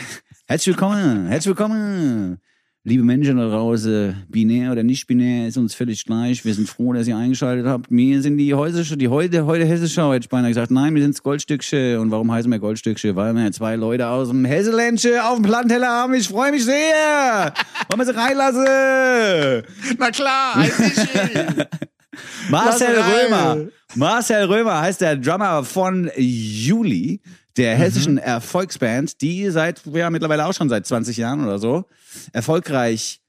Herzlich 0.46 0.74
willkommen, 0.74 1.26
herzlich 1.28 1.46
willkommen. 1.56 2.38
Liebe 2.82 3.04
Menschen 3.04 3.36
da 3.36 3.46
draußen, 3.50 4.24
binär 4.30 4.72
oder 4.72 4.82
nicht 4.82 5.06
binär, 5.06 5.46
ist 5.46 5.58
uns 5.58 5.74
völlig 5.74 6.02
gleich. 6.06 6.46
Wir 6.46 6.54
sind 6.54 6.66
froh, 6.66 6.94
dass 6.94 7.06
ihr 7.06 7.14
eingeschaltet 7.14 7.66
habt. 7.66 7.90
Wir 7.90 8.22
sind 8.22 8.38
die 8.38 8.54
Heussische, 8.54 8.96
die 8.96 9.08
heute, 9.08 9.44
heute 9.44 9.66
Hessenschau, 9.66 10.14
hätte 10.14 10.24
ich 10.24 10.30
beinahe 10.30 10.48
gesagt. 10.48 10.70
Nein, 10.70 10.94
wir 10.94 11.02
sind's 11.02 11.22
Goldstückche. 11.22 12.00
Und 12.00 12.10
warum 12.10 12.32
heißen 12.32 12.50
wir 12.50 12.58
Goldstückche? 12.58 13.14
Weil 13.16 13.34
wir 13.34 13.52
zwei 13.52 13.76
Leute 13.76 14.08
aus 14.08 14.28
dem 14.28 14.46
Hesseländche 14.46 15.22
auf 15.22 15.34
dem 15.34 15.42
Planteller 15.42 15.88
haben. 15.88 16.14
Ich 16.14 16.28
freue 16.28 16.52
mich 16.52 16.64
sehr. 16.64 17.52
Wollen 17.90 18.00
wir 18.00 18.06
sie 18.06 18.16
reinlassen? 18.16 19.66
Na 19.98 20.10
klar, 20.10 20.56
Eisichi. 20.56 21.66
Marcel. 22.48 22.98
Römer. 23.00 23.68
Marcel 23.94 24.44
Römer 24.44 24.80
heißt 24.80 25.00
der 25.00 25.16
Drummer 25.16 25.64
von 25.64 26.10
Juli, 26.16 27.20
der 27.56 27.76
hessischen 27.76 28.18
Erfolgsband, 28.18 29.20
die 29.20 29.50
seit, 29.50 29.82
ja, 29.86 30.10
mittlerweile 30.10 30.46
auch 30.46 30.54
schon 30.54 30.68
seit 30.68 30.86
20 30.86 31.16
Jahren 31.16 31.44
oder 31.44 31.58
so, 31.58 31.84
erfolgreich 32.32 33.20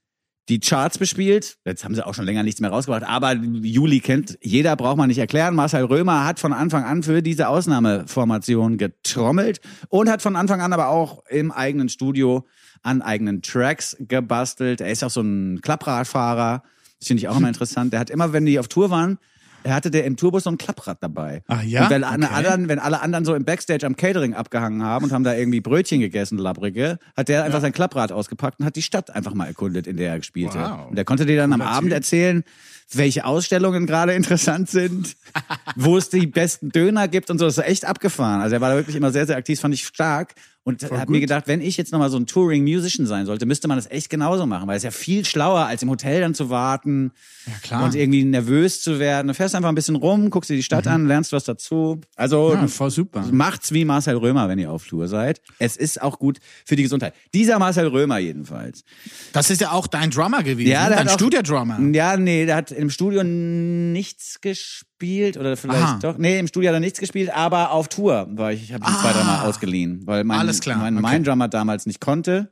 die 0.50 0.60
Charts 0.60 0.98
bespielt. 0.98 1.58
Jetzt 1.66 1.86
haben 1.86 1.96
sie 1.96 2.06
auch 2.06 2.14
schon 2.14 2.26
länger 2.26 2.44
nichts 2.44 2.60
mehr 2.60 2.72
rausgebracht, 2.72 3.04
aber 3.04 3.34
Juli 3.34 4.00
kennt 4.00 4.38
jeder, 4.42 4.76
braucht 4.76 4.98
man 4.98 5.08
nicht 5.08 5.18
erklären. 5.18 5.56
Marcel 5.56 5.86
Römer 5.86 6.26
hat 6.26 6.40
von 6.40 6.54
Anfang 6.54 6.84
an 6.84 7.04
für 7.04 7.22
diese 7.22 7.48
Ausnahmeformation 7.48 8.78
getrommelt 8.78 9.62
und 9.90 10.10
hat 10.10 10.22
von 10.22 10.36
Anfang 10.36 10.62
an 10.62 10.74
aber 10.74 10.90
auch 10.90 11.24
im 11.28 11.52
eigenen 11.52 11.90
Studio 11.90 12.46
an 12.84 13.02
eigenen 13.02 13.42
Tracks 13.42 13.96
gebastelt. 14.00 14.82
Er 14.82 14.92
ist 14.92 15.04
auch 15.04 15.10
so 15.10 15.22
ein 15.22 15.62
Klappradfahrer. 15.62 16.64
Das 17.02 17.08
finde 17.08 17.20
ich 17.22 17.28
auch 17.28 17.36
immer 17.38 17.48
interessant. 17.50 17.92
Der 17.92 18.00
hat 18.00 18.10
immer, 18.10 18.32
wenn 18.32 18.46
die 18.46 18.60
auf 18.60 18.68
Tour 18.70 18.90
waren, 18.92 19.18
er 19.64 19.76
hatte 19.76 19.92
der 19.92 20.06
im 20.06 20.18
Tourbus 20.18 20.44
so 20.46 20.50
ein 20.50 20.58
Klapprad 20.58 20.98
dabei. 21.02 21.44
Ah, 21.48 21.62
ja? 21.62 21.84
Und 21.84 21.90
wenn, 21.92 22.04
alle 22.04 22.26
Okay. 22.26 22.34
anderen, 22.36 22.68
wenn 22.68 22.80
alle 22.80 23.02
anderen 23.02 23.26
so 23.26 23.36
im 23.36 23.44
Backstage 23.46 23.86
am 23.86 23.96
Catering 23.96 24.34
abgehangen 24.34 24.82
haben 24.84 25.06
und 25.06 25.12
haben 25.12 25.24
da 25.24 25.36
irgendwie 25.36 25.62
Brötchen 25.62 26.00
gegessen, 26.00 26.38
labbrige, 26.40 26.98
hat 27.16 27.28
der 27.28 27.44
einfach 27.44 27.62
sein 27.62 27.72
Klapprad 27.72 28.12
ausgepackt 28.12 28.60
und 28.60 28.66
hat 28.66 28.76
die 28.76 28.82
Stadt 28.82 29.12
einfach 29.14 29.34
mal 29.36 29.46
erkundet, 29.46 29.86
in 29.86 29.98
der 29.98 30.12
er 30.14 30.18
gespielt 30.20 30.56
hat. 30.56 30.80
Wow. 30.80 30.90
Und 30.90 30.96
der 30.96 31.06
konnte 31.06 31.26
dir 31.28 31.38
dann 31.38 31.54
am 31.54 31.60
Cooler 31.60 31.72
Abend 31.72 31.90
Typ. 31.90 31.96
erzählen, 31.98 32.44
welche 32.94 33.26
Ausstellungen 33.26 33.86
gerade 33.86 34.14
interessant 34.16 34.70
sind, 34.70 35.16
wo 35.76 35.96
es 35.98 36.10
die 36.10 36.26
besten 36.28 36.70
Döner 36.70 37.08
gibt 37.08 37.30
und 37.30 37.38
so. 37.38 37.46
Das 37.46 37.58
ist 37.60 37.64
echt 37.64 37.86
abgefahren. 37.86 38.42
Also 38.42 38.56
er 38.56 38.62
war 38.62 38.70
da 38.72 38.76
wirklich 38.78 38.96
immer 38.96 39.12
sehr, 39.12 39.28
sehr 39.28 39.38
aktiv, 39.38 39.58
das 39.58 39.62
fand 39.62 39.74
ich 39.76 39.86
stark. 39.86 40.34
Und 40.64 40.84
hat 40.92 41.10
mir 41.10 41.20
gedacht, 41.20 41.48
wenn 41.48 41.60
ich 41.60 41.76
jetzt 41.78 41.92
nochmal 41.92 42.12
so 42.12 42.18
ein 42.18 42.28
Touring-Musician 42.28 43.08
sein 43.08 43.26
sollte, 43.26 43.48
müsste 43.48 43.68
man 43.68 43.80
das 43.80 43.90
echt 43.90 44.12
genauso 44.12 44.46
machen, 44.46 44.68
weil 44.68 44.78
es 44.78 44.84
ja 44.84 44.92
viel 44.92 45.26
schlauer, 45.26 45.66
als 45.66 45.82
im 45.82 45.90
Hotel 45.90 46.22
dann 46.22 46.36
zu 46.36 46.52
warten 46.52 47.14
Ja, 47.48 47.54
klar. 47.64 47.84
und 47.84 47.96
irgendwie 47.96 48.24
nervös 48.26 48.84
zu 48.84 49.00
werden. 49.00 49.28
Du 49.30 49.34
fährst 49.34 49.56
einfach 49.56 49.70
ein 49.70 49.76
bisschen 49.76 49.96
rum, 49.96 50.30
guckst 50.30 50.52
dir 50.52 50.56
die 50.56 50.62
Stadt 50.62 50.86
an, 50.86 51.08
lernst 51.08 51.32
was 51.34 51.46
dazu. 51.46 52.00
Also 52.16 52.50
Mhm. 52.56 52.62
Ja, 52.62 52.68
voll 52.68 52.92
super. 52.92 53.26
macht's 53.32 53.72
wie 53.72 53.86
Marcel 53.86 54.18
Römer, 54.18 54.50
wenn 54.50 54.60
ihr 54.60 54.72
auf 54.72 54.86
Tour 54.86 55.08
seid. 55.08 55.42
Es 55.58 55.78
ist 55.78 56.00
auch 56.00 56.20
gut 56.20 56.38
für 56.64 56.76
die 56.76 56.84
Gesundheit. 56.84 57.16
Dieser 57.34 57.58
Marcel 57.58 57.88
Römer 57.88 58.20
jedenfalls. 58.20 58.84
Das 59.34 59.50
ist 59.50 59.62
ja 59.62 59.72
auch 59.72 59.88
dein 59.88 60.12
Drummer 60.12 60.44
gewesen, 60.44 60.70
Ja, 60.70 60.90
dein 60.90 61.10
Studiodrummer. 61.10 61.80
Ja, 61.92 62.18
nee, 62.18 62.46
der 62.46 62.56
hat 62.58 62.72
im 62.72 62.92
Studio 62.92 63.24
nichts 63.24 64.42
gespielt 64.42 64.91
oder 65.38 65.58
vielleicht 65.58 65.84
Aha. 65.84 66.00
doch. 66.02 66.18
Nee, 66.18 66.40
im 66.40 66.48
Studio 66.48 66.70
hat 66.70 66.76
er 66.76 66.80
nichts 66.80 67.00
gespielt, 67.00 67.30
aber 67.36 67.72
auf 67.72 67.88
Tour 67.88 68.28
war 68.32 68.52
ich, 68.54 68.64
ich 68.64 68.74
habe 68.74 68.86
ihn 68.86 68.94
zwei, 69.02 69.12
dreimal 69.14 69.48
ausgeliehen, 69.48 70.02
weil 70.06 70.24
mein, 70.24 70.38
Ah. 70.38 70.42
Alles 70.42 70.60
klar, 70.62 70.78
mein, 70.78 71.04
okay. 71.04 71.24
Drummer 71.24 71.48
damals 71.48 71.86
nicht 71.86 72.00
konnte. 72.02 72.52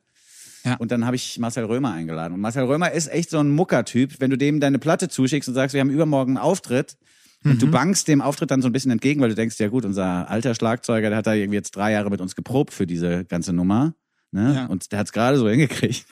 Ja. 0.65 0.75
Und 0.75 0.91
dann 0.91 1.05
habe 1.05 1.15
ich 1.15 1.39
Marcel 1.39 1.63
Römer 1.65 1.93
eingeladen. 1.93 2.33
Und 2.33 2.41
Marcel 2.41 2.65
Römer 2.65 2.91
ist 2.91 3.07
echt 3.07 3.29
so 3.29 3.39
ein 3.39 3.49
Muckertyp. 3.49 4.19
Wenn 4.19 4.29
du 4.29 4.37
dem 4.37 4.59
deine 4.59 4.77
Platte 4.77 5.07
zuschickst 5.07 5.47
und 5.47 5.55
sagst, 5.55 5.73
wir 5.73 5.79
haben 5.79 5.89
übermorgen 5.89 6.37
einen 6.37 6.45
Auftritt, 6.45 6.97
und 7.45 7.53
Mhm. 7.53 7.59
du 7.59 7.71
bangst 7.71 8.09
dem 8.09 8.21
Auftritt 8.21 8.51
dann 8.51 8.61
so 8.61 8.67
ein 8.67 8.73
bisschen 8.73 8.91
entgegen, 8.91 9.21
weil 9.21 9.29
du 9.29 9.35
denkst, 9.35 9.57
ja 9.59 9.69
gut, 9.69 9.85
unser 9.85 10.29
alter 10.29 10.53
Schlagzeuger, 10.55 11.07
der 11.07 11.19
hat 11.19 11.25
da 11.27 11.33
irgendwie 11.33 11.55
jetzt 11.55 11.71
drei 11.73 11.93
Jahre 11.93 12.09
mit 12.09 12.19
uns 12.19 12.35
geprobt 12.35 12.73
für 12.73 12.85
diese 12.85 13.23
ganze 13.23 13.53
Nummer. 13.53 13.93
Ne? 14.31 14.53
Ja. 14.55 14.65
Und 14.67 14.91
der 14.91 14.99
hat's 14.99 15.11
gerade 15.11 15.37
so 15.37 15.49
hingekriegt. 15.49 16.05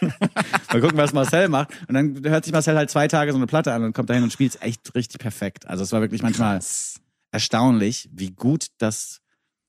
Mal 0.72 0.80
gucken, 0.80 0.98
was 0.98 1.12
Marcel 1.14 1.48
macht. 1.48 1.70
Und 1.88 1.94
dann 1.94 2.22
hört 2.24 2.44
sich 2.44 2.52
Marcel 2.52 2.76
halt 2.76 2.90
zwei 2.90 3.08
Tage 3.08 3.32
so 3.32 3.38
eine 3.38 3.46
Platte 3.46 3.72
an 3.72 3.82
und 3.84 3.94
kommt 3.94 4.10
dahin 4.10 4.22
und 4.22 4.32
spielt's 4.32 4.58
echt 4.60 4.94
richtig 4.94 5.20
perfekt. 5.20 5.66
Also 5.66 5.82
es 5.82 5.92
war 5.92 6.00
wirklich 6.02 6.22
manchmal 6.22 6.60
erstaunlich, 7.30 8.08
wie 8.12 8.30
gut 8.30 8.66
das 8.78 9.20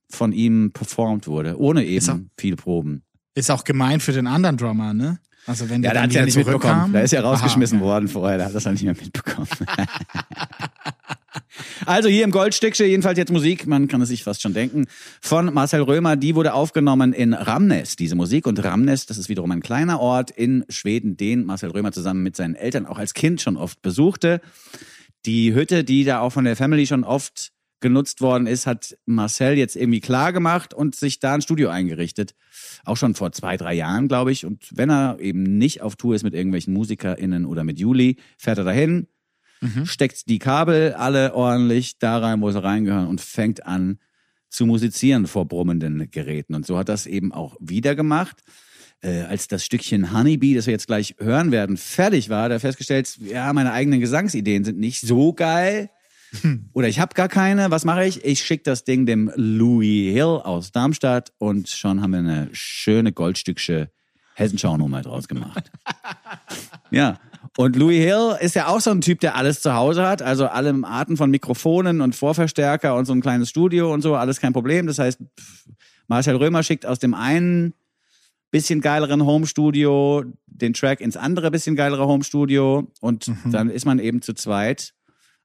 von 0.10 0.32
ihm 0.32 0.72
performt 0.74 1.28
wurde, 1.28 1.58
ohne 1.60 1.86
Ist 1.86 2.10
auch- 2.10 2.16
eben 2.16 2.30
viele 2.38 2.56
Proben. 2.58 3.04
Ist 3.36 3.50
auch 3.50 3.64
gemein 3.64 4.00
für 4.00 4.12
den 4.12 4.28
anderen 4.28 4.58
Drummer, 4.58 4.94
ne? 4.94 5.20
Also 5.46 5.70
wenn 5.70 5.84
Ja, 5.84 5.92
der 5.92 5.92
der 5.92 5.94
dann 5.94 6.04
hat's 6.04 6.16
ja 6.16 6.26
nicht 6.26 6.38
mitbekommen. 6.38 6.94
Der 6.94 7.04
ist 7.04 7.12
ja 7.12 7.22
rausgeschmissen 7.22 7.78
Aha, 7.78 7.86
okay. 7.86 7.94
worden 7.94 8.08
vorher, 8.08 8.38
der 8.38 8.48
hat 8.48 8.56
das 8.56 8.64
ja 8.64 8.72
nicht 8.72 8.84
mehr 8.84 8.94
mitbekommen. 8.94 9.48
also 11.86 12.10
hier 12.10 12.24
im 12.24 12.32
Goldstückchen 12.32 12.88
jedenfalls 12.88 13.18
jetzt 13.18 13.32
Musik, 13.32 13.68
man 13.68 13.88
kann 13.88 14.02
es 14.02 14.10
sich 14.10 14.24
fast 14.24 14.42
schon 14.42 14.54
denken, 14.54 14.86
von 15.22 15.54
Marcel 15.54 15.82
Römer, 15.82 16.16
die 16.16 16.36
wurde 16.36 16.54
aufgenommen 16.54 17.14
in 17.14 17.34
Ramnes, 17.34 17.96
diese 17.96 18.16
Musik. 18.16 18.48
Und 18.48 18.64
Ramnes, 18.64 19.06
das 19.06 19.18
ist 19.18 19.30
wiederum 19.30 19.52
ein 19.52 19.62
kleiner 19.62 20.00
Ort 20.00 20.32
in 20.32 20.66
Schweden, 20.70 21.18
den 21.18 21.46
Marcel 21.46 21.72
Römer 21.72 21.92
zusammen 21.92 22.24
mit 22.24 22.36
seinen 22.36 22.56
Eltern 22.56 22.86
auch 22.86 22.98
als 22.98 23.14
Kind 23.14 23.42
schon 23.42 23.58
oft 23.58 23.82
besuchte. 23.82 24.42
Die 25.26 25.54
Hütte, 25.54 25.84
die 25.84 26.04
da 26.04 26.20
auch 26.20 26.32
von 26.32 26.46
der 26.46 26.56
Family 26.56 26.88
schon 26.88 27.04
oft 27.04 27.52
genutzt 27.84 28.22
worden 28.22 28.48
ist, 28.48 28.66
hat 28.66 28.98
Marcel 29.06 29.56
jetzt 29.58 29.76
irgendwie 29.76 30.00
klar 30.00 30.34
gemacht 30.34 30.74
und 30.74 30.96
sich 30.96 31.20
da 31.20 31.36
ein 31.36 31.42
Studio 31.44 31.70
eingerichtet. 31.70 32.34
Auch 32.86 32.98
schon 32.98 33.14
vor 33.14 33.32
zwei, 33.34 33.58
drei 33.58 33.76
Jahren, 33.76 34.08
glaube 34.08 34.32
ich. 34.32 34.46
Und 34.46 34.66
wenn 34.72 34.90
er 34.90 35.20
eben 35.20 35.44
nicht 35.44 35.82
auf 35.82 35.96
Tour 35.96 36.16
ist 36.16 36.24
mit 36.24 36.34
irgendwelchen 36.34 36.74
MusikerInnen 36.74 37.46
oder 37.46 37.64
mit 37.64 37.78
Juli, 37.80 38.16
fährt 38.38 38.58
er 38.58 38.64
dahin, 38.64 39.08
steckt 39.86 40.28
die 40.28 40.40
Kabel 40.40 40.94
alle 40.94 41.36
ordentlich 41.36 42.00
da 42.00 42.18
rein, 42.18 42.42
wo 42.42 42.52
sie 42.52 42.64
reingehören 42.64 43.08
und 43.08 43.22
fängt 43.22 43.66
an 43.66 44.00
zu 44.50 44.66
musizieren 44.66 45.28
vor 45.28 45.48
brummenden 45.48 46.10
Geräten. 46.10 46.56
Und 46.56 46.66
so 46.66 46.78
hat 46.78 46.90
das 46.90 47.06
eben 47.06 47.32
auch 47.32 47.56
wieder 47.60 47.96
gemacht. 47.96 48.44
Äh, 49.02 49.24
als 49.24 49.48
das 49.48 49.66
Stückchen 49.66 50.18
Honeybee, 50.18 50.56
das 50.56 50.68
wir 50.68 50.72
jetzt 50.72 50.88
gleich 50.88 51.16
hören 51.18 51.52
werden, 51.52 51.76
fertig 51.76 52.30
war, 52.30 52.44
hat 52.44 52.52
er 52.52 52.60
festgestellt, 52.60 53.18
ja, 53.20 53.52
meine 53.52 53.74
eigenen 53.74 54.00
Gesangsideen 54.00 54.64
sind 54.64 54.80
nicht 54.80 55.02
so 55.02 55.34
geil. 55.34 55.90
Oder 56.74 56.88
ich 56.88 57.00
habe 57.00 57.14
gar 57.14 57.28
keine. 57.28 57.72
Was 57.72 57.86
mache 57.86 58.06
ich? 58.06 58.24
Ich 58.26 58.44
schicke 58.44 58.64
das 58.64 58.84
Ding 58.84 59.06
dem 59.06 59.32
Louis 59.36 60.14
Hill 60.14 60.42
aus 60.44 60.72
Darmstadt 60.72 61.32
und 61.38 61.70
schon 61.70 62.02
haben 62.02 62.12
wir 62.12 62.20
eine 62.20 62.50
schöne 62.52 63.12
Goldstücksche 63.12 63.90
Hessenschau-Nummer 64.36 65.02
draus 65.02 65.28
gemacht. 65.28 65.72
ja. 66.92 67.20
Und 67.56 67.76
Louis 67.76 68.04
Hill 68.04 68.36
ist 68.40 68.56
ja 68.56 68.68
auch 68.68 68.80
so 68.80 68.90
ein 68.90 69.02
Typ, 69.02 69.20
der 69.20 69.36
alles 69.36 69.62
zu 69.62 69.76
Hause 69.76 70.08
hat. 70.08 70.24
Also 70.24 70.48
alle 70.48 70.74
Arten 70.84 71.18
von 71.18 71.30
Mikrofonen 71.30 72.02
und 72.02 72.16
Vorverstärker 72.16 72.96
und 72.96 73.06
so 73.06 73.14
ein 73.14 73.22
kleines 73.22 73.50
Studio 73.50 73.94
und 73.94 74.02
so, 74.02 74.16
alles 74.16 74.40
kein 74.40 74.54
Problem. 74.54 74.88
Das 74.88 74.98
heißt, 74.98 75.20
Marcel 76.08 76.36
Römer 76.36 76.64
schickt 76.64 76.86
aus 76.86 76.98
dem 76.98 77.14
einen 77.14 77.74
bisschen 78.50 78.82
geileren 78.82 79.26
Home-Studio 79.26 80.26
den 80.48 80.74
Track 80.74 81.02
ins 81.02 81.18
andere 81.18 81.52
bisschen 81.52 81.76
geilere 81.76 82.06
Home-Studio 82.08 82.92
und 83.02 83.32
dann 83.46 83.70
ist 83.70 83.86
man 83.86 84.00
eben 84.00 84.22
zu 84.22 84.34
zweit 84.34 84.94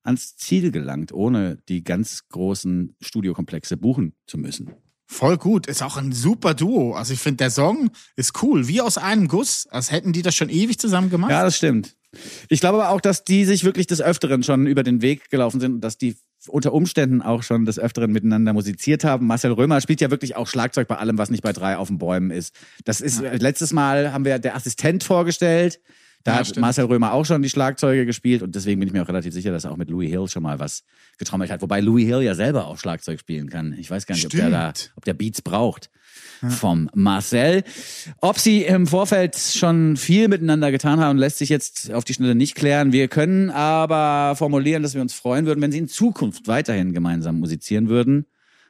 ans 0.03 0.37
Ziel 0.37 0.71
gelangt, 0.71 1.13
ohne 1.13 1.59
die 1.69 1.85
ganz 1.85 2.29
großen 2.29 2.97
Studiokomplexe 3.01 3.77
buchen 3.77 4.15
zu 4.27 4.39
müssen. 4.39 4.73
Voll 5.11 5.39
gut. 5.39 5.67
Ist 5.67 5.83
auch 5.83 5.97
ein 5.97 6.13
super 6.13 6.53
Duo. 6.53 6.93
Also 6.93 7.15
ich 7.15 7.21
finde, 7.21 7.39
der 7.39 7.51
Song 7.51 7.91
ist 8.15 8.43
cool. 8.43 8.69
Wie 8.69 8.83
aus 8.83 8.99
einem 8.99 9.27
Guss. 9.27 9.67
Als 9.67 9.91
hätten 9.91 10.13
die 10.13 10.21
das 10.21 10.35
schon 10.35 10.51
ewig 10.51 10.79
zusammen 10.79 11.09
gemacht. 11.09 11.31
Ja, 11.31 11.43
das 11.43 11.57
stimmt. 11.57 11.97
Ich 12.49 12.61
glaube 12.61 12.79
aber 12.83 12.91
auch, 12.91 13.01
dass 13.01 13.25
die 13.25 13.47
sich 13.47 13.65
wirklich 13.65 13.87
des 13.87 14.03
Öfteren 14.03 14.43
schon 14.43 14.67
über 14.67 14.83
den 14.83 15.01
Weg 15.01 15.31
gelaufen 15.31 15.61
sind 15.61 15.75
und 15.77 15.81
dass 15.81 15.97
die 15.97 16.17
unter 16.47 16.73
Umständen 16.73 17.23
auch 17.23 17.43
schon 17.43 17.65
des 17.65 17.79
Öfteren 17.79 18.13
miteinander 18.13 18.53
musiziert 18.53 19.03
haben. 19.03 19.27
Marcel 19.27 19.53
Römer 19.53 19.81
spielt 19.81 20.01
ja 20.01 20.11
wirklich 20.11 20.37
auch 20.37 20.47
Schlagzeug 20.47 20.89
bei 20.89 20.97
allem, 20.97 21.19
was 21.19 21.31
nicht 21.31 21.43
bei 21.43 21.53
drei 21.53 21.77
auf 21.77 21.89
den 21.89 21.99
Bäumen 21.99 22.31
ist. 22.31 22.55
Das 22.85 23.01
ist, 23.01 23.21
letztes 23.21 23.73
Mal 23.73 24.13
haben 24.13 24.25
wir 24.25 24.39
der 24.39 24.57
Assistent 24.57 25.05
vorgestellt. 25.05 25.81
Da 26.29 26.35
Ja, 26.35 26.39
hat 26.41 26.47
stimmt. 26.49 26.61
Marcel 26.63 26.85
Römer 26.85 27.13
auch 27.13 27.25
schon 27.25 27.43
die 27.43 27.49
Schlagzeuge 27.49 28.07
gespielt 28.07 28.43
und 28.43 28.55
deswegen 28.55 28.79
bin 28.81 28.89
ich 28.89 28.93
mir 28.93 29.03
auch 29.03 29.09
relativ 29.09 29.33
sicher, 29.33 29.51
dass 29.51 29.65
er 29.65 29.73
auch 29.73 29.77
mit 29.77 29.89
Louis 29.91 30.11
Hill 30.11 30.29
schon 30.29 30.43
mal 30.43 30.59
was 30.59 30.85
getrommelt 31.19 31.51
hat. 31.51 31.63
Wobei 31.63 31.81
Louis 31.81 32.07
Hill 32.07 32.23
ja 32.23 32.35
selber 32.35 32.67
auch 32.67 32.79
Schlagzeug 32.79 33.19
spielen 33.21 33.49
kann. 33.49 33.75
Ich 33.79 33.91
weiß 33.91 34.07
gar 34.07 34.15
nicht, 34.15 34.27
ob 34.27 34.33
der 34.33 34.51
da, 34.51 34.73
Stimmt. 34.75 34.93
ob 34.97 35.05
der 35.05 35.15
Beats 35.15 35.43
braucht 35.43 35.91
vom 36.49 36.89
Marcel. 36.95 37.65
Ob 38.21 38.39
sie 38.39 38.63
im 38.63 38.87
Vorfeld 38.87 39.37
schon 39.37 39.97
viel 39.97 40.29
miteinander 40.29 40.71
getan 40.71 41.01
haben, 41.01 41.19
lässt 41.19 41.39
sich 41.39 41.49
jetzt 41.49 41.93
auf 41.93 42.05
die 42.05 42.15
Schnelle 42.15 42.35
nicht 42.35 42.55
klären. 42.55 42.93
Wir 42.93 43.09
können 43.09 43.51
aber 43.51 44.37
formulieren, 44.37 44.83
dass 44.83 44.95
wir 44.95 45.01
uns 45.03 45.15
freuen 45.15 45.47
würden, 45.47 45.61
wenn 45.63 45.73
sie 45.73 45.79
in 45.79 45.89
Zukunft 45.89 46.47
weiterhin 46.47 46.93
gemeinsam 46.93 47.41
musizieren 47.41 47.89
würden. 47.89 48.27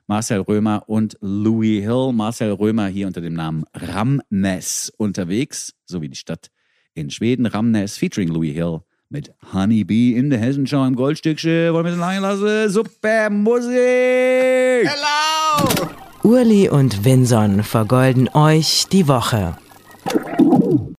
Marcel 0.07 0.41
Römer 0.41 0.85
und 0.89 1.19
Louis 1.21 1.83
Hill. 1.83 2.13
Marcel 2.15 2.53
Römer 2.53 2.87
hier 2.87 3.07
unter 3.07 3.21
dem 3.21 3.35
Namen 3.35 3.65
Ramnes 3.75 4.91
unterwegs, 4.97 5.75
so 5.85 6.01
wie 6.01 6.09
die 6.09 6.17
Stadt 6.17 6.51
in 6.99 7.11
Schweden. 7.11 7.47
Ramnes 7.47 7.97
featuring 7.97 8.29
Louis 8.29 8.53
Hill 8.55 8.81
mit 9.11 9.33
Honeybee 9.53 10.13
in 10.17 10.31
der 10.31 10.39
Hessenschau 10.39 10.85
im 10.85 10.95
Goldstückchen. 10.97 11.73
Wollen 11.73 11.85
wir 11.87 11.93
das 11.93 12.01
einlassen? 12.03 12.71
Super 12.71 13.31
Musik! 13.31 13.75
Hello! 14.87 15.89
Urli 16.25 16.69
und 16.69 17.05
Vinson 17.05 17.63
vergolden 17.63 18.29
euch 18.35 18.87
die 18.93 19.09
Woche. 19.09 19.57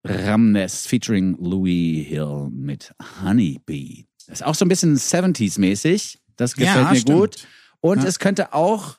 Ramnes 0.06 0.88
featuring 0.88 1.38
Louis 1.40 2.08
Hill 2.08 2.50
mit 2.52 2.94
Honeybee. 3.24 4.06
Das 4.28 4.40
ist 4.42 4.46
auch 4.46 4.56
so 4.56 4.66
ein 4.66 4.70
bisschen 4.70 4.96
70s-mäßig. 4.98 6.18
Das 6.36 6.56
gefällt 6.56 6.86
Ja, 6.86 6.92
mir 6.92 6.98
stimmt. 7.00 7.20
gut. 7.20 7.48
Und 7.82 8.04
es 8.04 8.20
könnte 8.20 8.54
auch 8.54 8.98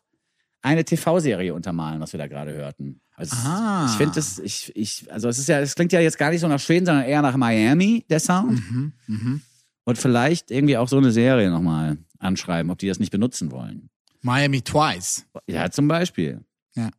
eine 0.62 0.84
TV-Serie 0.84 1.54
untermalen, 1.54 2.00
was 2.00 2.12
wir 2.12 2.18
da 2.18 2.26
gerade 2.26 2.52
hörten. 2.52 3.00
Also 3.20 3.36
Ah. 3.46 3.86
ich 3.88 3.96
finde 3.96 4.14
das, 4.14 4.38
ich, 4.38 4.72
ich, 4.74 5.12
also 5.12 5.28
es 5.28 5.38
ist 5.38 5.48
ja, 5.48 5.60
es 5.60 5.74
klingt 5.74 5.92
ja 5.92 6.00
jetzt 6.00 6.18
gar 6.18 6.30
nicht 6.30 6.40
so 6.40 6.48
nach 6.48 6.58
Schweden, 6.58 6.86
sondern 6.86 7.04
eher 7.04 7.22
nach 7.22 7.36
Miami, 7.36 8.04
der 8.10 8.18
Sound. 8.20 8.60
Mhm, 9.06 9.42
Und 9.84 9.98
vielleicht 9.98 10.50
irgendwie 10.50 10.76
auch 10.76 10.88
so 10.88 10.96
eine 10.98 11.12
Serie 11.12 11.50
nochmal 11.50 11.98
anschreiben, 12.18 12.70
ob 12.70 12.78
die 12.78 12.88
das 12.88 12.98
nicht 12.98 13.10
benutzen 13.12 13.50
wollen. 13.52 13.88
Miami 14.22 14.62
Twice. 14.62 15.24
Ja, 15.46 15.70
zum 15.70 15.86
Beispiel. 15.88 16.40
Ja. 16.74 16.90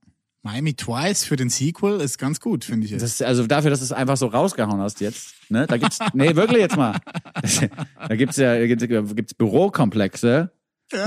Miami 0.43 0.73
Twice 0.73 1.23
für 1.23 1.35
den 1.35 1.49
Sequel 1.49 2.01
ist 2.01 2.17
ganz 2.17 2.39
gut, 2.39 2.65
finde 2.65 2.85
ich 2.85 2.91
jetzt. 2.91 3.03
Das 3.03 3.21
also 3.21 3.45
dafür, 3.45 3.69
dass 3.69 3.79
du 3.79 3.85
es 3.85 3.91
einfach 3.91 4.17
so 4.17 4.25
rausgehauen 4.27 4.79
hast 4.81 4.99
jetzt. 5.01 5.33
Ne? 5.49 5.67
Da 5.67 5.77
gibt's, 5.77 5.99
nee, 6.13 6.35
wirklich 6.35 6.59
jetzt 6.59 6.77
mal. 6.77 6.97
Da 8.07 8.15
gibt's 8.15 8.37
ja 8.37 8.65
gibt's, 8.65 8.87
gibt's 8.87 9.33
Bürokomplexe 9.35 10.51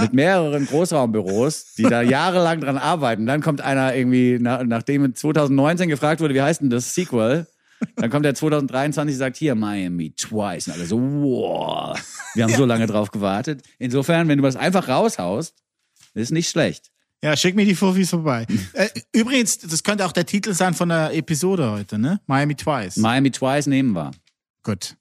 mit 0.01 0.13
mehreren 0.13 0.67
Großraumbüros, 0.67 1.75
die 1.77 1.83
da 1.85 2.03
jahrelang 2.03 2.61
dran 2.61 2.79
arbeiten. 2.79 3.27
Dann 3.27 3.41
kommt 3.43 3.61
einer 3.61 3.95
irgendwie, 3.95 4.39
nach, 4.41 4.63
nachdem 4.65 5.15
2019 5.15 5.89
gefragt 5.89 6.21
wurde, 6.21 6.35
wie 6.35 6.43
heißt 6.43 6.61
denn 6.63 6.71
das 6.71 6.95
Sequel? 6.95 7.47
Dann 7.97 8.11
kommt 8.11 8.25
der 8.25 8.35
2023 8.35 9.15
und 9.15 9.19
sagt, 9.19 9.37
hier, 9.37 9.55
Miami 9.55 10.13
Twice. 10.13 10.69
Und 10.69 10.75
alle 10.75 10.87
so, 10.87 10.99
wow, 11.01 11.99
wir 12.35 12.45
haben 12.45 12.55
so 12.55 12.65
lange 12.65 12.87
drauf 12.87 13.11
gewartet. 13.11 13.63
Insofern, 13.79 14.29
wenn 14.29 14.39
du 14.39 14.45
das 14.45 14.57
einfach 14.57 14.89
raushaust, 14.89 15.55
ist 16.15 16.31
nicht 16.33 16.49
schlecht. 16.49 16.91
Ja, 17.23 17.37
schick 17.37 17.57
mir 17.57 17.65
die 17.65 17.75
Fufis 17.75 18.11
vorbei. 18.11 18.47
äh, 18.75 18.89
übrigens, 19.13 19.59
das 19.59 19.83
könnte 19.83 20.05
auch 20.07 20.13
der 20.13 20.27
Titel 20.27 20.53
sein 20.53 20.75
von 20.75 20.89
der 20.91 21.15
Episode 21.15 21.71
heute, 21.71 21.99
ne? 21.99 22.21
Miami 22.27 22.55
Twice. 22.55 22.97
Miami 22.99 23.31
Twice 23.31 23.67
nehmen 23.67 23.93
wir. 23.95 24.11
Gut. 24.63 24.97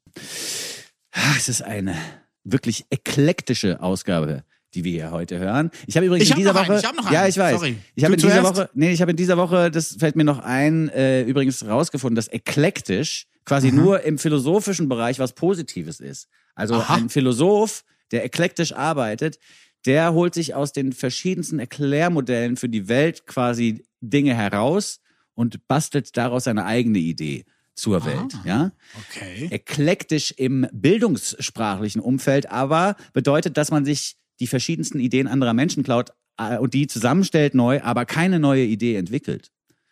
Ah, 1.11 1.33
Es 1.37 1.49
ist 1.49 1.61
eine 1.61 1.95
wirklich 2.43 2.85
eklektische 2.89 3.81
Ausgabe, 3.81 4.43
die 4.73 4.83
wir 4.83 4.91
hier 4.91 5.11
heute 5.11 5.39
hören. 5.39 5.71
Ich 5.87 5.95
habe 5.95 6.05
übrigens 6.05 6.25
Ich 6.25 6.31
in 6.31 6.37
dieser 6.37 6.53
noch 6.53 6.61
einen, 6.61 6.69
Woche, 6.69 6.77
ich 6.77 6.95
noch 6.95 7.11
ja, 7.11 7.21
einen, 7.21 7.29
ich 7.29 7.37
weiß. 7.37 7.55
sorry. 7.55 7.77
Ich 7.95 8.03
habe 8.03 8.13
in 8.13 8.19
dieser? 8.19 8.43
Woche, 8.43 8.69
nee, 8.73 8.91
ich 8.91 9.01
habe 9.01 9.11
in 9.11 9.17
dieser 9.17 9.37
Woche, 9.37 9.71
das 9.71 9.95
fällt 9.99 10.15
mir 10.15 10.23
noch 10.23 10.39
ein, 10.39 10.89
äh, 10.89 11.23
übrigens 11.23 11.65
rausgefunden, 11.65 12.15
dass 12.15 12.27
eklektisch 12.27 13.27
quasi 13.45 13.71
nur 13.71 14.01
im 14.01 14.17
philosophischen 14.17 14.89
Bereich 14.89 15.19
was 15.19 15.33
Positives 15.33 15.99
ist. 15.99 16.27
Also 16.55 16.75
Aha. 16.75 16.95
ein 16.95 17.09
Philosoph, 17.09 17.83
der 18.11 18.23
eklektisch 18.23 18.73
arbeitet, 18.73 19.39
der 19.85 20.13
holt 20.13 20.33
sich 20.33 20.55
aus 20.55 20.71
den 20.71 20.93
verschiedensten 20.93 21.59
Erklärmodellen 21.59 22.55
für 22.57 22.69
die 22.69 22.87
Welt 22.87 23.25
quasi 23.25 23.83
Dinge 24.01 24.33
heraus 24.33 25.01
und 25.33 25.67
bastelt 25.67 26.15
daraus 26.15 26.45
seine 26.45 26.65
eigene 26.65 26.99
Idee 26.99 27.45
zur 27.75 28.05
Welt, 28.05 28.37
ja? 28.45 28.71
Okay. 28.99 29.47
eklektisch 29.49 30.31
im 30.37 30.67
bildungssprachlichen 30.71 32.01
Umfeld, 32.01 32.51
aber 32.51 32.95
bedeutet, 33.13 33.57
dass 33.57 33.71
man 33.71 33.83
sich 33.83 34.15
die 34.43 34.47
verschiedensten 34.47 34.99
Ideen 34.99 35.29
anderer 35.29 35.53
Menschen 35.53 35.83
klaut 35.83 36.11
äh, 36.37 36.57
und 36.57 36.73
die 36.73 36.87
zusammenstellt 36.87 37.55
neu, 37.55 37.81
aber 37.81 38.05
keine 38.05 38.39
neue 38.39 38.65
Idee 38.65 38.97
entwickelt. 38.97 39.51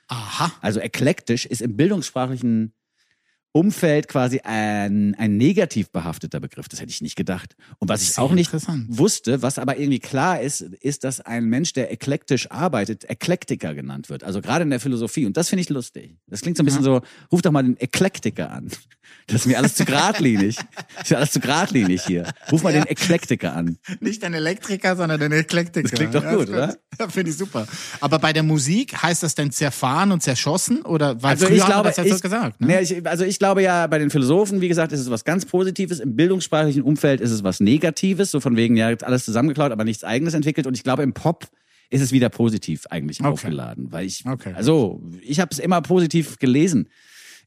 Aha. 0.10 0.52
Also 0.60 0.82
eklektisch 0.82 1.46
ist 1.46 1.62
im 1.62 1.78
bildungssprachlichen 1.78 2.74
Umfeld 3.54 4.08
quasi 4.08 4.40
ein, 4.44 5.16
ein 5.16 5.38
negativ 5.38 5.90
behafteter 5.90 6.40
Begriff. 6.40 6.70
Das 6.70 6.80
hätte 6.80 6.92
ich 6.92 7.02
nicht 7.02 7.16
gedacht. 7.16 7.56
Und 7.80 7.90
was 7.90 8.02
ich 8.02 8.18
auch 8.18 8.32
nicht 8.32 8.52
wusste, 8.88 9.42
was 9.42 9.60
aber 9.60 9.78
irgendwie 9.78 10.00
klar 10.00 10.42
ist, 10.42 10.62
ist, 10.62 11.04
dass 11.04 11.20
ein 11.20 11.46
Mensch, 11.46 11.74
der 11.74 11.92
eklektisch 11.92 12.50
arbeitet, 12.50 13.10
Eklektiker 13.10 13.74
genannt 13.74 14.10
wird. 14.10 14.24
Also 14.24 14.42
gerade 14.42 14.64
in 14.64 14.70
der 14.70 14.80
Philosophie. 14.80 15.26
Und 15.26 15.36
das 15.36 15.50
finde 15.50 15.62
ich 15.62 15.70
lustig. 15.70 16.16
Das 16.28 16.42
klingt 16.42 16.58
so 16.58 16.64
ein 16.64 16.66
bisschen 16.66 16.84
so, 16.84 17.02
ruf 17.32 17.42
doch 17.42 17.52
mal 17.52 17.64
den 17.64 17.78
Eklektiker 17.78 18.52
an. 18.52 18.70
Das 19.28 19.42
ist 19.42 19.48
mir 19.48 19.58
alles 19.58 19.76
zu 19.76 19.86
geradlinig. 19.86 20.56
Das 20.96 21.04
ist 21.04 21.12
mir 21.12 21.18
alles 21.18 21.32
zu 21.32 21.40
geradlinig 21.40 22.04
hier. 22.06 22.32
Ruf 22.52 22.64
mal 22.64 22.74
den 22.74 22.86
Eklektiker 22.86 23.54
an. 23.56 23.78
Nicht 24.00 24.24
ein 24.24 24.34
Elektriker, 24.34 24.96
sondern 24.96 25.22
ein 25.22 25.32
Eklektiker. 25.32 25.88
Das 25.88 25.92
klingt 25.92 26.16
doch 26.16 26.24
Ja, 26.24 26.36
gut, 26.36 26.50
oder? 26.50 26.78
Ja, 27.00 27.10
finde 27.10 27.32
ich 27.32 27.38
super. 27.38 27.68
Aber 28.00 28.20
bei 28.20 28.34
der 28.34 28.44
Musik 28.44 29.02
heißt 29.02 29.24
das 29.24 29.36
denn 29.36 29.52
zerfahren 29.52 30.12
und 30.12 30.24
zerschossen? 30.24 30.82
Oder 30.84 31.22
weil 31.22 31.32
Also 31.32 31.48
früher 31.48 31.58
ich 31.58 31.66
glaube, 31.66 31.90
das 31.90 31.98
ja 31.98 32.06
ich, 32.06 32.14
so 32.14 32.20
gesagt. 32.20 32.62
Ne? 32.62 32.68
nee, 32.68 32.80
ich, 32.80 33.08
also 33.08 33.24
ich 33.26 33.40
glaube 33.42 33.64
ja, 33.64 33.88
bei 33.88 33.98
den 33.98 34.12
Philosophen, 34.12 34.62
wie 34.62 34.68
gesagt, 34.68 34.92
ist 34.92 35.00
es 35.00 35.10
was 35.10 35.26
ganz 35.26 35.46
Positives. 35.46 36.00
Im 36.00 36.16
bildungssprachlichen 36.16 36.84
Umfeld 36.84 37.20
ist 37.22 37.32
es 37.32 37.44
was 37.44 37.60
Negatives, 37.60 38.30
so 38.30 38.40
von 38.40 38.56
wegen, 38.56 38.78
ja, 38.78 38.90
jetzt 38.92 39.04
alles 39.04 39.26
zusammengeklaut, 39.26 39.72
aber 39.72 39.84
nichts 39.84 40.04
Eigenes 40.04 40.36
entwickelt. 40.36 40.68
Und 40.68 40.76
ich 40.78 40.84
glaube, 40.84 41.02
im 41.02 41.14
Pop 41.14 41.48
ist 41.90 42.02
es 42.02 42.12
wieder 42.12 42.30
positiv 42.30 42.86
eigentlich 42.92 43.24
aufgeladen, 43.24 43.92
weil 43.92 44.06
ich, 44.06 44.24
Okay. 44.26 44.54
also 44.56 45.02
ich 45.22 45.40
habe 45.40 45.50
es 45.52 45.58
immer 45.60 45.82
positiv 45.82 46.38
gelesen 46.38 46.88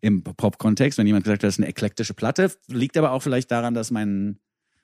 im 0.01 0.22
Pop-Kontext, 0.22 0.99
wenn 0.99 1.07
jemand 1.07 1.24
gesagt 1.24 1.42
hat, 1.42 1.49
das 1.49 1.55
ist 1.55 1.61
eine 1.61 1.68
eklektische 1.68 2.12
Platte, 2.12 2.51
liegt 2.68 2.97
aber 2.99 3.12
auch 3.12 3.22
vielleicht 3.22 3.51
daran, 3.51 3.72
dass 3.74 3.90
mein 3.90 4.38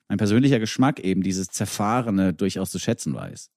mein 0.07 0.17
persönlicher 0.17 0.59
Geschmack 0.59 0.99
eben 0.99 1.21
dieses 1.23 1.47
Zerfahrene 1.47 2.33
durchaus 2.33 2.71
zu 2.71 2.79
schätzen 2.79 3.13
weiß, 3.13 3.49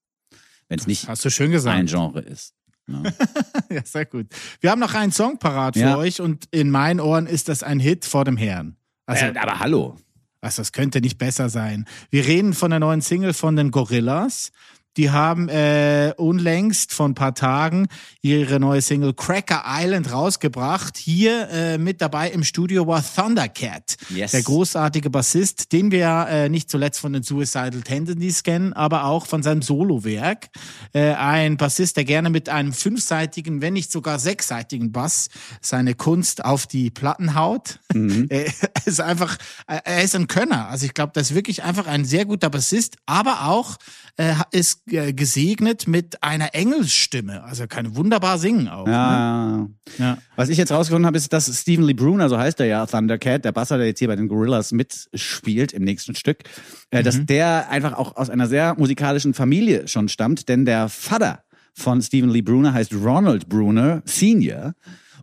wenn 0.69 0.79
es 0.79 0.87
nicht 0.87 1.07
Hast 1.07 1.25
du 1.25 1.29
schön 1.29 1.51
gesagt. 1.51 1.75
ein 1.77 1.87
Genre 1.87 2.21
ist. 2.21 2.53
Ne? 2.87 3.01
Ja, 3.71 3.81
sehr 3.83 4.05
gut. 4.05 4.27
Wir 4.61 4.71
haben 4.71 4.79
noch 4.79 4.93
einen 4.93 5.11
Song 5.11 5.37
parat 5.39 5.75
für 5.75 5.81
Ja. 5.81 5.97
euch 5.97 6.21
und 6.21 6.45
in 6.51 6.69
meinen 6.69 6.99
Ohren 6.99 7.25
ist 7.27 7.49
das 7.49 7.63
ein 7.63 7.79
Hit 7.79 8.05
vor 8.05 8.25
dem 8.25 8.37
Herrn. 8.37 8.75
Also, 9.07 9.25
äh, 9.25 9.33
aber 9.37 9.59
hallo. 9.59 9.97
also 10.41 10.61
das 10.61 10.71
könnte 10.71 11.01
nicht 11.01 11.17
besser 11.17 11.49
sein. 11.49 11.85
Wir 12.11 12.25
reden 12.27 12.53
von 12.53 12.69
der 12.69 12.79
neuen 12.79 13.01
Single 13.01 13.33
von 13.33 13.55
den 13.55 13.71
Gorillas. 13.71 14.51
Die 14.97 15.11
haben 15.11 15.49
äh, 15.49 16.13
unlängst 16.17 16.93
vor 16.93 17.07
ein 17.07 17.15
paar 17.15 17.35
Tagen 17.35 17.87
ihre 18.21 18.59
neue 18.59 18.81
Single 18.81 19.13
Cracker 19.13 19.63
Island 19.67 20.11
rausgebracht. 20.11 20.97
Hier 20.97 21.49
äh, 21.49 21.77
mit 21.77 22.01
dabei 22.01 22.29
im 22.31 22.43
Studio 22.43 22.87
war 22.87 23.03
Thundercat, 23.03 23.97
Yes. 24.09 24.31
der 24.31 24.43
großartige 24.43 25.09
Bassist, 25.09 25.71
den 25.71 25.91
wir 25.91 25.99
ja 25.99 26.27
äh, 26.27 26.49
nicht 26.49 26.69
zuletzt 26.69 26.99
von 26.99 27.13
den 27.13 27.23
Suicidal 27.23 27.81
Tendencies 27.81 28.43
kennen, 28.43 28.73
aber 28.73 29.05
auch 29.05 29.25
von 29.25 29.43
seinem 29.43 29.61
Solowerk. 29.61 30.47
Äh, 30.93 31.13
ein 31.13 31.57
Bassist, 31.57 31.97
der 31.97 32.05
gerne 32.05 32.29
mit 32.29 32.49
einem 32.49 32.73
fünfseitigen, 32.73 33.61
wenn 33.61 33.73
nicht 33.73 33.91
sogar 33.91 34.19
sechsseitigen 34.19 34.91
Bass 34.91 35.29
seine 35.61 35.95
Kunst 35.95 36.45
auf 36.45 36.67
die 36.67 36.89
Platten 36.89 37.35
haut. 37.35 37.79
er 38.29 38.45
ist 38.85 39.01
einfach, 39.01 39.37
er 39.67 40.03
ist 40.03 40.15
ein 40.15 40.27
Könner. 40.27 40.69
Also 40.69 40.85
ich 40.85 40.93
glaube, 40.93 41.11
das 41.13 41.31
ist 41.31 41.35
wirklich 41.35 41.63
einfach 41.63 41.87
ein 41.87 42.05
sehr 42.05 42.25
guter 42.25 42.49
Bassist, 42.49 42.97
aber 43.05 43.45
auch 43.47 43.77
äh, 44.17 44.33
ist 44.51 44.91
äh, 44.91 45.13
gesegnet 45.13 45.87
mit 45.87 46.23
einer 46.23 46.55
Engelsstimme. 46.55 47.43
Also 47.43 47.63
er 47.63 47.67
kann 47.67 47.95
wunderbar 47.95 48.37
singen 48.37 48.67
auch. 48.67 48.85
Ne? 48.85 48.91
Ja. 48.91 49.67
Ja. 49.97 50.17
Was 50.35 50.49
ich 50.49 50.57
jetzt 50.57 50.71
rausgefunden 50.71 51.05
habe, 51.05 51.17
ist, 51.17 51.33
dass 51.33 51.47
Stephen 51.59 51.85
Lee 51.85 51.93
Bruner, 51.93 52.29
so 52.29 52.37
heißt 52.37 52.59
er 52.59 52.65
ja, 52.65 52.85
Thundercat, 52.85 53.43
der 53.45 53.51
Basser, 53.51 53.77
der 53.77 53.87
jetzt 53.87 53.99
hier 53.99 54.07
bei 54.07 54.15
den 54.15 54.27
Gorillas 54.27 54.71
mitspielt 54.71 55.73
im 55.73 55.83
nächsten 55.83 56.15
Stück, 56.15 56.43
äh, 56.91 57.03
dass 57.03 57.25
der 57.25 57.69
einfach 57.69 57.93
auch 57.93 58.15
aus 58.15 58.29
einer 58.29 58.47
sehr 58.47 58.75
musikalischen 58.77 59.33
Familie 59.33 59.87
schon 59.87 60.07
stammt, 60.07 60.47
denn 60.47 60.65
der 60.65 60.89
Vater 60.89 61.43
von 61.73 62.01
Stephen 62.01 62.29
Lee 62.29 62.41
Bruner 62.41 62.73
heißt 62.73 62.93
Ronald 62.93 63.49
Bruner 63.49 64.01
Senior. 64.05 64.73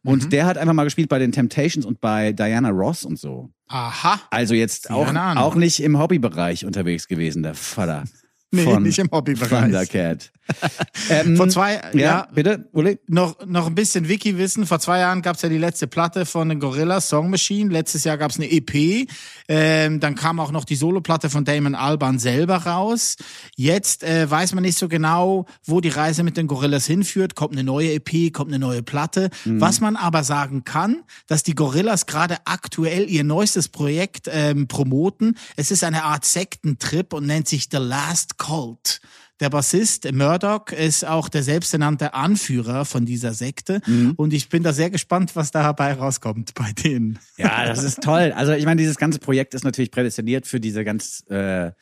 Und 0.05 0.33
der 0.33 0.47
hat 0.47 0.59
einfach 0.59 0.75
mal 0.75 0.85
gespielt 0.85 1.09
bei 1.09 1.21
den 1.21 1.31
Temptations 1.31 1.87
und 1.87 2.01
bei 2.01 2.33
Diana 2.33 2.71
Ross 2.71 3.05
und 3.05 3.19
so. 3.19 3.51
Aha. 3.69 4.21
Also 4.31 4.55
jetzt 4.55 4.91
auch, 4.91 5.15
auch 5.15 5.55
nicht 5.55 5.81
im 5.81 5.99
Hobbybereich 5.99 6.67
unterwegs 6.67 7.07
gewesen, 7.07 7.45
der 7.45 7.55
Vater. 7.55 8.05
Nee, 8.53 8.65
von 8.65 8.83
nicht 8.83 8.99
im 8.99 9.09
Hobbybereich. 9.11 9.49
Thundercat. 9.49 10.31
ähm, 11.11 11.37
Vor 11.37 11.49
zwei, 11.49 11.75
ja, 11.93 12.01
ja, 12.01 12.29
bitte, 12.33 12.69
Uli? 12.73 12.99
noch, 13.07 13.47
noch 13.47 13.67
ein 13.67 13.75
bisschen 13.75 14.09
Wiki-Wissen. 14.09 14.67
Vor 14.67 14.81
zwei 14.81 14.99
Jahren 14.99 15.23
gab's 15.23 15.43
ja 15.43 15.49
die 15.49 15.59
letzte 15.59 15.87
Platte 15.87 16.27
von 16.27 16.49
den 16.49 16.61
Gorillas, 16.61 17.09
Song 17.09 17.31
Machine. 17.31 17.73
Letztes 17.73 18.05
Jahr 18.05 18.19
gab's 18.19 18.37
eine 18.37 18.51
EP. 18.51 19.09
Ähm, 19.49 20.01
dann 20.01 20.15
kam 20.15 20.41
auch 20.41 20.51
noch 20.51 20.65
die 20.65 20.77
Soloplatte 20.77 21.31
von 21.31 21.45
Damon 21.45 21.75
Alban 21.75 22.19
selber 22.19 22.57
raus. 22.57 23.17
Jetzt 23.57 24.03
äh, 24.03 24.31
weiß 24.31 24.55
man 24.55 24.63
nicht 24.63 24.79
so 24.79 24.89
genau, 24.89 25.47
wo 25.65 25.81
die 25.81 25.89
Reise 25.89 26.23
mit 26.23 26.37
den 26.37 26.47
Gorillas 26.47 26.87
hinführt. 26.87 27.35
Kommt 27.35 27.53
eine 27.53 27.65
neue 27.65 27.93
EP, 27.93 28.33
kommt 28.33 28.51
eine 28.51 28.59
neue 28.59 28.83
Platte. 28.83 29.31
Was 29.45 29.81
man 29.81 29.97
aber 29.97 30.25
sagen 30.25 30.65
kann, 30.65 31.03
dass 31.27 31.43
die 31.43 31.55
Gorillas 31.55 32.07
gerade 32.07 32.39
aktuell 32.45 33.09
ihr 33.09 33.25
neuestes 33.25 33.69
Projekt 33.69 34.29
ähm, 34.31 34.69
promoten. 34.69 35.37
Es 35.57 35.71
ist 35.71 35.85
eine 35.85 36.05
Art 36.05 36.25
Sektentrip 36.25 37.13
und 37.13 37.27
nennt 37.27 37.49
sich 37.49 37.69
The 37.71 37.79
Last 37.79 38.39
Cult. 38.39 39.01
Der 39.43 39.51
Bassist 39.51 40.09
Murdoch 40.13 40.69
ist 40.69 41.05
auch 41.05 41.29
der 41.29 41.43
selbsternannte 41.43 42.15
Anführer 42.15 42.85
von 42.85 43.05
dieser 43.05 43.35
Sekte. 43.35 43.81
Und 44.17 44.33
ich 44.33 44.49
bin 44.49 44.63
da 44.63 44.73
sehr 44.73 44.89
gespannt, 44.89 45.35
was 45.35 45.51
dabei 45.51 45.95
rauskommt 45.95 46.55
bei 46.55 46.71
denen. 46.73 47.19
Ja, 47.39 47.67
das 47.67 47.83
ist 47.83 48.05
toll. 48.05 48.33
Also 48.37 48.53
ich 48.53 48.65
meine, 48.67 48.81
dieses 48.81 48.99
ganze 48.99 49.19
Projekt 49.19 49.55
ist 49.55 49.65
natürlich 49.65 49.91
prädestiniert 49.91 50.47
für 50.47 50.61
diese 50.61 50.85
ganz 50.85 51.25
äh, 51.29 51.73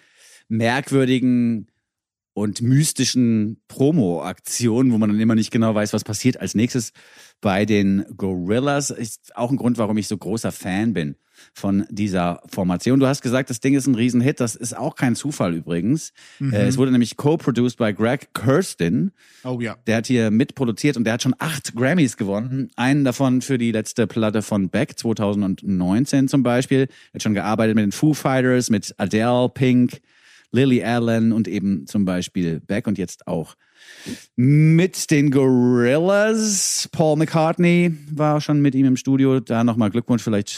merkwürdigen 0.49 1.67
und 2.33 2.63
mystischen 2.63 3.61
Promo-Aktionen, 3.69 4.91
wo 4.91 4.97
man 4.97 5.11
dann 5.11 5.21
immer 5.21 5.35
nicht 5.35 5.51
genau 5.51 5.75
weiß, 5.75 5.93
was 5.93 6.03
passiert 6.03 6.41
als 6.41 6.55
nächstes 6.55 6.93
bei 7.43 7.67
den 7.67 8.07
Gorillas. 8.17 8.89
Ist 8.89 9.37
auch 9.37 9.51
ein 9.51 9.59
Grund, 9.59 9.77
warum 9.77 9.99
ich 9.99 10.09
so 10.09 10.17
großer 10.17 10.51
Fan 10.51 10.95
bin 10.95 11.17
von 11.53 11.87
dieser 11.91 12.43
Formation. 12.47 13.01
Du 13.01 13.07
hast 13.07 13.23
gesagt, 13.23 13.51
das 13.51 13.61
Ding 13.61 13.75
ist 13.75 13.87
ein 13.87 13.95
Riesenhit. 13.95 14.41
Das 14.41 14.55
ist 14.55 14.77
auch 14.77 14.97
kein 14.97 15.15
Zufall 15.15 15.55
übrigens. 15.55 16.13
Äh, 16.41 16.67
es 16.67 16.79
wurde 16.79 16.93
nämlich 16.93 17.17
co-produced 17.17 17.79
bei 17.79 17.93
Greg 17.93 18.33
Kirsten. 18.35 19.13
Oh 19.45 19.59
ja. 19.61 19.77
Der 19.87 19.97
hat 19.97 20.07
hier 20.07 20.31
mitproduziert 20.31 20.97
und 20.97 21.05
der 21.05 21.15
hat 21.15 21.23
schon 21.23 21.35
acht 21.39 21.75
Grammys 21.75 22.17
gewonnen. 22.17 22.71
Einen 22.77 23.05
davon 23.05 23.43
für 23.43 23.59
die 23.59 23.73
letzte 23.73 24.07
Platte 24.07 24.43
von 24.43 24.69
Beck 24.69 24.99
2019 24.99 26.29
zum 26.29 26.43
Beispiel. 26.43 26.89
Er 27.13 27.15
hat 27.15 27.23
schon 27.23 27.35
gearbeitet 27.35 27.75
mit 27.75 27.85
den 27.85 27.93
Foo 27.93 28.15
Fighters, 28.15 28.71
mit 28.71 28.95
Adele, 28.99 29.49
Pink, 29.49 30.01
Lily 30.53 30.83
Allen 30.83 31.33
und 31.33 31.49
eben 31.49 31.87
zum 31.87 32.05
Beispiel 32.05 32.61
Beck 32.61 32.87
und 32.87 32.99
jetzt 32.99 33.27
auch 33.27 33.57
mit 34.37 35.11
den 35.11 35.31
Gorillas. 35.31 36.89
Paul 36.93 37.17
McCartney 37.17 37.95
war 38.13 38.41
schon 38.41 38.61
mit 38.61 38.75
ihm 38.75 38.87
im 38.87 38.97
Studio. 38.97 39.41
Da 39.41 39.65
nochmal 39.65 39.91
Glückwunsch, 39.91 40.23
vielleicht 40.23 40.51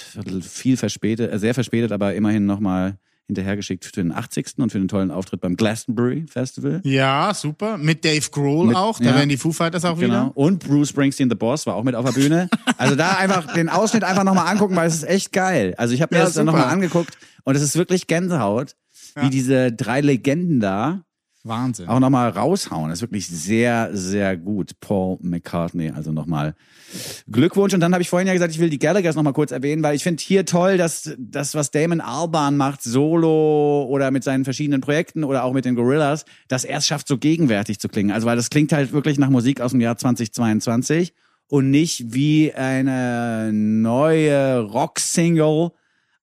viel 0.42 0.76
verspätet, 0.76 1.32
äh, 1.32 1.38
sehr 1.38 1.54
verspätet, 1.54 1.92
aber 1.92 2.14
immerhin 2.14 2.46
nochmal 2.46 2.96
hinterhergeschickt 3.28 3.84
für 3.84 3.92
den 3.92 4.12
80. 4.12 4.58
und 4.58 4.72
für 4.72 4.78
den 4.78 4.88
tollen 4.88 5.10
Auftritt 5.10 5.40
beim 5.40 5.56
Glastonbury 5.56 6.26
Festival. 6.28 6.80
Ja, 6.84 7.32
super. 7.32 7.78
Mit 7.78 8.04
Dave 8.04 8.28
Grohl 8.30 8.66
Mit- 8.66 8.76
auch. 8.76 8.98
Da 8.98 9.06
ja. 9.06 9.14
werden 9.14 9.28
die 9.28 9.36
Foo 9.36 9.52
Fighters 9.52 9.84
auch 9.84 9.96
Genau. 9.98 10.12
wieder. 10.26 10.36
Und 10.36 10.58
Bruce 10.58 10.88
Springsteen, 10.90 11.30
The 11.30 11.36
Boss, 11.36 11.64
war 11.66 11.76
auch 11.76 11.84
mit 11.84 11.94
auf 11.94 12.04
der 12.04 12.12
Bühne. 12.20 12.48
Also 12.76 12.94
da 12.96 13.12
einfach 13.12 13.54
den 13.54 13.68
Ausschnitt 13.68 14.02
einfach 14.04 14.24
nochmal 14.24 14.48
angucken, 14.48 14.74
weil 14.76 14.88
es 14.88 14.94
ist 14.96 15.04
echt 15.04 15.32
geil. 15.32 15.72
Also 15.78 15.94
ich 15.94 16.02
habe 16.02 16.14
mir 16.14 16.18
Ja, 16.18 16.24
das 16.26 16.34
dann 16.34 16.46
super. 16.46 16.58
nochmal 16.58 16.72
angeguckt 16.74 17.16
und 17.44 17.54
es 17.54 17.62
ist 17.62 17.76
wirklich 17.76 18.06
Gänsehaut, 18.08 18.74
wie 19.14 19.30
diese 19.30 19.72
drei 19.72 20.00
Legenden 20.00 20.58
da 20.60 21.02
Wahnsinn. 21.44 21.88
auch 21.88 21.98
nochmal 21.98 22.30
raushauen. 22.30 22.88
Das 22.88 22.98
ist 22.98 23.02
wirklich 23.02 23.26
sehr, 23.26 23.90
sehr 23.92 24.36
gut. 24.36 24.78
Paul 24.80 25.18
McCartney, 25.20 25.90
also 25.90 26.12
nochmal 26.12 26.54
Glückwunsch. 27.30 27.74
Und 27.74 27.80
dann 27.80 27.92
habe 27.92 28.02
ich 28.02 28.08
vorhin 28.08 28.28
ja 28.28 28.32
gesagt, 28.32 28.52
ich 28.52 28.60
will 28.60 28.70
die 28.70 28.78
Gallaghers 28.78 29.16
nochmal 29.16 29.32
kurz 29.32 29.50
erwähnen, 29.50 29.82
weil 29.82 29.96
ich 29.96 30.04
finde 30.04 30.22
hier 30.22 30.46
toll, 30.46 30.76
dass 30.76 31.14
das, 31.18 31.54
was 31.54 31.70
Damon 31.70 32.00
Alban 32.00 32.56
macht, 32.56 32.82
solo 32.82 33.86
oder 33.88 34.10
mit 34.10 34.22
seinen 34.22 34.44
verschiedenen 34.44 34.80
Projekten 34.80 35.24
oder 35.24 35.44
auch 35.44 35.52
mit 35.52 35.64
den 35.64 35.74
Gorillas, 35.74 36.24
dass 36.48 36.64
er 36.64 36.78
es 36.78 36.86
schafft, 36.86 37.08
so 37.08 37.18
gegenwärtig 37.18 37.80
zu 37.80 37.88
klingen. 37.88 38.12
Also 38.12 38.26
weil 38.26 38.36
das 38.36 38.50
klingt 38.50 38.72
halt 38.72 38.92
wirklich 38.92 39.18
nach 39.18 39.30
Musik 39.30 39.60
aus 39.60 39.72
dem 39.72 39.80
Jahr 39.80 39.96
2022 39.96 41.12
und 41.48 41.70
nicht 41.70 42.14
wie 42.14 42.52
eine 42.54 43.50
neue 43.52 44.60
Rock-Single 44.60 45.72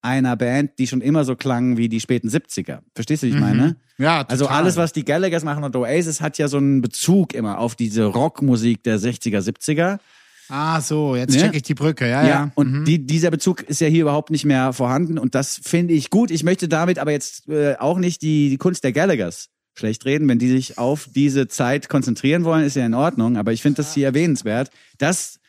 einer 0.02 0.36
Band, 0.38 0.72
die 0.80 0.88
schon 0.88 1.02
immer 1.02 1.26
so 1.26 1.36
klang 1.36 1.78
wie 1.78 1.90
die 1.90 2.00
späten 2.00 2.30
70er. 2.30 2.80
Verstehst 2.96 3.24
du, 3.24 3.28
wie 3.28 3.32
ich 3.32 3.40
meine? 3.40 3.76
Ja, 3.98 4.22
Also 4.28 4.46
total. 4.46 4.62
alles, 4.64 4.78
was 4.78 4.94
die 4.94 5.04
Gallaghers 5.04 5.44
machen 5.44 5.64
und 5.64 5.76
Oasis, 5.76 6.22
hat 6.22 6.38
ja 6.38 6.48
so 6.48 6.58
einen 6.58 6.82
Bezug 6.82 7.34
immer 7.34 7.60
auf 7.60 7.76
diese 7.76 8.06
Rockmusik 8.06 8.84
der 8.84 8.98
60er, 9.00 9.40
70er. 9.42 10.00
Ah, 10.48 10.82
so, 10.82 11.16
jetzt 11.16 11.36
Ja. 11.36 11.42
check 11.44 11.56
ich 11.56 11.62
die 11.64 11.76
Brücke. 11.76 12.10
Ja, 12.10 12.26
ja. 12.28 12.52
Und 12.56 12.86
die, 12.86 13.06
dieser 13.06 13.30
Bezug 13.30 13.62
ist 13.64 13.82
ja 13.82 13.88
hier 13.88 14.02
überhaupt 14.02 14.32
nicht 14.32 14.46
mehr 14.46 14.74
vorhanden 14.74 15.20
und 15.20 15.36
das 15.36 15.60
finde 15.64 15.94
ich 15.94 16.10
gut. 16.10 16.32
Ich 16.32 16.44
möchte 16.44 16.68
damit 16.68 16.98
aber 16.98 17.12
jetzt 17.12 17.48
äh, 17.50 17.76
auch 17.78 18.00
nicht 18.00 18.22
die, 18.22 18.50
die 18.50 18.58
Kunst 18.58 18.84
der 18.84 18.92
Gallaghers 18.92 19.50
schlecht 19.78 20.06
reden. 20.06 20.28
Wenn 20.28 20.40
die 20.40 20.50
sich 20.50 20.78
auf 20.80 21.08
diese 21.14 21.48
Zeit 21.48 21.88
konzentrieren 21.88 22.46
wollen, 22.46 22.66
ist 22.66 22.76
ja 22.76 22.86
in 22.86 22.96
Ordnung. 22.96 23.38
Aber 23.38 23.52
ich 23.54 23.62
finde 23.62 23.78
das 23.78 23.94
hier 23.94 24.08
erwähnenswert, 24.08 24.72
dass 24.98 25.40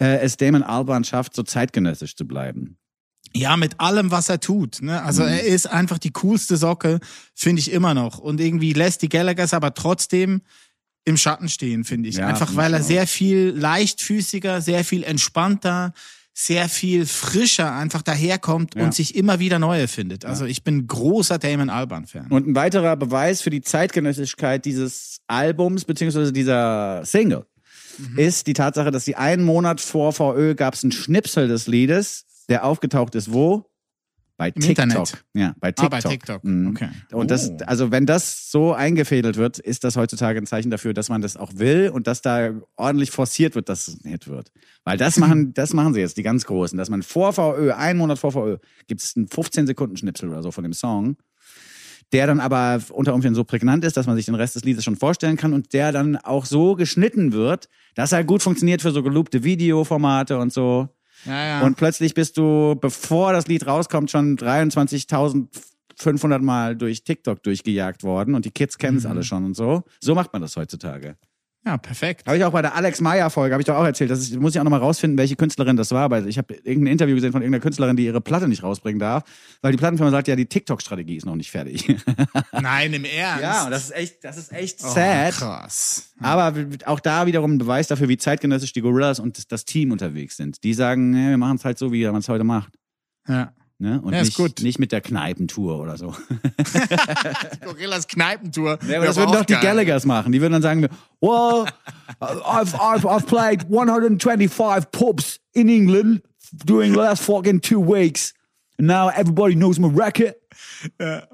äh, 0.00 0.18
es 0.20 0.36
Damon 0.38 0.62
Albarn 0.64 1.04
schafft, 1.04 1.36
so 1.36 1.42
zeitgenössisch 1.44 2.16
zu 2.16 2.26
bleiben. 2.26 2.76
Ja, 3.34 3.56
mit 3.56 3.80
allem, 3.80 4.10
was 4.10 4.28
er 4.28 4.40
tut. 4.40 4.82
Ne? 4.82 4.92
Mhm. 4.92 5.06
Also 5.06 5.22
er 5.22 5.42
ist 5.44 5.66
einfach 5.66 5.98
die 5.98 6.10
coolste 6.10 6.56
Socke, 6.56 7.00
finde 7.34 7.60
ich 7.60 7.70
immer 7.72 7.94
noch. 7.94 8.18
Und 8.18 8.40
irgendwie 8.40 8.72
lässt 8.72 9.02
die 9.02 9.08
Gallaghers 9.08 9.54
aber 9.54 9.74
trotzdem 9.74 10.42
im 11.04 11.16
Schatten 11.16 11.48
stehen, 11.48 11.84
finde 11.84 12.08
ich. 12.08 12.16
Ja, 12.16 12.26
einfach 12.28 12.54
weil 12.56 12.74
er 12.74 12.82
sehr 12.82 13.06
viel 13.06 13.54
leichtfüßiger, 13.56 14.60
sehr 14.60 14.84
viel 14.84 15.02
entspannter, 15.02 15.92
sehr 16.34 16.68
viel 16.68 17.06
frischer 17.06 17.72
einfach 17.74 18.02
daherkommt 18.02 18.74
Ja. 18.74 18.84
und 18.84 18.94
sich 18.94 19.14
immer 19.16 19.38
wieder 19.38 19.58
neue 19.58 19.88
findet. 19.88 20.24
Also 20.24 20.44
ich 20.46 20.62
bin 20.64 20.86
großer 20.86 21.38
Damon 21.38 21.68
Alban-Fan. 21.70 22.28
Und 22.28 22.46
ein 22.46 22.54
weiterer 22.54 22.96
Beweis 22.96 23.42
für 23.42 23.50
die 23.50 23.60
Zeitgenössigkeit 23.60 24.64
dieses 24.64 25.18
Albums 25.26 25.84
beziehungsweise 25.84 26.32
dieser 26.32 27.04
Single 27.04 27.46
Mhm. 27.98 28.18
ist 28.18 28.46
die 28.46 28.54
Tatsache, 28.54 28.90
dass 28.90 29.04
die 29.04 29.16
einen 29.16 29.44
Monat 29.44 29.80
vor 29.80 30.12
VÖ 30.14 30.54
gab 30.54 30.72
es 30.74 30.82
einen 30.82 30.92
Schnipsel 30.92 31.48
des 31.48 31.66
Liedes, 31.66 32.24
der 32.48 32.64
aufgetaucht 32.64 33.14
ist 33.14 33.32
wo? 33.32 33.66
Bei 34.38 34.48
Im 34.48 34.54
TikTok. 34.62 34.84
Internet. 34.84 35.24
Ja, 35.34 35.54
bei 35.60 35.68
Ah, 35.68 35.72
TikTok. 35.72 35.90
bei 35.90 36.00
TikTok. 36.00 36.44
Mhm. 36.44 36.68
Okay. 36.70 36.88
Und 37.12 37.30
das, 37.30 37.50
Oh. 37.50 37.56
also 37.66 37.90
wenn 37.92 38.06
das 38.06 38.50
so 38.50 38.72
eingefädelt 38.72 39.36
wird, 39.36 39.58
ist 39.58 39.84
das 39.84 39.96
heutzutage 39.96 40.38
ein 40.40 40.46
Zeichen 40.46 40.70
dafür, 40.70 40.94
dass 40.94 41.10
man 41.10 41.20
das 41.20 41.36
auch 41.36 41.52
will 41.56 41.90
und 41.90 42.06
dass 42.06 42.22
da 42.22 42.50
ordentlich 42.76 43.10
forciert 43.10 43.54
wird, 43.54 43.68
dass 43.68 43.86
es 43.88 44.02
ein 44.04 44.08
Hit 44.10 44.26
wird. 44.28 44.50
Weil 44.84 44.96
das 44.96 45.18
machen, 45.18 45.52
das 45.54 45.74
machen 45.74 45.94
sie 45.94 46.00
jetzt, 46.00 46.16
die 46.16 46.22
ganz 46.22 46.44
Großen, 46.46 46.76
dass 46.76 46.88
man 46.90 47.02
vor 47.02 47.32
VÖ, 47.34 47.72
einen 47.72 47.98
Monat 47.98 48.18
vor 48.18 48.32
VÖ, 48.32 48.56
gibt 48.88 49.02
es 49.02 49.14
einen 49.16 49.28
15 49.28 49.66
Sekunden 49.66 49.96
Schnipsel 49.96 50.28
oder 50.30 50.42
so 50.42 50.50
von 50.50 50.64
dem 50.64 50.72
Song 50.72 51.16
der 52.12 52.26
dann 52.26 52.40
aber 52.40 52.78
unter 52.90 53.14
Umständen 53.14 53.36
so 53.36 53.44
prägnant 53.44 53.86
ist, 53.86 53.96
dass 53.96 54.06
man 54.06 54.16
sich 54.16 54.26
den 54.26 54.34
Rest 54.34 54.54
des 54.54 54.64
Liedes 54.64 54.84
schon 54.84 54.96
vorstellen 54.96 55.38
kann 55.38 55.54
und 55.54 55.72
der 55.72 55.92
dann 55.92 56.16
auch 56.18 56.44
so 56.44 56.74
geschnitten 56.74 57.32
wird, 57.32 57.70
dass 57.94 58.12
er 58.12 58.22
gut 58.22 58.42
funktioniert 58.42 58.82
für 58.82 58.90
so 58.90 59.02
geloopte 59.02 59.44
Videoformate 59.44 60.36
und 60.38 60.52
so. 60.52 60.90
Ja. 61.24 61.62
Und 61.62 61.76
plötzlich 61.76 62.14
bist 62.14 62.36
du, 62.36 62.74
bevor 62.80 63.32
das 63.32 63.46
Lied 63.46 63.66
rauskommt, 63.66 64.10
schon 64.10 64.36
23.500 64.36 66.38
Mal 66.40 66.76
durch 66.76 67.04
TikTok 67.04 67.42
durchgejagt 67.42 68.02
worden 68.02 68.34
und 68.34 68.44
die 68.44 68.50
Kids 68.50 68.78
kennen 68.78 68.94
Mhm. 68.94 68.98
es 68.98 69.06
alle 69.06 69.22
schon 69.22 69.44
und 69.44 69.54
so. 69.54 69.84
So 70.00 70.14
macht 70.14 70.32
man 70.32 70.42
das 70.42 70.56
heutzutage. 70.56 71.16
Ja, 71.64 71.76
perfekt. 71.76 72.26
Habe 72.26 72.36
ich 72.36 72.44
auch 72.44 72.50
bei 72.50 72.60
der 72.60 72.74
Alex 72.74 73.00
Meyer 73.00 73.30
Folge, 73.30 73.54
habe 73.54 73.62
ich 73.62 73.66
doch 73.66 73.76
auch 73.76 73.84
erzählt. 73.84 74.10
Das 74.10 74.18
ist, 74.18 74.34
muss 74.40 74.52
ich 74.52 74.58
auch 74.58 74.64
nochmal 74.64 74.80
rausfinden, 74.80 75.16
welche 75.16 75.36
Künstlerin 75.36 75.76
das 75.76 75.92
war. 75.92 76.10
Weil 76.10 76.26
ich 76.26 76.36
habe 76.36 76.54
irgendein 76.54 76.92
Interview 76.92 77.14
gesehen 77.14 77.30
von 77.30 77.40
irgendeiner 77.40 77.62
Künstlerin, 77.62 77.96
die 77.96 78.04
ihre 78.04 78.20
Platte 78.20 78.48
nicht 78.48 78.64
rausbringen 78.64 78.98
darf, 78.98 79.22
weil 79.60 79.70
die 79.70 79.78
Plattenfirma 79.78 80.10
sagt, 80.10 80.26
ja, 80.26 80.34
die 80.34 80.46
TikTok-Strategie 80.46 81.16
ist 81.16 81.24
noch 81.24 81.36
nicht 81.36 81.52
fertig. 81.52 81.86
Nein, 82.52 82.92
im 82.92 83.04
Ernst. 83.04 83.42
ja, 83.42 83.64
und 83.64 83.70
das 83.70 83.84
ist 83.84 83.90
echt, 83.92 84.24
das 84.24 84.38
ist 84.38 84.52
echt 84.52 84.80
oh, 84.82 84.88
sad. 84.88 85.34
Krass. 85.34 86.12
Aber 86.20 86.52
auch 86.86 86.98
da 86.98 87.26
wiederum 87.26 87.54
ein 87.54 87.58
Beweis 87.58 87.86
dafür, 87.86 88.08
wie 88.08 88.16
zeitgenössisch 88.16 88.72
die 88.72 88.80
Gorillas 88.80 89.20
und 89.20 89.52
das 89.52 89.64
Team 89.64 89.92
unterwegs 89.92 90.36
sind. 90.36 90.64
Die 90.64 90.74
sagen, 90.74 91.10
nee, 91.10 91.30
wir 91.30 91.38
machen 91.38 91.56
es 91.56 91.64
halt 91.64 91.78
so, 91.78 91.92
wie 91.92 92.04
man 92.06 92.16
es 92.16 92.28
heute 92.28 92.44
macht. 92.44 92.72
Ja. 93.28 93.52
Ne? 93.82 94.00
Und 94.00 94.12
Ja, 94.12 94.22
nicht, 94.22 94.36
gut. 94.36 94.60
nicht 94.62 94.78
mit 94.78 94.92
der 94.92 95.00
Kneipentour 95.00 95.80
oder 95.80 95.96
so. 95.96 96.14
Gorillas 97.64 98.06
Kneipentour. 98.06 98.78
Ja, 98.88 99.00
das 99.00 99.16
würden 99.16 99.32
doch 99.32 99.44
die 99.44 99.54
Gallaghers 99.56 100.04
machen. 100.06 100.30
Die 100.30 100.40
würden 100.40 100.52
dann 100.52 100.62
sagen, 100.62 100.86
well, 101.20 101.66
I've, 102.20 102.74
I've, 102.76 103.04
I've 103.04 103.26
played 103.26 103.64
125 103.64 104.92
pubs 104.92 105.40
in 105.52 105.68
England 105.68 106.22
during 106.64 106.92
the 106.92 106.98
last 106.98 107.24
fucking 107.24 107.60
two 107.60 107.80
weeks. 107.80 108.32
And 108.78 108.86
now 108.86 109.08
everybody 109.10 109.56
knows 109.56 109.80
my 109.80 109.88
record. 109.88 110.36
Ja, 111.00 111.26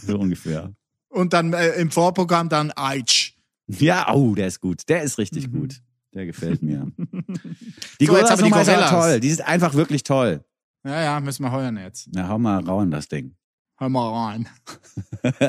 so 0.00 0.16
ungefähr. 0.16 0.72
Und 1.08 1.32
dann 1.32 1.52
äh, 1.54 1.70
im 1.72 1.90
Vorprogramm 1.90 2.48
dann 2.48 2.72
Aitch. 2.76 3.36
Ja, 3.66 4.14
oh, 4.14 4.36
der 4.36 4.46
ist 4.46 4.60
gut. 4.60 4.82
Der 4.88 5.02
ist 5.02 5.18
richtig 5.18 5.50
gut. 5.50 5.80
Der 6.14 6.24
gefällt 6.26 6.62
mir. 6.62 6.86
Die 8.00 8.06
So, 8.06 8.12
Gorillas 8.12 8.40
die 8.40 8.48
Gorillas. 8.50 8.90
toll. 8.90 9.18
Die 9.20 9.28
ist 9.28 9.42
einfach 9.44 9.74
wirklich 9.74 10.04
toll. 10.04 10.44
Ja, 10.84 11.02
ja, 11.02 11.20
müssen 11.20 11.42
wir 11.44 11.52
heuern 11.52 11.76
jetzt. 11.76 12.08
Na, 12.12 12.28
hau 12.28 12.38
mal 12.38 12.64
rauen, 12.64 12.90
das 12.90 13.08
Ding. 13.08 13.34
Hör 13.78 13.88
mal 13.88 14.10
rein. 14.12 14.48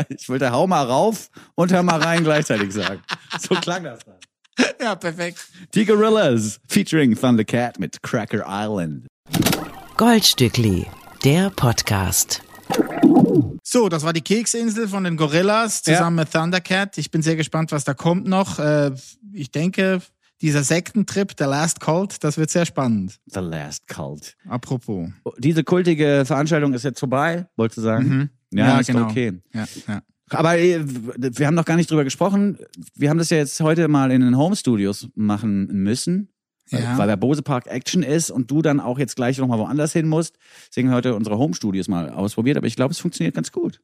Ich 0.09 0.27
wollte 0.27 0.51
hau 0.51 0.67
mal 0.67 0.83
rauf 0.83 1.29
und 1.55 1.71
hör 1.71 1.83
mal 1.83 2.01
rein 2.01 2.23
gleichzeitig 2.23 2.73
sagen. 2.73 3.01
So 3.39 3.55
klang 3.55 3.83
das 3.83 3.99
dann. 4.05 4.15
Ja, 4.81 4.95
perfekt. 4.95 5.39
Die 5.73 5.85
Gorillas 5.85 6.59
featuring 6.67 7.15
Thundercat 7.15 7.79
mit 7.79 8.01
Cracker 8.03 8.43
Island. 8.47 9.07
Goldstückli, 9.95 10.87
der 11.23 11.49
Podcast. 11.51 12.41
So, 13.63 13.87
das 13.87 14.03
war 14.03 14.11
die 14.11 14.21
Keksinsel 14.21 14.87
von 14.87 15.03
den 15.05 15.15
Gorillas 15.15 15.83
zusammen 15.83 16.17
mit 16.17 16.31
Thundercat. 16.31 16.97
Ich 16.97 17.11
bin 17.11 17.21
sehr 17.21 17.35
gespannt, 17.37 17.71
was 17.71 17.85
da 17.85 17.93
kommt 17.93 18.27
noch. 18.27 18.59
Äh, 18.59 18.91
ich 19.33 19.51
denke, 19.51 20.01
dieser 20.41 20.63
Sektentrip, 20.63 21.35
der 21.37 21.47
Last 21.47 21.79
Cult, 21.79 22.23
das 22.23 22.37
wird 22.37 22.49
sehr 22.49 22.65
spannend. 22.65 23.19
The 23.27 23.39
Last 23.39 23.87
Cult. 23.87 24.35
Apropos. 24.47 25.09
Diese 25.37 25.63
kultige 25.63 26.23
Veranstaltung 26.25 26.73
ist 26.73 26.83
jetzt 26.83 26.99
vorbei, 26.99 27.47
wolltest 27.55 27.77
du 27.77 27.81
sagen? 27.81 28.29
Ja, 28.51 28.79
ist 28.79 28.87
genau. 28.87 29.05
okay. 29.09 29.39
Ja, 29.53 29.65
ja. 29.87 30.01
Aber 30.29 30.57
äh, 30.57 30.79
wir 30.85 31.47
haben 31.47 31.55
noch 31.55 31.65
gar 31.65 31.75
nicht 31.75 31.91
drüber 31.91 32.03
gesprochen. 32.05 32.57
Wir 32.95 33.09
haben 33.09 33.17
das 33.17 33.29
ja 33.29 33.37
jetzt 33.37 33.59
heute 33.61 33.87
mal 33.87 34.11
in 34.11 34.21
den 34.21 34.37
Home 34.37 34.55
Studios 34.55 35.07
machen 35.15 35.67
müssen. 35.67 36.29
Weil- 36.69 36.83
Ja. 36.83 36.97
Weil 36.97 37.07
der 37.07 37.17
Bose 37.17 37.41
Park 37.41 37.67
Action 37.67 38.01
ist 38.01 38.31
und 38.31 38.49
du 38.49 38.61
dann 38.61 38.79
auch 38.79 38.97
jetzt 38.97 39.17
gleich 39.17 39.37
nochmal 39.39 39.59
woanders 39.59 39.91
hin 39.91 40.07
musst. 40.07 40.37
Deswegen 40.69 40.87
haben 40.87 40.93
wir 40.93 40.97
heute 40.97 41.15
unsere 41.15 41.37
Home 41.37 41.53
Studios 41.53 41.89
mal 41.89 42.09
ausprobiert, 42.09 42.55
aber 42.55 42.65
ich 42.67 42.77
glaube, 42.77 42.93
es 42.93 42.99
funktioniert 42.99 43.35
ganz 43.35 43.51
gut. 43.51 43.81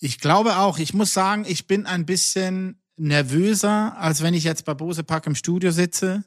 Ich 0.00 0.18
glaube 0.20 0.56
auch, 0.56 0.78
ich 0.78 0.94
muss 0.94 1.12
sagen, 1.12 1.44
ich 1.46 1.66
bin 1.66 1.84
ein 1.84 2.06
bisschen 2.06 2.80
nervöser, 2.96 3.96
als 3.98 4.22
wenn 4.22 4.34
ich 4.34 4.44
jetzt 4.44 4.64
bei 4.64 4.74
Bose 4.74 5.02
Park 5.04 5.26
im 5.26 5.34
Studio 5.34 5.70
sitze. 5.70 6.24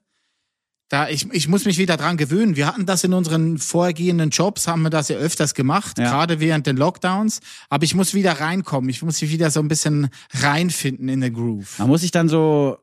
Da 0.90 1.10
ich, 1.10 1.30
ich 1.34 1.50
muss 1.50 1.66
mich 1.66 1.78
wieder 1.78 1.98
dran 1.98 2.16
gewöhnen. 2.16 2.56
Wir 2.56 2.66
hatten 2.68 2.86
das 2.86 3.04
in 3.04 3.14
unseren 3.14 3.58
vorgehenden 3.58 4.30
Jobs, 4.30 4.68
haben 4.70 4.84
wir 4.84 4.90
das 4.90 5.10
ja 5.10 5.18
öfters 5.18 5.54
gemacht, 5.54 5.98
Ja. 6.00 6.10
gerade 6.10 6.40
während 6.40 6.66
den 6.66 6.78
Lockdowns. 6.78 7.42
Aber 7.70 7.84
ich 7.84 7.94
muss 7.94 8.14
wieder 8.14 8.40
reinkommen. 8.40 8.90
Ich 8.90 9.02
muss 9.02 9.22
mich 9.22 9.30
wieder 9.30 9.52
so 9.52 9.60
ein 9.60 9.68
bisschen 9.68 10.08
reinfinden 10.32 11.10
in 11.10 11.20
den 11.20 11.34
Groove. 11.34 11.78
Man 11.80 11.90
muss 11.90 12.02
sich 12.02 12.12
dann 12.12 12.30
so, 12.30 12.78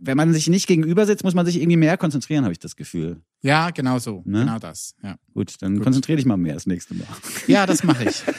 wenn 0.00 0.16
man 0.16 0.32
sich 0.32 0.46
nicht 0.48 0.68
gegenüber 0.68 1.06
sitzt, 1.06 1.24
muss 1.24 1.34
man 1.34 1.44
sich 1.44 1.56
irgendwie 1.56 1.76
mehr 1.76 1.96
konzentrieren, 1.96 2.44
habe 2.44 2.52
ich 2.52 2.60
das 2.60 2.76
Gefühl. 2.76 3.20
Ja, 3.42 3.70
genau 3.70 3.98
so. 3.98 4.22
Ne? 4.26 4.40
Genau 4.40 4.60
das. 4.60 4.94
Ja, 5.02 5.16
Gut, 5.34 5.54
dann 5.60 5.80
konzentrier 5.80 6.14
dich 6.16 6.26
mal 6.26 6.36
mehr 6.36 6.54
das 6.54 6.66
nächste 6.66 6.94
Mal. 6.94 7.08
ja 7.48 7.66
das 7.66 7.82
mache 7.82 8.04
ich. 8.04 8.22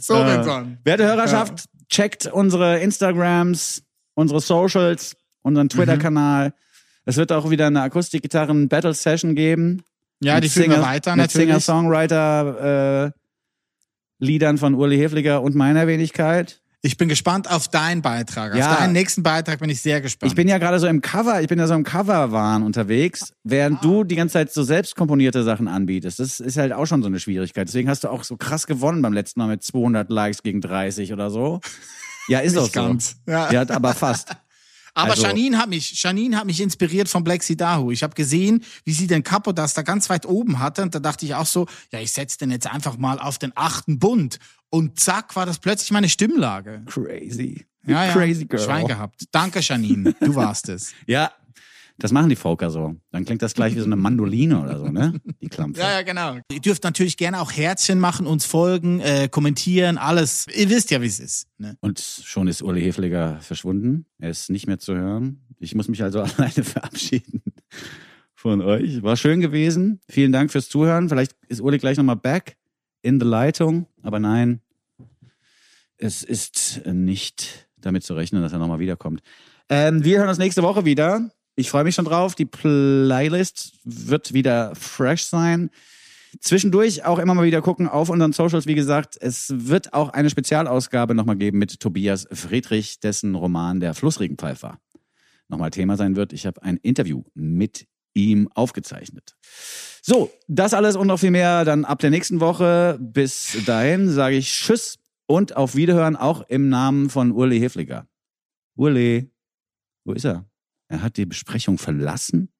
so, 0.00 0.14
Äh. 0.14 0.78
Werte 0.84 1.04
Hörerschaft, 1.04 1.64
checkt 1.88 2.26
unsere 2.26 2.78
Instagrams, 2.80 3.82
unsere 4.14 4.40
Socials, 4.40 5.16
unseren 5.42 5.68
Twitter-Kanal. 5.68 6.52
Es 7.04 7.16
wird 7.16 7.32
auch 7.32 7.50
wieder 7.50 7.66
eine 7.66 7.82
Akustikgitarren-Battle-Session 7.82 9.34
geben. 9.34 9.82
Ja, 10.22 10.40
die 10.40 10.48
führen 10.48 10.70
wir 10.70 10.82
weiter 10.82 11.12
mit 11.12 11.26
natürlich. 11.26 11.48
Singer-Songwriter 11.48 13.12
äh, 14.20 14.56
von 14.58 14.74
Uli 14.74 14.98
Hefliger 14.98 15.42
und 15.42 15.54
meiner 15.54 15.86
Wenigkeit. 15.86 16.60
Ich 16.82 16.96
bin 16.96 17.10
gespannt 17.10 17.50
auf 17.50 17.68
deinen 17.68 18.00
Beitrag. 18.00 18.54
Ja. 18.54 18.72
Auf 18.72 18.78
deinen 18.78 18.92
nächsten 18.94 19.22
Beitrag 19.22 19.58
bin 19.60 19.68
ich 19.68 19.82
sehr 19.82 20.00
gespannt. 20.00 20.32
Ich 20.32 20.36
bin 20.36 20.48
ja 20.48 20.56
gerade 20.56 20.78
so 20.78 20.86
im 20.86 21.02
Cover, 21.02 21.42
ich 21.42 21.48
bin 21.48 21.58
ja 21.58 21.66
so 21.66 21.74
im 21.74 21.84
Coverwahn 21.84 22.62
unterwegs, 22.62 23.34
während 23.44 23.78
Ah. 23.80 23.82
du 23.82 24.04
die 24.04 24.16
ganze 24.16 24.32
Zeit 24.34 24.50
so 24.52 24.62
selbst 24.62 24.96
komponierte 24.96 25.42
Sachen 25.42 25.68
anbietest. 25.68 26.18
Das 26.20 26.40
ist 26.40 26.56
halt 26.56 26.72
auch 26.72 26.86
schon 26.86 27.02
so 27.02 27.08
eine 27.08 27.20
Schwierigkeit. 27.20 27.68
Deswegen 27.68 27.90
hast 27.90 28.04
du 28.04 28.08
auch 28.08 28.24
so 28.24 28.38
krass 28.38 28.66
gewonnen 28.66 29.02
beim 29.02 29.12
letzten 29.12 29.40
Mal 29.40 29.48
mit 29.48 29.62
200 29.62 30.08
Likes 30.10 30.42
gegen 30.42 30.62
30 30.62 31.12
oder 31.12 31.28
so. 31.30 31.60
Ja, 32.28 32.38
ist 32.38 32.56
auch 32.56 32.62
Nicht 32.62 32.74
so. 32.74 32.80
ganz. 32.80 33.16
Ja. 33.26 33.50
Ja, 33.52 33.68
aber 33.68 33.92
fast. 33.92 34.30
Aber 34.94 35.12
Also- 35.12 35.22
Janine 35.24 35.58
hat 35.58 35.68
mich, 35.68 36.02
Janine 36.02 36.36
hat 36.36 36.46
mich 36.46 36.60
inspiriert 36.60 37.08
von 37.08 37.22
Black 37.24 37.42
Sidahu. 37.42 37.90
Ich 37.90 38.02
habe 38.02 38.14
gesehen, 38.14 38.64
wie 38.84 38.92
sie 38.92 39.06
den 39.06 39.22
Capodas 39.22 39.74
da 39.74 39.82
ganz 39.82 40.10
weit 40.10 40.26
oben 40.26 40.58
hatte 40.58 40.82
und 40.82 40.94
da 40.94 40.98
dachte 41.00 41.24
ich 41.26 41.34
auch 41.34 41.46
so, 41.46 41.66
ja, 41.92 42.00
ich 42.00 42.12
setze 42.12 42.38
den 42.38 42.50
jetzt 42.50 42.66
einfach 42.66 42.96
mal 42.96 43.18
auf 43.18 43.38
den 43.38 43.52
achten 43.54 43.98
Bund 43.98 44.38
und 44.68 44.98
zack 45.00 45.34
war 45.36 45.46
das 45.46 45.58
plötzlich 45.58 45.90
meine 45.92 46.08
Stimmlage. 46.08 46.82
Crazy. 46.86 47.66
Ja, 47.86 48.06
ja. 48.06 48.12
Crazy 48.12 48.44
girl. 48.44 48.60
Schwein 48.62 48.86
gehabt. 48.86 49.24
Danke, 49.32 49.60
Janine. 49.60 50.14
Du 50.20 50.34
warst 50.34 50.68
es. 50.68 50.92
Ja, 51.06 51.32
das 52.00 52.12
machen 52.12 52.28
die 52.28 52.36
Folker 52.36 52.70
so. 52.70 52.96
Dann 53.12 53.24
klingt 53.24 53.42
das 53.42 53.54
gleich 53.54 53.74
wie 53.74 53.80
so 53.80 53.84
eine 53.84 53.96
Mandoline 53.96 54.60
oder 54.60 54.78
so, 54.78 54.86
ne? 54.86 55.20
Die 55.40 55.48
Klampfe. 55.48 55.80
Ja, 55.80 55.92
ja, 55.92 56.02
genau. 56.02 56.38
Ihr 56.50 56.60
dürft 56.60 56.82
natürlich 56.82 57.16
gerne 57.16 57.40
auch 57.40 57.52
Herzchen 57.52 58.00
machen, 58.00 58.26
uns 58.26 58.44
folgen, 58.46 59.00
äh, 59.00 59.28
kommentieren, 59.30 59.98
alles. 59.98 60.46
Ihr 60.54 60.68
wisst 60.70 60.90
ja, 60.90 61.00
wie 61.02 61.06
es 61.06 61.20
ist. 61.20 61.46
Ne? 61.58 61.76
Und 61.80 62.00
schon 62.00 62.48
ist 62.48 62.62
Uli 62.62 62.80
Hefliger 62.82 63.38
verschwunden. 63.40 64.06
Er 64.18 64.30
ist 64.30 64.50
nicht 64.50 64.66
mehr 64.66 64.78
zu 64.78 64.94
hören. 64.94 65.40
Ich 65.58 65.74
muss 65.74 65.88
mich 65.88 66.02
also 66.02 66.20
alleine 66.38 66.64
verabschieden 66.64 67.42
von 68.34 68.62
euch. 68.62 69.02
War 69.02 69.16
schön 69.16 69.40
gewesen. 69.40 70.00
Vielen 70.08 70.32
Dank 70.32 70.50
fürs 70.50 70.68
Zuhören. 70.68 71.08
Vielleicht 71.08 71.36
ist 71.48 71.60
Uli 71.60 71.78
gleich 71.78 71.98
nochmal 71.98 72.16
back 72.16 72.56
in 73.02 73.20
the 73.20 73.26
Leitung. 73.26 73.86
Aber 74.02 74.18
nein, 74.18 74.60
es 75.98 76.22
ist 76.22 76.80
nicht 76.86 77.68
damit 77.76 78.04
zu 78.04 78.14
rechnen, 78.14 78.42
dass 78.42 78.52
er 78.52 78.58
nochmal 78.58 78.78
wiederkommt. 78.78 79.20
Ähm, 79.68 80.04
wir 80.04 80.18
hören 80.18 80.28
uns 80.28 80.38
nächste 80.38 80.62
Woche 80.62 80.84
wieder. 80.84 81.30
Ich 81.60 81.68
freue 81.68 81.84
mich 81.84 81.94
schon 81.94 82.06
drauf. 82.06 82.34
Die 82.34 82.46
Playlist 82.46 83.74
wird 83.84 84.32
wieder 84.32 84.74
fresh 84.74 85.24
sein. 85.24 85.68
Zwischendurch 86.40 87.04
auch 87.04 87.18
immer 87.18 87.34
mal 87.34 87.44
wieder 87.44 87.60
gucken 87.60 87.86
auf 87.86 88.08
unseren 88.08 88.32
Socials. 88.32 88.66
Wie 88.66 88.74
gesagt, 88.74 89.18
es 89.20 89.52
wird 89.54 89.92
auch 89.92 90.08
eine 90.08 90.30
Spezialausgabe 90.30 91.14
nochmal 91.14 91.36
geben 91.36 91.58
mit 91.58 91.78
Tobias 91.78 92.26
Friedrich, 92.32 93.00
dessen 93.00 93.34
Roman 93.34 93.78
Der 93.78 93.92
Flussregenpfeifer 93.92 94.78
nochmal 95.48 95.70
Thema 95.70 95.98
sein 95.98 96.16
wird. 96.16 96.32
Ich 96.32 96.46
habe 96.46 96.62
ein 96.62 96.78
Interview 96.78 97.24
mit 97.34 97.86
ihm 98.14 98.48
aufgezeichnet. 98.54 99.36
So, 100.00 100.30
das 100.48 100.72
alles 100.72 100.96
und 100.96 101.08
noch 101.08 101.20
viel 101.20 101.30
mehr 101.30 101.66
dann 101.66 101.84
ab 101.84 101.98
der 101.98 102.08
nächsten 102.08 102.40
Woche. 102.40 102.96
Bis 103.02 103.58
dahin 103.66 104.08
sage 104.08 104.36
ich 104.36 104.50
Tschüss 104.50 104.98
und 105.26 105.56
auf 105.56 105.74
Wiederhören 105.74 106.16
auch 106.16 106.40
im 106.48 106.70
Namen 106.70 107.10
von 107.10 107.32
Uli 107.32 107.60
Hefliger. 107.60 108.06
Uli, 108.76 109.30
wo 110.04 110.14
ist 110.14 110.24
er? 110.24 110.49
Er 110.90 111.02
hat 111.02 111.16
die 111.16 111.24
Besprechung 111.24 111.78
verlassen? 111.78 112.50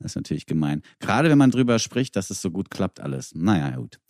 Das 0.00 0.12
ist 0.12 0.16
natürlich 0.16 0.46
gemein. 0.46 0.82
Gerade 0.98 1.30
wenn 1.30 1.38
man 1.38 1.50
drüber 1.50 1.78
spricht, 1.78 2.16
dass 2.16 2.30
es 2.30 2.42
so 2.42 2.50
gut 2.50 2.70
klappt 2.70 3.00
alles. 3.00 3.34
Naja, 3.34 3.76
gut. 3.76 4.00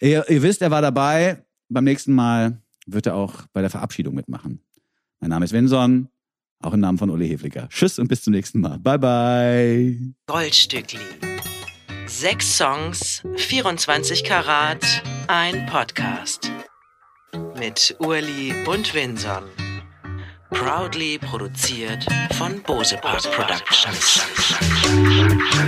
Ihr, 0.00 0.28
ihr 0.28 0.42
wisst, 0.42 0.62
er 0.62 0.70
war 0.70 0.82
dabei. 0.82 1.44
Beim 1.68 1.84
nächsten 1.84 2.12
Mal 2.12 2.60
wird 2.86 3.06
er 3.06 3.14
auch 3.14 3.46
bei 3.52 3.60
der 3.60 3.70
Verabschiedung 3.70 4.14
mitmachen. 4.14 4.60
Mein 5.20 5.30
Name 5.30 5.44
ist 5.44 5.52
Vinson, 5.52 6.08
auch 6.60 6.72
im 6.72 6.80
Namen 6.80 6.98
von 6.98 7.10
Uli 7.10 7.28
Hefliger. 7.28 7.68
Tschüss 7.68 7.98
und 7.98 8.08
bis 8.08 8.22
zum 8.22 8.32
nächsten 8.32 8.60
Mal. 8.60 8.78
Bye, 8.80 8.98
bye. 8.98 10.14
Goldstückli. 10.26 10.98
Sechs 12.06 12.56
Songs, 12.56 13.22
24 13.36 14.24
Karat, 14.24 14.84
ein 15.28 15.66
Podcast. 15.66 16.50
Mit 17.58 17.96
Urli 18.00 18.54
und 18.66 18.92
Vinson. 18.94 19.65
Proudly 20.50 21.18
produziert 21.18 22.06
von 22.38 22.62
Bose 22.62 22.96
Park 22.98 23.22
Productions. 23.32 24.22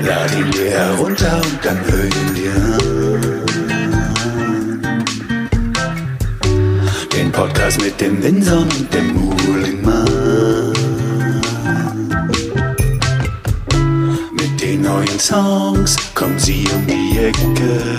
Lad 0.03 0.35
ihn 0.35 0.51
dir 0.53 0.71
herunter 0.71 1.43
und 1.43 1.65
dann 1.65 1.79
hör 1.85 2.05
ihn 2.05 2.35
dir 2.35 2.55
an. 2.55 3.47
Den 7.13 7.33
Podcast 7.33 7.81
mit 7.81 8.01
dem 8.01 8.23
Windsor 8.23 8.61
und 8.61 8.95
dem 8.95 9.15
Muhlingmann. 9.15 10.73
Mit 14.33 14.61
den 14.61 14.83
neuen 14.83 15.19
Songs 15.19 15.97
kommen 16.15 16.39
sie 16.39 16.69
um 16.73 16.87
die 16.87 17.19
Ecke. 17.19 17.99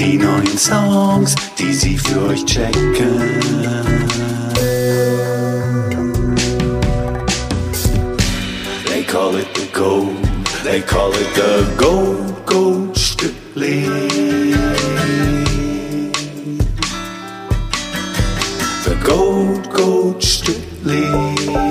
Die 0.00 0.16
neuen 0.16 0.56
Songs, 0.56 1.34
die 1.58 1.74
sie 1.74 1.98
für 1.98 2.28
euch 2.28 2.42
checken. 2.46 3.20
They 8.86 9.02
call 9.04 9.36
it 9.36 9.54
the 9.54 9.68
gold, 9.74 10.16
they 10.64 10.80
call 10.80 11.12
it 11.12 11.34
the 11.34 11.66
gold, 11.76 12.46
gold 12.46 12.96
Stückli. 12.96 13.84
The 18.84 18.96
gold, 19.04 19.70
gold 19.70 20.22
Stückli. 20.22 21.69